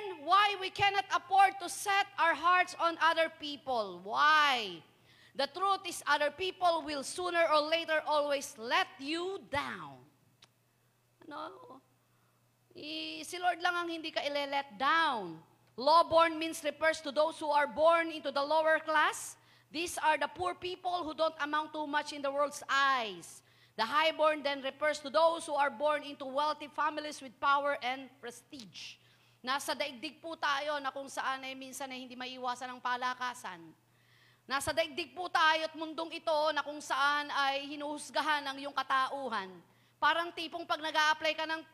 we 0.68 0.72
cannot 0.76 1.08
afford 1.16 1.56
to 1.56 1.66
set 1.66 2.04
our 2.20 2.34
hearts 2.34 2.76
on 2.78 3.00
other 3.00 3.32
people. 3.40 4.04
Why? 4.04 4.84
The 5.34 5.48
truth 5.48 5.80
is, 5.88 6.02
other 6.06 6.28
people 6.28 6.84
will 6.84 7.02
sooner 7.02 7.40
or 7.48 7.64
later 7.72 8.04
always 8.06 8.52
let 8.58 8.86
you 9.00 9.40
down. 9.50 9.96
Ano? 11.24 11.80
I, 12.76 13.24
si 13.24 13.40
Lord 13.40 13.64
lang 13.64 13.80
ang 13.80 13.88
hindi 13.88 14.12
ka 14.12 14.20
ile-let 14.20 14.76
down. 14.76 15.40
Lowborn 15.80 16.36
means 16.36 16.60
refers 16.60 17.00
to 17.00 17.16
those 17.16 17.40
who 17.40 17.48
are 17.48 17.66
born 17.66 18.12
into 18.12 18.28
the 18.28 18.44
lower 18.44 18.76
class. 18.84 19.40
These 19.72 19.96
are 20.04 20.20
the 20.20 20.28
poor 20.28 20.52
people 20.52 21.00
who 21.00 21.16
don't 21.16 21.36
amount 21.40 21.72
too 21.72 21.88
much 21.88 22.12
in 22.12 22.20
the 22.20 22.28
world's 22.28 22.60
eyes. 22.68 23.40
The 23.80 23.88
highborn 23.88 24.44
then 24.44 24.60
refers 24.60 25.00
to 25.00 25.08
those 25.08 25.48
who 25.48 25.56
are 25.56 25.72
born 25.72 26.04
into 26.04 26.28
wealthy 26.28 26.68
families 26.68 27.24
with 27.24 27.32
power 27.40 27.80
and 27.80 28.12
prestige. 28.20 29.00
Nasa 29.48 29.72
daigdig 29.72 30.20
po 30.20 30.36
tayo 30.36 30.76
na 30.76 30.92
kung 30.92 31.08
saan 31.08 31.40
ay 31.40 31.56
minsan 31.56 31.88
ay 31.88 32.04
hindi 32.04 32.12
maiwasan 32.12 32.68
ang 32.68 32.84
palakasan. 32.84 33.56
Nasa 34.44 34.76
daigdig 34.76 35.16
po 35.16 35.32
tayo 35.32 35.64
at 35.64 35.72
mundong 35.72 36.20
ito 36.20 36.52
na 36.52 36.60
kung 36.60 36.76
saan 36.84 37.32
ay 37.32 37.64
hinuhusgahan 37.72 38.44
ang 38.44 38.60
iyong 38.60 38.76
katauhan. 38.76 39.48
Parang 39.96 40.28
tipong 40.36 40.68
pag 40.68 40.84
nag 40.84 40.92
apply 40.92 41.32
ka 41.32 41.48
ng 41.48 41.64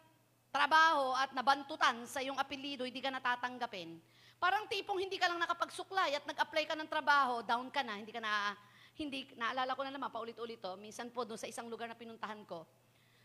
trabaho 0.55 1.19
at 1.19 1.35
nabantutan 1.35 2.07
sa 2.07 2.23
iyong 2.23 2.39
apelido, 2.39 2.87
hindi 2.87 3.03
ka 3.03 3.11
natatanggapin. 3.11 3.99
Parang 4.39 4.71
tipong 4.71 5.03
hindi 5.03 5.19
ka 5.19 5.27
lang 5.27 5.43
nakapagsuklay 5.43 6.15
at 6.15 6.23
nag-apply 6.31 6.71
ka 6.71 6.79
ng 6.79 6.87
trabaho, 6.87 7.43
down 7.43 7.75
ka 7.75 7.83
na, 7.83 7.99
hindi 7.99 8.15
ka 8.15 8.23
na 8.23 8.55
hindi, 8.95 9.27
naalala 9.35 9.75
ko 9.75 9.83
na 9.83 9.91
naman, 9.91 10.15
paulit-ulit 10.15 10.63
to, 10.63 10.79
minsan 10.79 11.11
po 11.11 11.27
doon 11.27 11.43
sa 11.43 11.51
isang 11.51 11.67
lugar 11.67 11.91
na 11.91 11.99
pinuntahan 11.99 12.39
ko, 12.47 12.63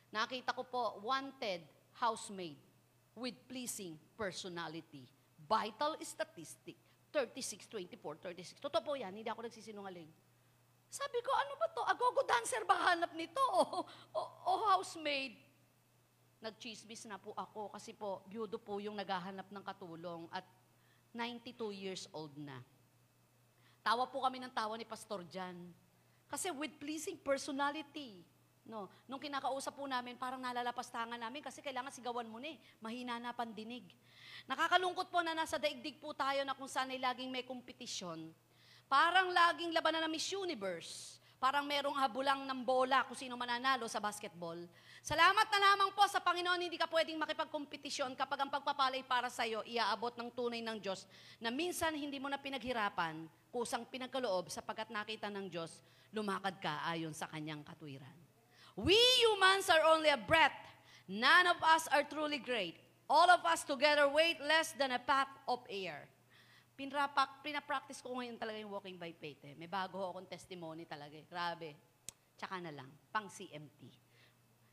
nakita 0.10 0.58
ko 0.58 0.66
po, 0.66 0.97
wanted 1.06 1.62
housemaid 2.02 2.58
with 3.20 3.36
pleasing 3.51 3.99
personality. 4.15 5.03
Vital 5.43 5.99
statistic, 5.99 6.80
36, 7.11 7.67
24, 7.67 8.32
36. 8.32 8.63
Totoo 8.63 8.82
po 8.82 8.95
yan, 8.95 9.11
hindi 9.11 9.28
ako 9.28 9.43
nagsisinungaling. 9.43 10.07
Sabi 10.89 11.20
ko, 11.22 11.32
ano 11.36 11.53
ba 11.59 11.67
to? 11.70 11.84
Agogo 11.86 12.26
dancer 12.26 12.65
ba 12.65 12.89
hanap 12.89 13.13
nito? 13.13 13.38
O, 13.53 13.86
o, 14.15 14.22
o 14.24 14.51
housemaid? 14.74 15.38
Nagchismis 16.39 17.05
na 17.05 17.20
po 17.20 17.36
ako 17.36 17.70
kasi 17.76 17.91
po, 17.93 18.24
byudo 18.26 18.57
po 18.57 18.80
yung 18.80 18.95
naghahanap 18.95 19.51
ng 19.51 19.63
katulong 19.67 20.26
at 20.32 20.47
92 21.13 21.76
years 21.76 22.03
old 22.15 22.34
na. 22.39 22.57
Tawa 23.84 24.07
po 24.07 24.24
kami 24.24 24.39
ng 24.39 24.53
tawa 24.53 24.80
ni 24.80 24.86
Pastor 24.88 25.26
Jan. 25.28 25.57
Kasi 26.30 26.53
with 26.53 26.78
pleasing 26.78 27.17
personality. 27.20 28.22
No, 28.70 28.86
nung 29.09 29.17
kinakausap 29.17 29.74
po 29.74 29.89
namin, 29.89 30.13
parang 30.13 30.38
nalalapastangan 30.38 31.17
namin 31.17 31.41
kasi 31.41 31.57
kailangan 31.57 31.89
sigawan 31.89 32.30
mo 32.30 32.38
na 32.38 32.53
eh. 32.53 32.57
Mahina 32.78 33.17
na 33.17 33.34
pandinig. 33.34 33.89
Nakakalungkot 34.45 35.09
po 35.09 35.26
na 35.26 35.34
nasa 35.34 35.57
daigdig 35.57 35.97
po 35.97 36.13
tayo 36.13 36.45
na 36.45 36.53
kung 36.53 36.70
saan 36.70 36.93
ay 36.93 37.01
laging 37.01 37.34
may 37.34 37.41
kompetisyon. 37.41 38.30
Parang 38.86 39.34
laging 39.34 39.74
labanan 39.74 40.05
ng 40.05 40.13
Miss 40.13 40.30
Universe. 40.30 41.17
Parang 41.41 41.65
merong 41.65 41.97
habulang 41.97 42.45
ng 42.45 42.61
bola 42.61 43.01
kung 43.09 43.17
sino 43.17 43.34
mananalo 43.34 43.89
sa 43.89 43.97
basketball. 43.97 44.61
Salamat 45.01 45.49
na 45.49 45.74
lamang 45.74 45.89
po 45.97 46.05
sa 46.05 46.22
Panginoon, 46.22 46.61
hindi 46.61 46.78
ka 46.78 46.86
pwedeng 46.93 47.17
makipagkompetisyon 47.17 48.13
kapag 48.13 48.45
ang 48.45 48.53
pagpapalay 48.53 49.01
para 49.01 49.34
sa 49.34 49.49
iyo, 49.49 49.65
iaabot 49.65 50.13
ng 50.13 50.30
tunay 50.30 50.61
ng 50.61 50.78
Diyos 50.78 51.09
na 51.41 51.49
minsan 51.49 51.95
hindi 51.97 52.22
mo 52.22 52.30
na 52.30 52.38
pinaghirapan, 52.38 53.26
kusang 53.49 53.88
pinagkaloob 53.89 54.51
sapagkat 54.53 54.93
nakita 54.93 55.32
ng 55.32 55.49
Diyos, 55.49 55.82
lumakad 56.13 56.59
ka 56.61 56.86
ayon 56.86 57.15
sa 57.15 57.26
kanyang 57.32 57.65
katwiran. 57.65 58.29
We 58.80 58.96
humans 58.96 59.68
are 59.68 59.84
only 59.92 60.08
a 60.08 60.16
breath. 60.16 60.56
None 61.12 61.52
of 61.52 61.60
us 61.60 61.92
are 61.92 62.08
truly 62.08 62.40
great. 62.40 62.80
All 63.12 63.28
of 63.28 63.44
us 63.44 63.68
together 63.68 64.08
weight 64.08 64.40
less 64.40 64.72
than 64.72 64.96
a 64.96 65.02
puff 65.04 65.28
of 65.52 65.60
air. 65.68 66.08
Pinrapak, 66.80 67.44
pinapractice 67.44 68.00
ko 68.00 68.16
ngayon 68.16 68.40
talaga 68.40 68.56
yung 68.56 68.72
walking 68.72 68.96
by 68.96 69.12
faith. 69.12 69.44
Eh. 69.44 69.52
May 69.60 69.68
bago 69.68 70.00
akong 70.00 70.32
testimony 70.32 70.88
talaga. 70.88 71.20
Eh. 71.20 71.28
Grabe. 71.28 71.76
Tsaka 72.40 72.56
na 72.64 72.72
lang, 72.72 72.88
pang 73.12 73.28
CMT. 73.28 73.92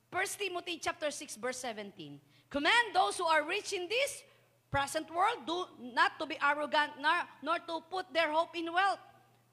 1 0.07 0.39
Timothy 0.39 0.79
chapter 0.79 1.11
6 1.11 1.35
verse 1.43 1.59
17. 1.67 2.47
Command 2.47 2.95
those 2.95 3.19
who 3.19 3.27
are 3.27 3.43
rich 3.43 3.75
in 3.75 3.91
this 3.91 4.23
present 4.71 5.11
world 5.11 5.43
do 5.43 5.67
not 5.83 6.15
to 6.15 6.31
be 6.31 6.39
arrogant 6.39 6.95
nor, 7.03 7.27
nor 7.43 7.59
to 7.59 7.83
put 7.91 8.07
their 8.15 8.31
hope 8.31 8.55
in 8.55 8.71
wealth. 8.71 9.03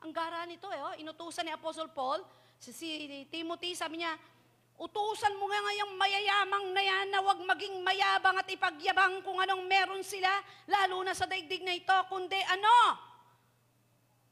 Ang 0.06 0.14
gara 0.14 0.45
nito 0.45 0.70
eh, 0.70 0.78
oh. 0.78 0.93
inutusan 0.93 1.49
ni 1.49 1.51
Apostle 1.56 1.89
Paul, 1.89 2.22
si, 2.62 2.70
si 2.70 2.89
Timothy, 3.34 3.74
sabi 3.74 4.06
niya, 4.06 4.14
utusan 4.82 5.38
mo 5.38 5.45
nga 5.49 5.59
ngayong 5.61 5.93
mayayamang 5.95 6.67
na 6.74 6.82
yan 6.82 7.07
na 7.13 7.21
huwag 7.21 7.39
maging 7.45 7.82
mayabang 7.86 8.38
at 8.38 8.49
ipagyabang 8.49 9.21
kung 9.21 9.38
anong 9.38 9.63
meron 9.69 10.01
sila, 10.01 10.30
lalo 10.65 11.05
na 11.05 11.13
sa 11.13 11.30
daigdig 11.30 11.61
na 11.61 11.78
ito, 11.78 11.93
kundi 12.09 12.39
ano? 12.49 12.97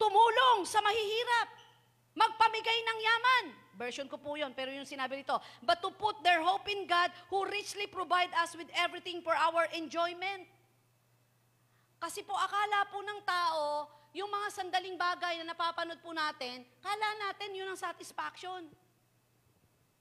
Tumulong 0.01 0.65
sa 0.65 0.81
mahihirap. 0.81 1.47
Magpamigay 2.17 2.79
ng 2.83 2.99
yaman. 2.99 3.45
Version 3.79 4.09
ko 4.09 4.19
po 4.19 4.35
yun, 4.35 4.51
pero 4.51 4.69
yung 4.73 4.85
sinabi 4.85 5.21
nito, 5.23 5.37
but 5.63 5.79
to 5.79 5.89
put 5.95 6.19
their 6.21 6.43
hope 6.43 6.67
in 6.67 6.83
God 6.85 7.09
who 7.31 7.47
richly 7.47 7.87
provide 7.87 8.29
us 8.37 8.53
with 8.53 8.67
everything 8.75 9.23
for 9.23 9.33
our 9.33 9.65
enjoyment. 9.73 10.45
Kasi 12.01 12.25
po 12.25 12.33
akala 12.33 12.89
po 12.89 12.99
ng 12.99 13.21
tao, 13.23 13.87
yung 14.11 14.27
mga 14.27 14.47
sandaling 14.51 14.97
bagay 14.99 15.39
na 15.39 15.55
napapanood 15.55 16.01
po 16.03 16.11
natin, 16.11 16.67
kala 16.83 17.07
natin 17.29 17.55
yun 17.55 17.69
ang 17.71 17.79
satisfaction. 17.79 18.67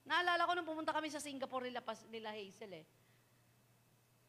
Naalala 0.05 0.47
ko 0.49 0.51
nung 0.57 0.69
pumunta 0.69 0.91
kami 0.93 1.13
sa 1.13 1.21
Singapore 1.21 1.69
nila, 1.69 1.81
nila 2.09 2.29
Hazel 2.33 2.81
eh. 2.81 2.85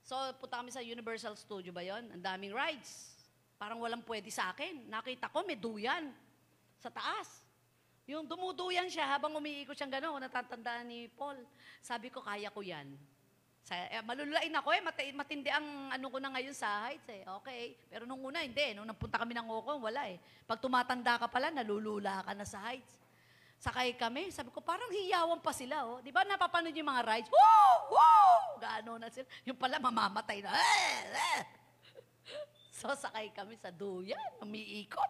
So, 0.03 0.19
punta 0.37 0.59
kami 0.61 0.75
sa 0.75 0.83
Universal 0.83 1.39
Studio 1.39 1.71
ba 1.71 1.81
yon? 1.81 2.11
Ang 2.11 2.23
daming 2.23 2.53
rides. 2.53 3.15
Parang 3.55 3.79
walang 3.79 4.03
pwede 4.03 4.29
sa 4.35 4.51
akin. 4.51 4.91
Nakita 4.91 5.31
ko, 5.31 5.47
may 5.47 5.55
duyan 5.55 6.11
sa 6.83 6.91
taas. 6.91 7.47
Yung 8.11 8.27
dumuduyan 8.27 8.91
siya 8.91 9.07
habang 9.07 9.31
umiikot 9.39 9.79
siyang 9.79 9.95
gano'n, 9.95 10.27
natatandaan 10.27 10.91
ni 10.91 11.07
Paul. 11.07 11.39
Sabi 11.79 12.11
ko, 12.11 12.19
kaya 12.19 12.51
ko 12.51 12.59
yan. 12.59 12.91
Sa, 13.63 13.79
eh, 13.79 14.03
malululain 14.03 14.51
ako 14.59 14.75
eh, 14.75 14.83
mati- 14.83 15.15
matindi 15.15 15.47
ang 15.47 15.95
ano 15.95 16.11
ko 16.11 16.19
na 16.19 16.35
ngayon 16.35 16.51
sa 16.51 16.91
heights 16.91 17.07
eh. 17.15 17.23
Okay. 17.23 17.79
Pero 17.87 18.03
nung 18.03 18.19
una, 18.19 18.43
hindi. 18.43 18.75
Nung 18.75 18.91
napunta 18.91 19.23
kami 19.23 19.39
ng 19.39 19.47
Hong 19.47 19.63
Kong, 19.63 19.81
wala 19.87 20.11
eh. 20.11 20.19
Pag 20.43 20.59
tumatanda 20.59 21.15
ka 21.15 21.31
pala, 21.31 21.55
nalulula 21.55 22.27
ka 22.27 22.35
na 22.35 22.43
sa 22.43 22.59
heights. 22.67 23.02
Sakay 23.63 23.95
kami. 23.95 24.35
Sabi 24.35 24.51
ko, 24.51 24.59
parang 24.59 24.91
hiyawan 24.91 25.39
pa 25.39 25.55
sila, 25.55 25.87
oh. 25.87 26.03
Di 26.03 26.11
ba 26.11 26.27
napapanood 26.27 26.75
yung 26.75 26.91
mga 26.91 27.07
rides? 27.07 27.31
Woo! 27.31 27.95
Woo! 27.95 28.59
Gaano 28.59 28.99
na 28.99 29.07
sila. 29.07 29.23
Yung 29.47 29.55
pala, 29.55 29.79
mamamatay 29.79 30.43
na. 30.43 30.51
So, 32.83 32.91
sakay 32.99 33.31
kami 33.31 33.55
sa 33.63 33.71
duyan. 33.71 34.19
Umiikot. 34.43 35.07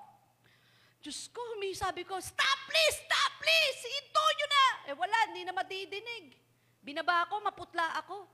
Diyos 1.01 1.33
ko, 1.33 1.41
sabi 1.73 2.05
ko, 2.05 2.21
stop 2.21 2.59
please, 2.69 2.97
stop 3.01 3.33
please, 3.41 3.81
hinto 3.81 4.21
nyo 4.21 4.47
na. 4.47 4.65
Eh 4.93 4.95
wala, 4.95 5.17
hindi 5.33 5.43
na 5.49 5.57
madidinig. 5.57 6.37
Binaba 6.85 7.25
ako, 7.25 7.41
maputla 7.41 7.97
ako. 7.97 8.29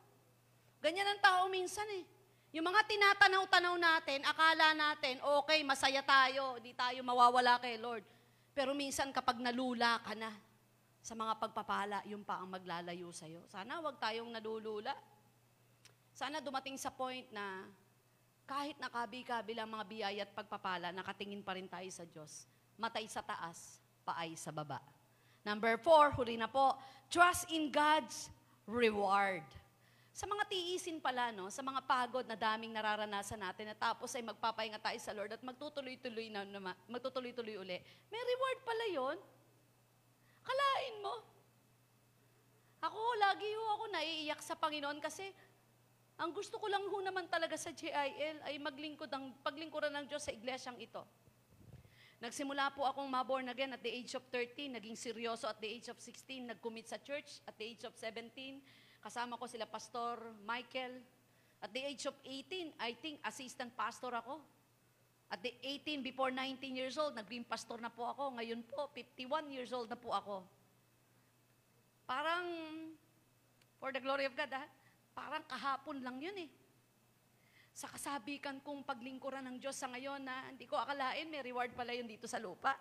Ganyan 0.83 1.07
ang 1.07 1.23
tao 1.23 1.47
minsan 1.47 1.87
eh. 1.95 2.03
Yung 2.51 2.67
mga 2.67 2.83
tinatanaw-tanaw 2.83 3.79
natin, 3.79 4.27
akala 4.27 4.75
natin, 4.75 5.23
okay, 5.39 5.63
masaya 5.63 6.03
tayo, 6.03 6.59
di 6.59 6.75
tayo 6.75 6.99
mawawala 7.07 7.63
kay 7.63 7.79
Lord. 7.79 8.03
Pero 8.59 8.75
minsan 8.75 9.15
kapag 9.15 9.39
nalula 9.39 10.03
ka 10.03 10.19
na 10.19 10.35
sa 10.99 11.15
mga 11.15 11.39
pagpapala, 11.39 12.03
yung 12.11 12.27
pa 12.27 12.43
ang 12.43 12.51
maglalayo 12.51 13.15
sa'yo. 13.15 13.47
Sana 13.47 13.79
wag 13.79 14.03
tayong 14.03 14.35
nalulula. 14.35 14.99
Sana 16.11 16.43
dumating 16.43 16.75
sa 16.75 16.91
point 16.91 17.23
na 17.31 17.63
kahit 18.43 18.75
nakabi-kabi 18.83 19.55
lang 19.55 19.71
mga 19.71 19.87
biyaya 19.87 20.23
at 20.27 20.35
pagpapala, 20.35 20.91
nakatingin 20.91 21.39
pa 21.47 21.55
rin 21.55 21.71
tayo 21.71 21.87
sa 21.95 22.03
Diyos. 22.03 22.51
Matay 22.75 23.07
sa 23.07 23.23
taas, 23.23 23.79
paay 24.03 24.35
sa 24.35 24.51
baba. 24.51 24.83
Number 25.47 25.79
four, 25.79 26.11
huli 26.19 26.35
na 26.35 26.51
po, 26.51 26.75
trust 27.15 27.47
in 27.55 27.71
God's 27.71 28.27
reward. 28.67 29.47
Sa 30.19 30.27
mga 30.27 30.51
tiisin 30.51 30.99
pala, 30.99 31.31
no, 31.31 31.47
sa 31.47 31.63
mga 31.63 31.79
pagod 31.87 32.27
na 32.27 32.35
daming 32.35 32.75
nararanasan 32.75 33.39
natin, 33.39 33.71
at 33.71 33.79
tapos 33.79 34.11
ay 34.19 34.27
magpapahinga 34.27 34.83
tayo 34.83 34.99
sa 34.99 35.15
Lord 35.15 35.31
at 35.31 35.47
magtutuloy-tuloy 35.47 36.27
na 36.27 36.43
naman, 36.43 36.75
magtutuloy-tuloy 36.91 37.55
uli, 37.55 37.79
may 38.11 38.23
reward 38.27 38.59
pala 38.67 38.85
yon. 38.91 39.17
Kalain 40.43 40.97
mo. 41.07 41.23
Ako, 42.83 42.99
lagi 43.23 43.47
ho 43.47 43.63
ako 43.79 43.85
naiiyak 43.95 44.43
sa 44.43 44.59
Panginoon 44.59 44.99
kasi 44.99 45.23
ang 46.19 46.35
gusto 46.35 46.59
ko 46.59 46.67
lang 46.67 46.83
ho 46.83 46.99
naman 46.99 47.31
talaga 47.31 47.55
sa 47.55 47.71
JIL 47.71 48.43
ay 48.43 48.59
maglingkod 48.59 49.07
ang 49.15 49.39
paglingkuran 49.47 49.95
ng 50.03 50.11
Diyos 50.11 50.27
sa 50.27 50.35
iglesyang 50.35 50.83
ito. 50.83 51.07
Nagsimula 52.19 52.75
po 52.75 52.83
akong 52.91 53.07
maborn 53.07 53.55
again 53.55 53.71
at 53.71 53.87
the 53.87 53.93
age 53.95 54.19
of 54.19 54.27
13, 54.35 54.83
naging 54.83 54.99
seryoso 54.99 55.47
at 55.47 55.63
the 55.63 55.71
age 55.71 55.87
of 55.87 55.95
16, 56.03 56.51
nag-commit 56.51 56.91
sa 56.91 56.99
church 56.99 57.39
at 57.47 57.55
the 57.55 57.71
age 57.71 57.87
of 57.87 57.95
17. 57.95 58.59
Kasama 58.99 59.39
ko 59.39 59.47
sila 59.47 59.65
Pastor 59.65 60.35
Michael. 60.43 60.99
At 61.59 61.75
the 61.75 61.83
age 61.83 62.07
of 62.07 62.15
18, 62.23 62.79
I 62.79 62.95
think 62.95 63.19
assistant 63.27 63.75
pastor 63.75 64.15
ako. 64.15 64.39
At 65.29 65.43
the 65.43 65.53
18, 65.61 66.07
before 66.07 66.31
19 66.31 66.73
years 66.73 66.97
old, 66.97 67.19
naging 67.19 67.45
pastor 67.45 67.83
na 67.83 67.91
po 67.91 68.07
ako. 68.09 68.39
Ngayon 68.39 68.63
po, 68.65 68.89
51 68.95 69.53
years 69.53 69.75
old 69.75 69.91
na 69.91 69.99
po 69.99 70.15
ako. 70.15 70.47
Parang, 72.09 72.47
for 73.77 73.93
the 73.93 74.01
glory 74.01 74.25
of 74.25 74.33
God, 74.33 74.49
ha? 74.55 74.65
parang 75.13 75.43
kahapon 75.51 75.99
lang 76.01 76.23
yun 76.23 76.47
eh. 76.47 76.51
Sa 77.75 77.91
kasabikan 77.91 78.63
kong 78.63 78.87
paglingkuran 78.87 79.45
ng 79.51 79.57
Diyos 79.59 79.75
sa 79.75 79.91
ngayon 79.91 80.23
na 80.23 80.49
hindi 80.49 80.65
ko 80.65 80.79
akalain, 80.79 81.27
may 81.27 81.43
reward 81.43 81.75
pala 81.75 81.91
yun 81.93 82.07
dito 82.07 82.31
sa 82.31 82.39
lupa. 82.39 82.73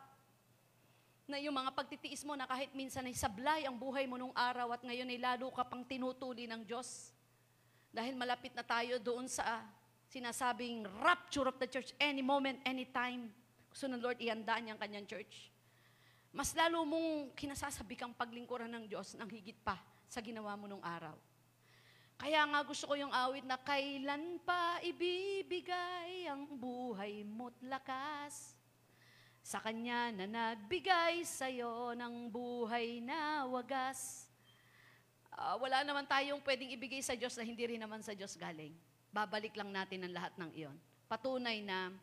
Na 1.27 1.35
yung 1.43 1.59
mga 1.59 1.75
pagtitiis 1.75 2.23
mo 2.23 2.39
na 2.39 2.47
kahit 2.47 2.71
minsan 2.71 3.03
ay 3.03 3.11
sablay 3.11 3.67
ang 3.67 3.75
buhay 3.75 4.07
mo 4.07 4.15
nung 4.15 4.31
araw 4.31 4.71
at 4.71 4.79
ngayon 4.79 5.11
ay 5.11 5.19
lalo 5.19 5.51
ka 5.51 5.67
pang 5.67 5.83
tinutuli 5.83 6.47
ng 6.47 6.63
Diyos. 6.63 7.11
Dahil 7.91 8.15
malapit 8.15 8.55
na 8.55 8.63
tayo 8.63 8.95
doon 8.95 9.27
sa 9.27 9.59
sinasabing 10.07 10.87
rapture 11.03 11.51
of 11.51 11.59
the 11.59 11.67
church 11.67 11.91
any 11.99 12.23
moment, 12.23 12.63
anytime. 12.63 13.27
Gusto 13.67 13.91
ng 13.91 13.99
Lord 13.99 14.23
ihanda 14.23 14.55
niyang 14.55 14.79
kanyang 14.79 15.03
church. 15.03 15.51
Mas 16.31 16.55
lalo 16.55 16.87
mong 16.87 17.35
kinasasabi 17.35 17.99
kang 17.99 18.15
paglingkuran 18.15 18.71
ng 18.71 18.87
Diyos 18.87 19.19
nang 19.19 19.27
higit 19.27 19.59
pa 19.67 19.75
sa 20.07 20.23
ginawa 20.23 20.55
mo 20.55 20.71
nung 20.71 20.83
araw. 20.83 21.15
Kaya 22.17 22.41
nga 22.49 22.59
gusto 22.65 22.89
ko 22.89 22.97
yung 22.97 23.13
awit 23.13 23.45
na 23.45 23.61
kailan 23.61 24.41
pa 24.41 24.81
ibibigay 24.81 26.25
ang 26.25 26.49
buhay 26.49 27.21
mo't 27.21 27.53
lakas 27.61 28.56
sa 29.47 29.63
Kanya 29.63 30.11
na 30.11 30.27
nagbigay 30.27 31.23
sa'yo 31.23 31.95
ng 31.95 32.27
buhay 32.27 32.99
na 32.99 33.47
wagas. 33.47 34.27
Ah, 35.31 35.55
wala 35.55 35.87
naman 35.87 36.03
tayong 36.03 36.43
pwedeng 36.43 36.75
ibigay 36.75 36.99
sa 36.99 37.15
Diyos 37.15 37.31
na 37.39 37.47
hindi 37.47 37.63
rin 37.63 37.79
naman 37.79 38.03
sa 38.03 38.11
Diyos 38.11 38.35
galing. 38.35 38.75
Babalik 39.07 39.55
lang 39.55 39.71
natin 39.71 40.03
ang 40.03 40.11
lahat 40.11 40.35
ng 40.35 40.51
iyon. 40.51 40.75
Patunay 41.07 41.63
na 41.63 41.95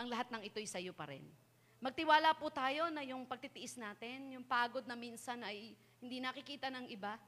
ang 0.00 0.08
lahat 0.08 0.32
ng 0.32 0.48
ito'y 0.48 0.64
sa 0.64 0.80
iyo 0.80 0.96
pa 0.96 1.12
rin. 1.12 1.28
Magtiwala 1.76 2.32
po 2.40 2.48
tayo 2.48 2.88
na 2.88 3.04
yung 3.04 3.28
pagtitiis 3.28 3.76
natin, 3.76 4.32
yung 4.32 4.46
pagod 4.48 4.88
na 4.88 4.96
minsan 4.96 5.44
ay 5.44 5.76
hindi 6.00 6.24
nakikita 6.24 6.72
ng 6.72 6.88
iba, 6.88 7.20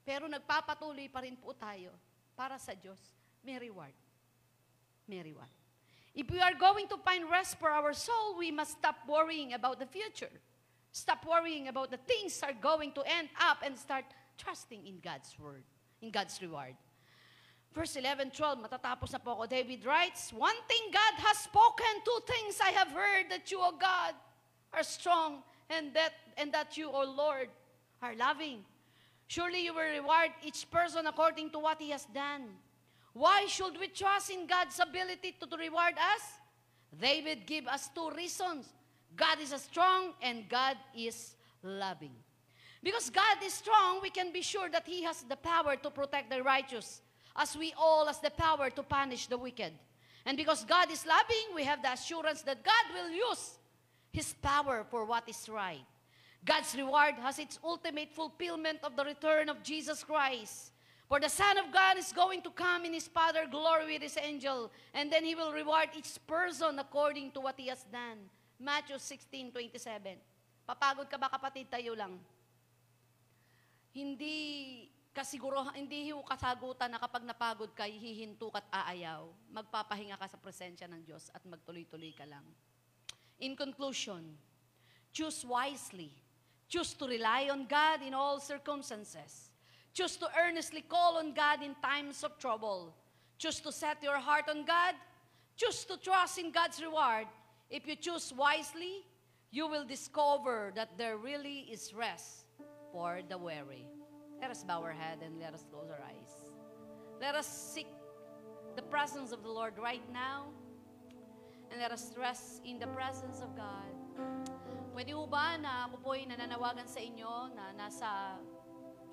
pero 0.00 0.32
nagpapatuloy 0.32 1.12
pa 1.12 1.28
rin 1.28 1.36
po 1.36 1.52
tayo 1.52 1.92
para 2.32 2.56
sa 2.56 2.72
Diyos. 2.72 2.98
May 3.44 3.60
reward. 3.60 3.92
May 5.04 5.20
reward. 5.20 5.61
If 6.14 6.30
we 6.30 6.40
are 6.40 6.54
going 6.54 6.88
to 6.88 6.96
find 6.98 7.30
rest 7.30 7.58
for 7.58 7.70
our 7.70 7.92
soul, 7.92 8.36
we 8.38 8.50
must 8.50 8.72
stop 8.72 8.96
worrying 9.08 9.54
about 9.54 9.78
the 9.78 9.86
future. 9.86 10.30
Stop 10.92 11.24
worrying 11.26 11.68
about 11.68 11.90
the 11.90 11.96
things 11.96 12.40
are 12.42 12.52
going 12.52 12.92
to 12.92 13.02
end 13.06 13.28
up 13.40 13.58
and 13.64 13.78
start 13.78 14.04
trusting 14.36 14.86
in 14.86 15.00
God's 15.02 15.34
word, 15.38 15.64
in 16.02 16.10
God's 16.10 16.40
reward. 16.42 16.76
Verse 17.72 17.96
11, 17.96 18.32
12, 18.36 18.68
matatapos 18.68 19.12
na 19.12 19.18
po 19.18 19.32
ako. 19.32 19.48
David 19.48 19.80
writes, 19.88 20.28
One 20.36 20.60
thing 20.68 20.92
God 20.92 21.16
has 21.24 21.48
spoken, 21.48 21.88
two 22.04 22.20
things 22.28 22.60
I 22.60 22.68
have 22.76 22.92
heard, 22.92 23.32
that 23.32 23.48
you, 23.48 23.56
O 23.64 23.72
God, 23.72 24.12
are 24.76 24.84
strong, 24.84 25.40
and 25.72 25.94
that, 25.96 26.12
and 26.36 26.52
that 26.52 26.76
you, 26.76 26.92
O 26.92 27.00
Lord, 27.08 27.48
are 28.04 28.12
loving. 28.12 28.60
Surely 29.32 29.64
you 29.64 29.72
will 29.72 29.88
reward 29.88 30.36
each 30.44 30.68
person 30.68 31.06
according 31.06 31.48
to 31.56 31.58
what 31.58 31.80
he 31.80 31.88
has 31.88 32.04
done. 32.12 32.52
Why 33.12 33.46
should 33.46 33.78
we 33.78 33.88
trust 33.88 34.30
in 34.30 34.46
God's 34.46 34.78
ability 34.80 35.36
to, 35.40 35.56
reward 35.56 35.94
us? 35.94 36.22
David 36.98 37.46
give 37.46 37.66
us 37.66 37.88
two 37.94 38.10
reasons. 38.10 38.66
God 39.14 39.38
is 39.40 39.50
strong 39.60 40.12
and 40.22 40.48
God 40.48 40.76
is 40.96 41.34
loving. 41.62 42.12
Because 42.82 43.10
God 43.10 43.36
is 43.44 43.54
strong, 43.54 44.00
we 44.02 44.10
can 44.10 44.32
be 44.32 44.42
sure 44.42 44.68
that 44.70 44.86
He 44.86 45.02
has 45.04 45.22
the 45.22 45.36
power 45.36 45.76
to 45.76 45.90
protect 45.90 46.30
the 46.30 46.42
righteous, 46.42 47.00
as 47.36 47.56
we 47.56 47.72
all 47.78 48.06
has 48.06 48.18
the 48.18 48.30
power 48.30 48.70
to 48.70 48.82
punish 48.82 49.26
the 49.26 49.38
wicked. 49.38 49.72
And 50.24 50.36
because 50.36 50.64
God 50.64 50.90
is 50.90 51.06
loving, 51.06 51.54
we 51.54 51.64
have 51.64 51.82
the 51.82 51.92
assurance 51.92 52.42
that 52.42 52.64
God 52.64 52.94
will 52.94 53.10
use 53.10 53.58
His 54.10 54.34
power 54.42 54.84
for 54.90 55.04
what 55.04 55.28
is 55.28 55.48
right. 55.48 55.84
God's 56.44 56.74
reward 56.74 57.14
has 57.22 57.38
its 57.38 57.58
ultimate 57.62 58.12
fulfillment 58.12 58.80
of 58.82 58.96
the 58.96 59.04
return 59.04 59.48
of 59.48 59.62
Jesus 59.62 60.02
Christ. 60.02 60.72
For 61.08 61.20
the 61.20 61.28
Son 61.28 61.58
of 61.60 61.68
God 61.68 61.98
is 62.00 62.10
going 62.12 62.40
to 62.40 62.50
come 62.50 62.88
in 62.88 62.96
His 62.96 63.06
Father 63.06 63.44
glory 63.50 63.84
with 63.98 64.02
His 64.02 64.16
angel, 64.16 64.72
and 64.94 65.12
then 65.12 65.24
He 65.24 65.34
will 65.34 65.52
reward 65.52 65.92
each 65.92 66.16
person 66.26 66.78
according 66.78 67.32
to 67.36 67.40
what 67.40 67.60
he 67.60 67.68
has 67.68 67.84
done. 67.92 68.16
Matthew 68.56 68.96
16, 68.96 69.52
27. 69.52 70.16
Papagod 70.64 71.10
ka 71.10 71.18
ba 71.20 71.28
kapatid? 71.28 71.68
Tayo 71.68 71.92
lang. 71.92 72.16
Hindi 73.92 74.88
kasiguro, 75.12 75.68
hindi 75.76 76.08
ho 76.08 76.24
kasagutan 76.24 76.88
na 76.88 76.96
kapag 76.96 77.28
napagod 77.28 77.68
ka, 77.76 77.84
hihinto 77.84 78.48
ka't 78.48 78.64
aayaw. 78.72 79.28
Magpapahinga 79.52 80.16
ka 80.16 80.24
sa 80.24 80.40
presensya 80.40 80.88
ng 80.88 81.04
Diyos 81.04 81.28
at 81.36 81.44
magtuloy-tuloy 81.44 82.16
ka 82.16 82.24
lang. 82.24 82.44
In 83.44 83.52
conclusion, 83.52 84.24
choose 85.12 85.44
wisely. 85.44 86.08
Choose 86.72 86.96
to 86.96 87.04
rely 87.04 87.52
on 87.52 87.68
God 87.68 88.00
in 88.00 88.16
all 88.16 88.40
circumstances. 88.40 89.51
Choose 89.94 90.16
to 90.16 90.28
earnestly 90.40 90.80
call 90.80 91.18
on 91.18 91.34
God 91.34 91.62
in 91.62 91.74
times 91.82 92.24
of 92.24 92.38
trouble. 92.38 92.94
Choose 93.38 93.60
to 93.60 93.72
set 93.72 94.02
your 94.02 94.18
heart 94.18 94.48
on 94.48 94.64
God. 94.64 94.94
Choose 95.56 95.84
to 95.84 95.96
trust 95.98 96.38
in 96.38 96.50
God's 96.50 96.80
reward. 96.82 97.26
If 97.68 97.86
you 97.86 97.96
choose 97.96 98.32
wisely, 98.32 99.04
you 99.50 99.68
will 99.68 99.84
discover 99.84 100.72
that 100.74 100.96
there 100.96 101.16
really 101.18 101.68
is 101.70 101.92
rest 101.92 102.46
for 102.90 103.20
the 103.28 103.36
weary. 103.36 103.86
Let 104.40 104.50
us 104.50 104.64
bow 104.64 104.80
our 104.80 104.92
head 104.92 105.18
and 105.24 105.38
let 105.38 105.52
us 105.52 105.64
close 105.70 105.90
our 105.90 106.00
eyes. 106.00 106.52
Let 107.20 107.34
us 107.34 107.46
seek 107.46 107.86
the 108.76 108.82
presence 108.82 109.30
of 109.30 109.42
the 109.42 109.50
Lord 109.50 109.74
right 109.78 110.02
now. 110.12 110.46
And 111.70 111.80
let 111.80 111.92
us 111.92 112.12
rest 112.18 112.60
in 112.64 112.78
the 112.78 112.86
presence 112.88 113.40
of 113.40 113.56
God. 113.56 113.92
Pwede 114.92 115.12
ho 115.12 115.24
ba 115.24 115.56
na 115.56 115.88
ako 115.88 116.04
po'y 116.04 116.28
nananawagan 116.28 116.84
sa 116.84 117.00
inyo 117.00 117.48
na 117.56 117.72
nasa 117.72 118.36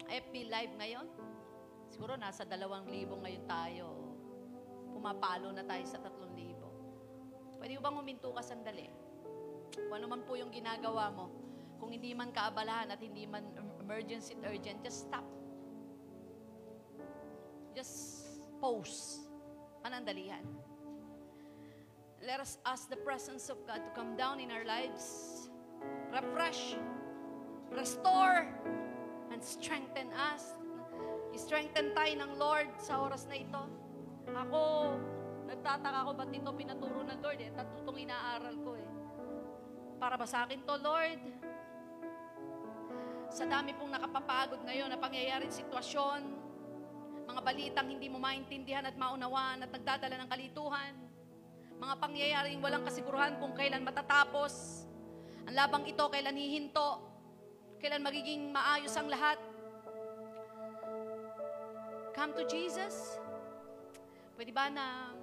FB 0.09 0.49
Live 0.49 0.73
ngayon? 0.75 1.07
Siguro 1.89 2.17
nasa 2.17 2.45
dalawang 2.45 2.89
libo 2.89 3.17
ngayon 3.21 3.45
tayo. 3.45 3.87
Pumapalo 4.93 5.53
na 5.53 5.63
tayo 5.65 5.85
sa 5.85 6.01
tatlong 6.01 6.33
libo. 6.33 6.69
Pwede 7.61 7.77
ho 7.77 7.81
bang 7.81 7.97
huminto 7.97 8.33
ka 8.33 8.41
sandali? 8.41 8.89
Kung 9.73 9.93
ano 9.93 10.05
man 10.09 10.21
po 10.25 10.33
yung 10.33 10.49
ginagawa 10.49 11.13
mo, 11.13 11.29
kung 11.79 11.93
hindi 11.93 12.11
man 12.17 12.33
kaabalahan 12.33 12.91
at 12.91 12.99
hindi 12.99 13.23
man 13.23 13.45
emergency 13.79 14.35
at 14.37 14.49
urgent, 14.49 14.81
just 14.83 15.07
stop. 15.07 15.25
Just 17.77 18.25
pause. 18.59 19.23
Panandalihan. 19.79 20.43
Let 22.19 22.43
us 22.43 22.59
ask 22.67 22.91
the 22.91 22.99
presence 22.99 23.47
of 23.47 23.63
God 23.63 23.79
to 23.79 23.91
come 23.95 24.19
down 24.19 24.43
in 24.43 24.51
our 24.51 24.67
lives 24.67 25.47
refresh, 26.11 26.75
restore, 27.71 28.47
and 29.29 29.41
strengthen 29.41 30.09
us. 30.13 30.57
I-strengthen 31.33 31.93
tayo 31.93 32.13
ng 32.25 32.31
Lord 32.35 32.69
sa 32.81 32.99
oras 33.01 33.29
na 33.29 33.37
ito. 33.37 33.61
Ako, 34.29 34.63
nagtataka 35.49 35.99
ko 36.05 36.11
ba't 36.13 36.31
ito 36.33 36.49
pinaturo 36.53 37.01
ng 37.05 37.19
Lord 37.21 37.39
eh. 37.41 37.51
Tatutong 37.53 37.97
inaaral 37.97 38.55
ko 38.61 38.71
eh. 38.77 38.89
Para 39.99 40.15
ba 40.15 40.25
sa 40.25 40.45
akin 40.45 40.63
to, 40.63 40.75
Lord? 40.79 41.21
Sa 43.29 43.45
dami 43.45 43.77
pong 43.77 43.93
nakapapagod 43.93 44.63
ngayon 44.65 44.89
na 44.89 44.97
pangyayaring 44.97 45.53
sitwasyon, 45.53 46.21
mga 47.29 47.41
balitang 47.45 47.87
hindi 47.93 48.09
mo 48.09 48.17
maintindihan 48.17 48.81
at 48.89 48.97
maunawaan 48.97 49.61
at 49.61 49.69
nagdadala 49.69 50.17
ng 50.17 50.29
kalituhan, 50.33 50.93
mga 51.77 51.95
pangyayaring 52.01 52.59
walang 52.59 52.81
kasiguruhan 52.81 53.37
kung 53.37 53.53
kailan 53.53 53.85
matatapos, 53.85 54.83
ang 55.45 55.53
labang 55.53 55.85
ito 55.85 56.01
kailan 56.09 56.35
hihinto, 56.35 57.08
kailan 57.79 58.03
magiging 58.03 58.51
maayos 58.51 58.93
ang 58.99 59.07
lahat. 59.07 59.39
Come 62.11 62.35
to 62.35 62.43
Jesus. 62.45 63.15
Pwede 64.35 64.51
ba 64.51 64.67
na 64.67 65.15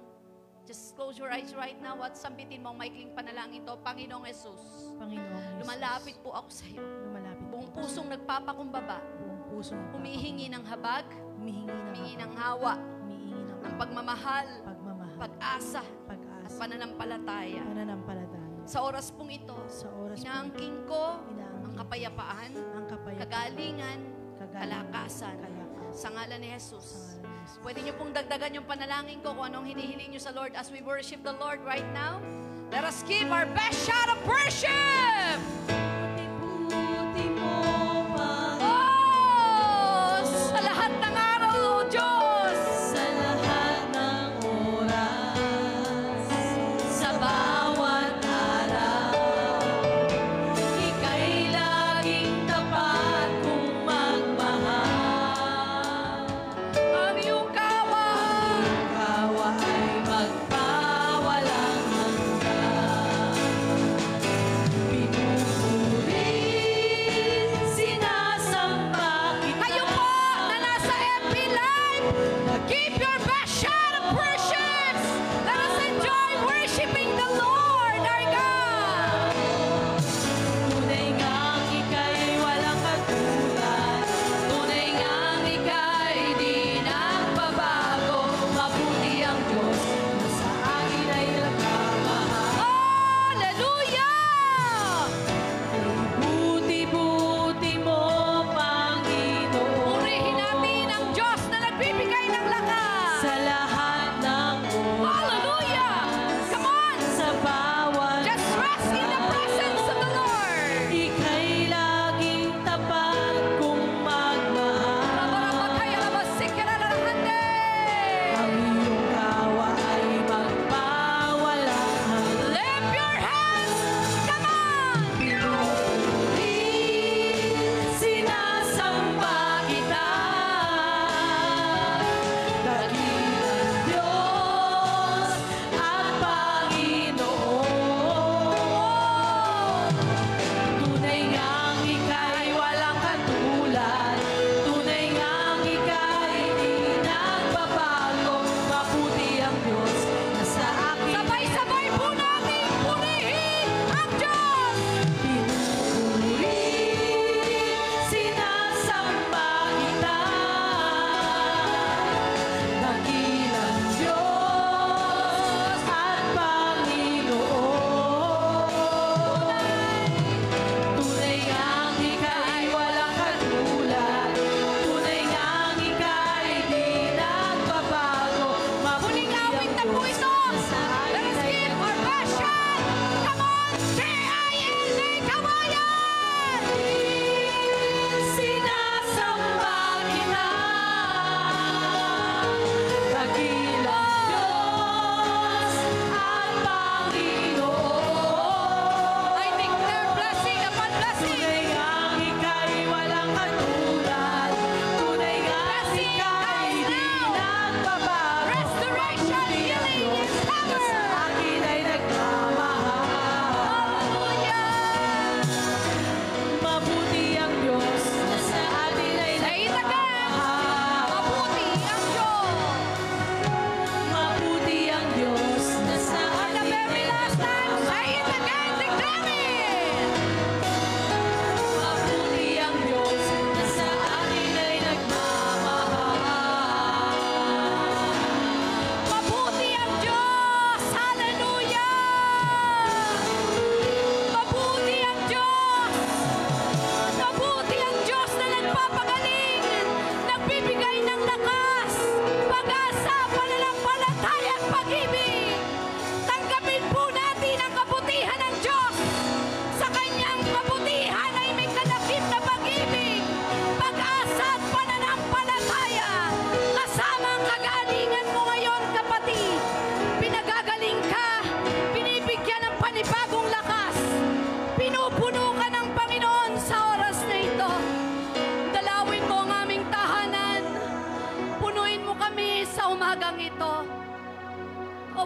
just 0.65 0.97
close 0.97 1.15
your 1.15 1.29
eyes 1.31 1.53
right 1.53 1.77
now 1.79 1.95
at 2.03 2.17
sambitin 2.17 2.59
mo 2.65 2.73
ang 2.73 2.77
maikling 2.81 3.13
panalangin 3.13 3.63
to, 3.63 3.77
Panginoong 3.85 4.25
Jesus. 4.25 4.59
Panginoong 4.97 5.29
Jesus. 5.31 5.57
Lumalapit 5.63 6.15
po 6.25 6.33
ako 6.33 6.49
sa 6.51 6.65
iyo. 6.67 6.81
Lumalapit 6.81 7.45
Buong 7.47 7.69
pusong 7.71 8.07
nagpapakumbaba, 8.11 8.99
buong 9.17 9.41
pusong 9.49 9.81
humihingi 9.95 10.51
ng 10.51 10.61
habag, 10.67 11.07
humihingi 11.39 11.71
ng 11.71 11.81
humihingi 11.89 12.15
ng 12.19 12.31
hawa, 12.35 12.73
humihingi 12.77 13.41
ng 13.47 13.59
ng 13.63 13.73
pagmamahal, 13.79 14.47
pagmamahal, 14.61 15.17
pag-asa, 15.17 15.81
at 15.81 16.05
pag-asa, 16.05 16.57
pananampalataya. 16.59 17.63
pananampalataya. 17.65 18.61
Sa 18.67 18.83
oras 18.83 19.15
pong 19.15 19.31
ito, 19.31 19.55
Sa 19.71 19.87
oras 19.95 20.19
inaangking 20.21 20.83
ko 20.85 21.23
ang 21.23 21.31
inaangkin 21.31 21.46
kapayapaan, 21.77 22.51
ang 22.73 22.85
kapayapaan, 22.89 23.21
kagalingan, 23.21 23.99
kagalingan, 24.41 24.57
kalakasan. 24.57 25.35
kalakasan. 25.37 25.93
Sa 25.93 26.07
ngalan 26.13 26.39
ni 26.41 26.49
Jesus. 26.53 27.17
Pwede 27.63 27.81
niyo 27.81 27.97
pong 27.97 28.13
dagdagan 28.13 28.59
yung 28.61 28.67
panalangin 28.67 29.17
ko 29.23 29.33
kung 29.33 29.49
anong 29.49 29.65
hinihiling 29.65 30.13
niyo 30.13 30.21
sa 30.21 30.35
Lord 30.35 30.53
as 30.53 30.69
we 30.69 30.83
worship 30.85 31.23
the 31.25 31.33
Lord 31.41 31.63
right 31.65 31.87
now. 31.95 32.21
Let 32.69 32.83
us 32.83 33.01
give 33.07 33.31
our 33.31 33.47
best 33.55 33.87
shot 33.87 34.11
of 34.11 34.19
worship! 34.27 35.96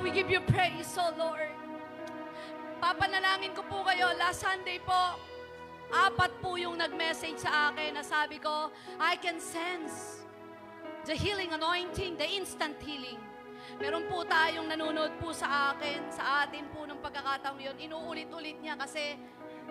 We 0.01 0.09
give 0.09 0.29
you 0.29 0.41
praise, 0.41 0.97
oh 0.97 1.13
Lord. 1.15 1.53
Papanalangin 2.81 3.53
ko 3.53 3.61
po 3.69 3.85
kayo, 3.85 4.11
last 4.17 4.41
Sunday 4.41 4.81
po, 4.81 5.15
apat 5.93 6.33
po 6.41 6.57
yung 6.57 6.81
nag-message 6.81 7.37
sa 7.37 7.69
akin 7.69 7.95
na 7.95 8.03
sabi 8.03 8.41
ko, 8.41 8.73
I 8.97 9.15
can 9.21 9.37
sense 9.37 10.25
the 11.05 11.13
healing 11.13 11.53
anointing, 11.53 12.17
the 12.17 12.25
instant 12.25 12.75
healing. 12.81 13.21
Meron 13.77 14.09
po 14.09 14.25
tayong 14.25 14.67
nanonood 14.67 15.13
po 15.21 15.29
sa 15.31 15.71
akin, 15.71 16.09
sa 16.09 16.43
atin 16.43 16.65
po 16.73 16.83
ng 16.89 16.97
pagkakataong 16.99 17.61
yun. 17.61 17.77
Inuulit-ulit 17.77 18.57
niya 18.59 18.75
kasi 18.75 19.15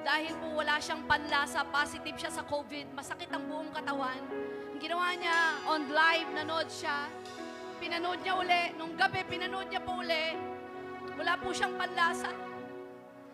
dahil 0.00 0.32
po 0.40 0.62
wala 0.62 0.80
siyang 0.80 1.04
panlasa, 1.04 1.66
positive 1.68 2.16
siya 2.16 2.32
sa 2.32 2.46
COVID, 2.46 2.94
masakit 2.94 3.28
ang 3.34 3.44
buong 3.50 3.74
katawan. 3.74 4.22
Ang 4.72 4.80
ginawa 4.80 5.12
niya, 5.18 5.38
on 5.68 5.90
live, 5.90 6.28
nanood 6.32 6.70
siya. 6.70 7.10
Pinanood 7.80 8.20
niya 8.20 8.36
uli. 8.36 8.62
Nung 8.76 8.92
gabi, 8.92 9.24
pinanood 9.24 9.72
niya 9.72 9.80
po 9.80 10.04
uli. 10.04 10.36
Wala 11.16 11.40
po 11.40 11.48
siyang 11.48 11.80
panlasa. 11.80 12.28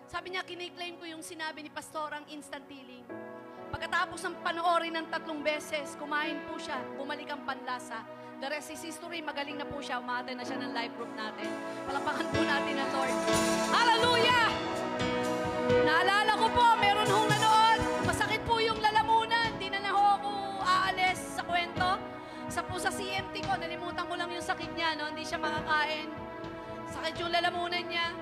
Sabi 0.07 0.31
niya, 0.31 0.47
kiniklaim 0.47 1.03
ko 1.03 1.05
yung 1.11 1.19
sinabi 1.19 1.67
ni 1.67 1.71
Pastor 1.75 2.15
ang 2.15 2.23
instant 2.31 2.63
healing. 2.71 3.03
Pagkatapos 3.75 4.23
ng 4.23 4.39
panoorin 4.47 4.95
ng 4.95 5.07
tatlong 5.11 5.43
beses, 5.43 5.99
kumain 5.99 6.39
po 6.47 6.55
siya, 6.63 6.79
bumalik 6.95 7.27
ang 7.27 7.43
panlasa. 7.43 8.07
The 8.39 8.47
rest 8.47 8.71
is 8.71 8.87
history, 8.87 9.19
magaling 9.19 9.59
na 9.59 9.67
po 9.67 9.83
siya, 9.83 9.99
umate 9.99 10.31
na 10.39 10.47
siya 10.47 10.63
ng 10.63 10.71
life 10.71 10.95
group 10.95 11.11
natin. 11.19 11.51
Palakpakan 11.91 12.27
po 12.31 12.41
natin 12.47 12.75
ang 12.79 12.91
Lord. 12.95 13.17
Hallelujah! 13.75 14.47
Naalala 15.83 16.33
ko 16.39 16.47
po, 16.55 16.65
meron 16.79 17.09
hong 17.11 17.27
nanood. 17.27 17.56
Sa 22.57 22.65
po 22.65 22.81
sa 22.81 22.89
CMT 22.89 23.45
ko, 23.45 23.53
nalimutan 23.61 24.09
ko 24.09 24.17
lang 24.17 24.33
yung 24.33 24.41
sakit 24.41 24.73
niya, 24.73 24.97
no? 24.97 25.13
Hindi 25.13 25.29
siya 25.29 25.37
makakain. 25.37 26.09
Sakit 26.89 27.21
yung 27.21 27.29
lalamunan 27.29 27.85
niya. 27.85 28.17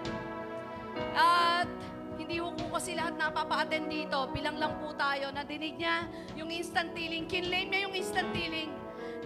At 1.15 1.71
hindi 2.19 2.43
ho 2.43 2.51
po 2.51 2.75
kasi 2.75 2.99
lahat 2.99 3.15
napapa-attend 3.15 3.87
dito. 3.87 4.27
Bilang 4.35 4.59
lang 4.59 4.75
po 4.83 4.91
tayo. 4.99 5.31
Nadinig 5.31 5.79
niya 5.79 6.11
yung 6.35 6.51
instant 6.51 6.99
healing. 6.99 7.31
Kinlame 7.31 7.71
niya 7.71 7.81
yung 7.87 7.95
instant 7.95 8.35
healing. 8.35 8.75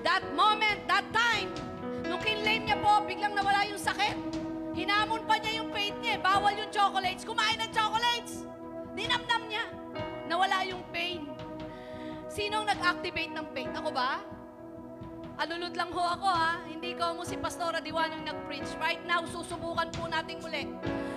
That 0.04 0.28
moment, 0.36 0.84
that 0.84 1.08
time, 1.08 1.56
nung 2.04 2.20
kinlame 2.20 2.68
niya 2.68 2.76
po, 2.76 3.00
biglang 3.08 3.32
nawala 3.32 3.64
yung 3.64 3.80
sakit. 3.80 4.12
Hinamon 4.76 5.24
pa 5.24 5.40
niya 5.40 5.64
yung 5.64 5.72
faith 5.72 5.96
niya. 6.04 6.20
eh. 6.20 6.22
Bawal 6.22 6.52
yung 6.52 6.68
chocolates. 6.68 7.24
Kumain 7.24 7.56
ng 7.56 7.72
chocolates. 7.72 8.44
Dinamnam 8.92 9.48
niya. 9.48 9.72
Nawala 10.28 10.68
yung 10.68 10.84
pain. 10.92 11.24
Sinong 12.28 12.68
nag-activate 12.68 13.32
ng 13.32 13.46
faith? 13.56 13.72
Ako 13.72 13.88
ba? 13.88 14.36
Alulod 15.38 15.70
lang 15.78 15.94
ho 15.94 16.02
ako 16.02 16.26
ha. 16.26 16.58
Hindi 16.66 16.98
ko 16.98 17.14
mo 17.14 17.22
si 17.22 17.38
Pastora 17.38 17.78
Diwan 17.78 18.10
yung 18.10 18.26
nag-preach. 18.26 18.74
Right 18.82 18.98
now, 19.06 19.22
susubukan 19.22 19.86
po 19.94 20.10
natin 20.10 20.42
muli 20.42 20.66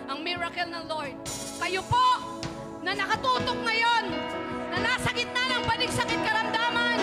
ang 0.06 0.22
miracle 0.22 0.70
ng 0.70 0.86
Lord. 0.86 1.18
Kayo 1.58 1.82
po 1.90 2.38
na 2.86 2.94
nakatutok 2.94 3.58
ngayon, 3.66 4.14
na 4.70 4.78
nasa 4.78 5.10
gitna 5.18 5.42
ng 5.58 5.64
balik-sakit 5.66 6.22
karamdaman, 6.22 7.02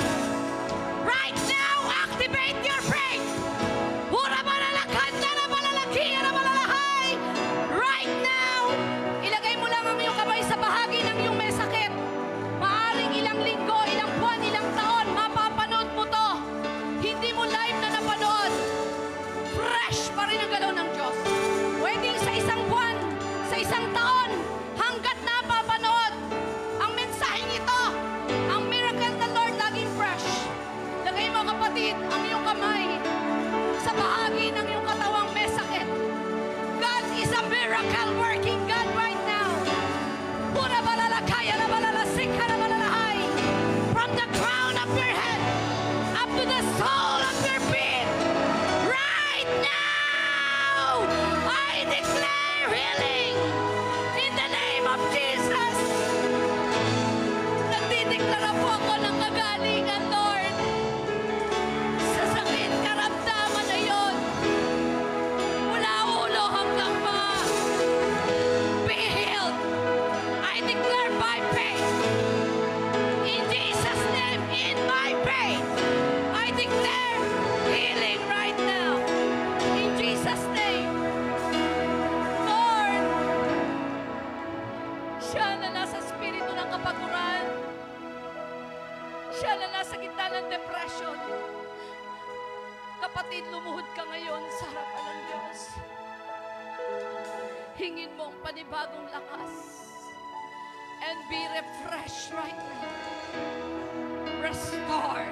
Restore. 104.49 105.29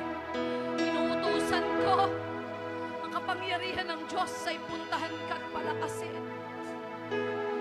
Inuutusan 0.77 1.65
ko 1.81 2.05
ang 3.01 3.11
kapangyarihan 3.17 3.89
ng 3.89 4.05
Diyos 4.13 4.29
ay 4.45 4.61
puntahan 4.69 5.17
ka 5.25 5.41
at 5.41 5.45
palakasin. 5.57 6.21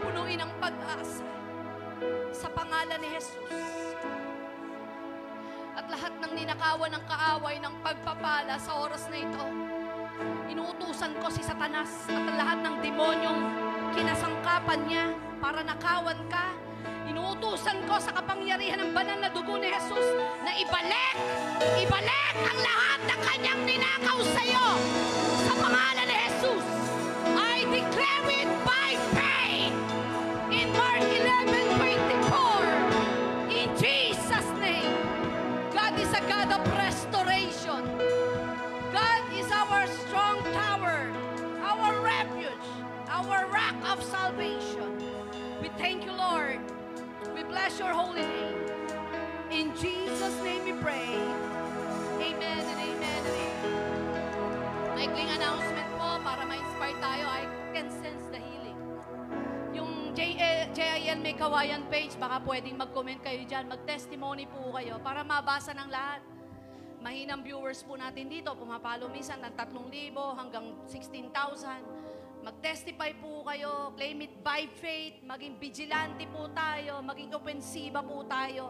Punuin 0.04 0.44
ang 0.44 0.52
pag-asa 0.60 1.24
sa 2.36 2.52
pangalan 2.52 3.00
ni 3.00 3.08
Jesus. 3.08 3.40
At 5.80 5.88
lahat 5.88 6.12
ng 6.28 6.36
ninakawan 6.36 6.92
ng 6.92 7.04
kaaway 7.08 7.56
ng 7.64 7.76
pagpapala 7.80 8.60
sa 8.60 8.76
oras 8.76 9.08
na 9.08 9.24
ito, 9.24 9.46
inuutusan 10.52 11.16
ko 11.24 11.32
si 11.32 11.40
Satanas 11.40 12.04
at 12.12 12.36
lahat 12.36 12.60
ng 12.68 12.84
demonyong 12.84 13.42
kinasangkapan 13.96 14.92
niya 14.92 15.08
para 15.40 15.64
nakawan 15.64 16.20
ka. 16.28 16.65
Inuutusan 17.16 17.88
ko 17.88 17.96
sa 17.96 18.12
kapangyarihan 18.12 18.76
ng 18.76 18.92
banal 18.92 19.16
na 19.16 19.32
dugo 19.32 19.56
ni 19.56 19.72
Jesus 19.72 20.04
na 20.44 20.52
ibalik, 20.52 21.16
ibalik 21.80 22.36
ang 22.44 22.60
lahat 22.60 23.00
ng 23.08 23.20
kanyang 23.24 23.62
ninakaw 23.64 24.20
sa 24.36 24.44
iyo 24.44 24.68
sa 25.48 25.56
pangalan 25.56 26.12
ni 26.12 26.18
Jesus. 26.28 26.66
I 27.40 27.64
declare 27.72 28.28
it 28.36 28.52
by 28.68 29.00
faith 29.16 29.80
in 30.52 30.68
Mark 30.76 31.08
11:24. 31.08 32.68
In 33.48 33.72
Jesus' 33.80 34.52
name, 34.60 34.92
God 35.72 35.96
is 35.96 36.12
a 36.12 36.24
God 36.28 36.52
of 36.52 36.68
restoration. 36.76 37.96
God 38.92 39.24
is 39.32 39.48
our 39.56 39.88
strong 40.04 40.44
tower, 40.52 41.08
our 41.64 41.96
refuge, 42.04 42.68
our 43.08 43.48
rock 43.48 43.80
of 43.88 44.04
salvation. 44.04 45.00
We 45.64 45.72
thank 45.80 46.04
you, 46.04 46.12
Lord. 46.12 46.75
Bless 47.56 47.80
your 47.80 47.96
holy 47.96 48.20
name. 48.20 48.60
In 49.48 49.72
Jesus' 49.80 50.36
name 50.44 50.68
we 50.68 50.76
pray. 50.84 51.16
Amen 52.20 52.64
and 52.68 52.80
amen 52.84 53.22
and 53.24 53.38
amen. 53.48 53.72
Maikling 54.92 55.32
announcement 55.40 55.88
po 55.96 56.20
para 56.20 56.44
ma-inspire 56.44 57.00
tayo. 57.00 57.24
I 57.24 57.48
can 57.72 57.88
sense 57.88 58.28
the 58.28 58.44
healing. 58.44 58.76
Yung 59.72 60.12
JIL 60.12 61.24
May 61.24 61.32
Kawayan 61.40 61.88
page, 61.88 62.20
baka 62.20 62.44
pwedeng 62.44 62.76
mag-comment 62.76 63.24
kayo 63.24 63.40
dyan, 63.48 63.72
mag-testimony 63.72 64.52
po 64.52 64.76
kayo 64.76 65.00
para 65.00 65.24
mabasa 65.24 65.72
ng 65.72 65.88
lahat. 65.88 66.20
Mahinang 67.00 67.40
viewers 67.40 67.80
po 67.88 67.96
natin 67.96 68.28
dito, 68.28 68.52
pumapalo 68.52 69.08
minsan 69.08 69.40
ng 69.40 69.56
3,000 69.56 70.12
hanggang 70.36 70.76
16,000. 70.92 72.04
Mag-testify 72.46 73.18
po 73.18 73.42
kayo, 73.42 73.90
claim 73.98 74.22
it 74.22 74.38
by 74.46 74.70
faith, 74.78 75.18
maging 75.26 75.58
vigilante 75.58 76.30
po 76.30 76.46
tayo, 76.54 77.02
maging 77.02 77.34
opensiba 77.34 78.06
po 78.06 78.22
tayo. 78.30 78.70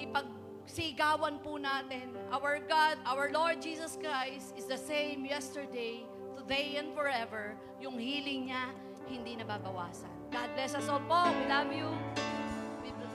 Ipagsigawan 0.00 1.44
po 1.44 1.60
natin. 1.60 2.16
Our 2.32 2.64
God, 2.64 2.96
our 3.04 3.28
Lord 3.28 3.60
Jesus 3.60 4.00
Christ 4.00 4.56
is 4.56 4.64
the 4.64 4.80
same 4.80 5.28
yesterday, 5.28 6.08
today 6.40 6.80
and 6.80 6.96
forever, 6.96 7.60
yung 7.84 8.00
healing 8.00 8.48
niya 8.48 8.72
hindi 9.06 9.38
nababawasan. 9.38 10.32
God 10.32 10.48
bless 10.56 10.72
us 10.72 10.88
all 10.88 11.04
po. 11.04 11.30
We 11.30 11.44
love 11.52 11.70
you. 11.70 12.25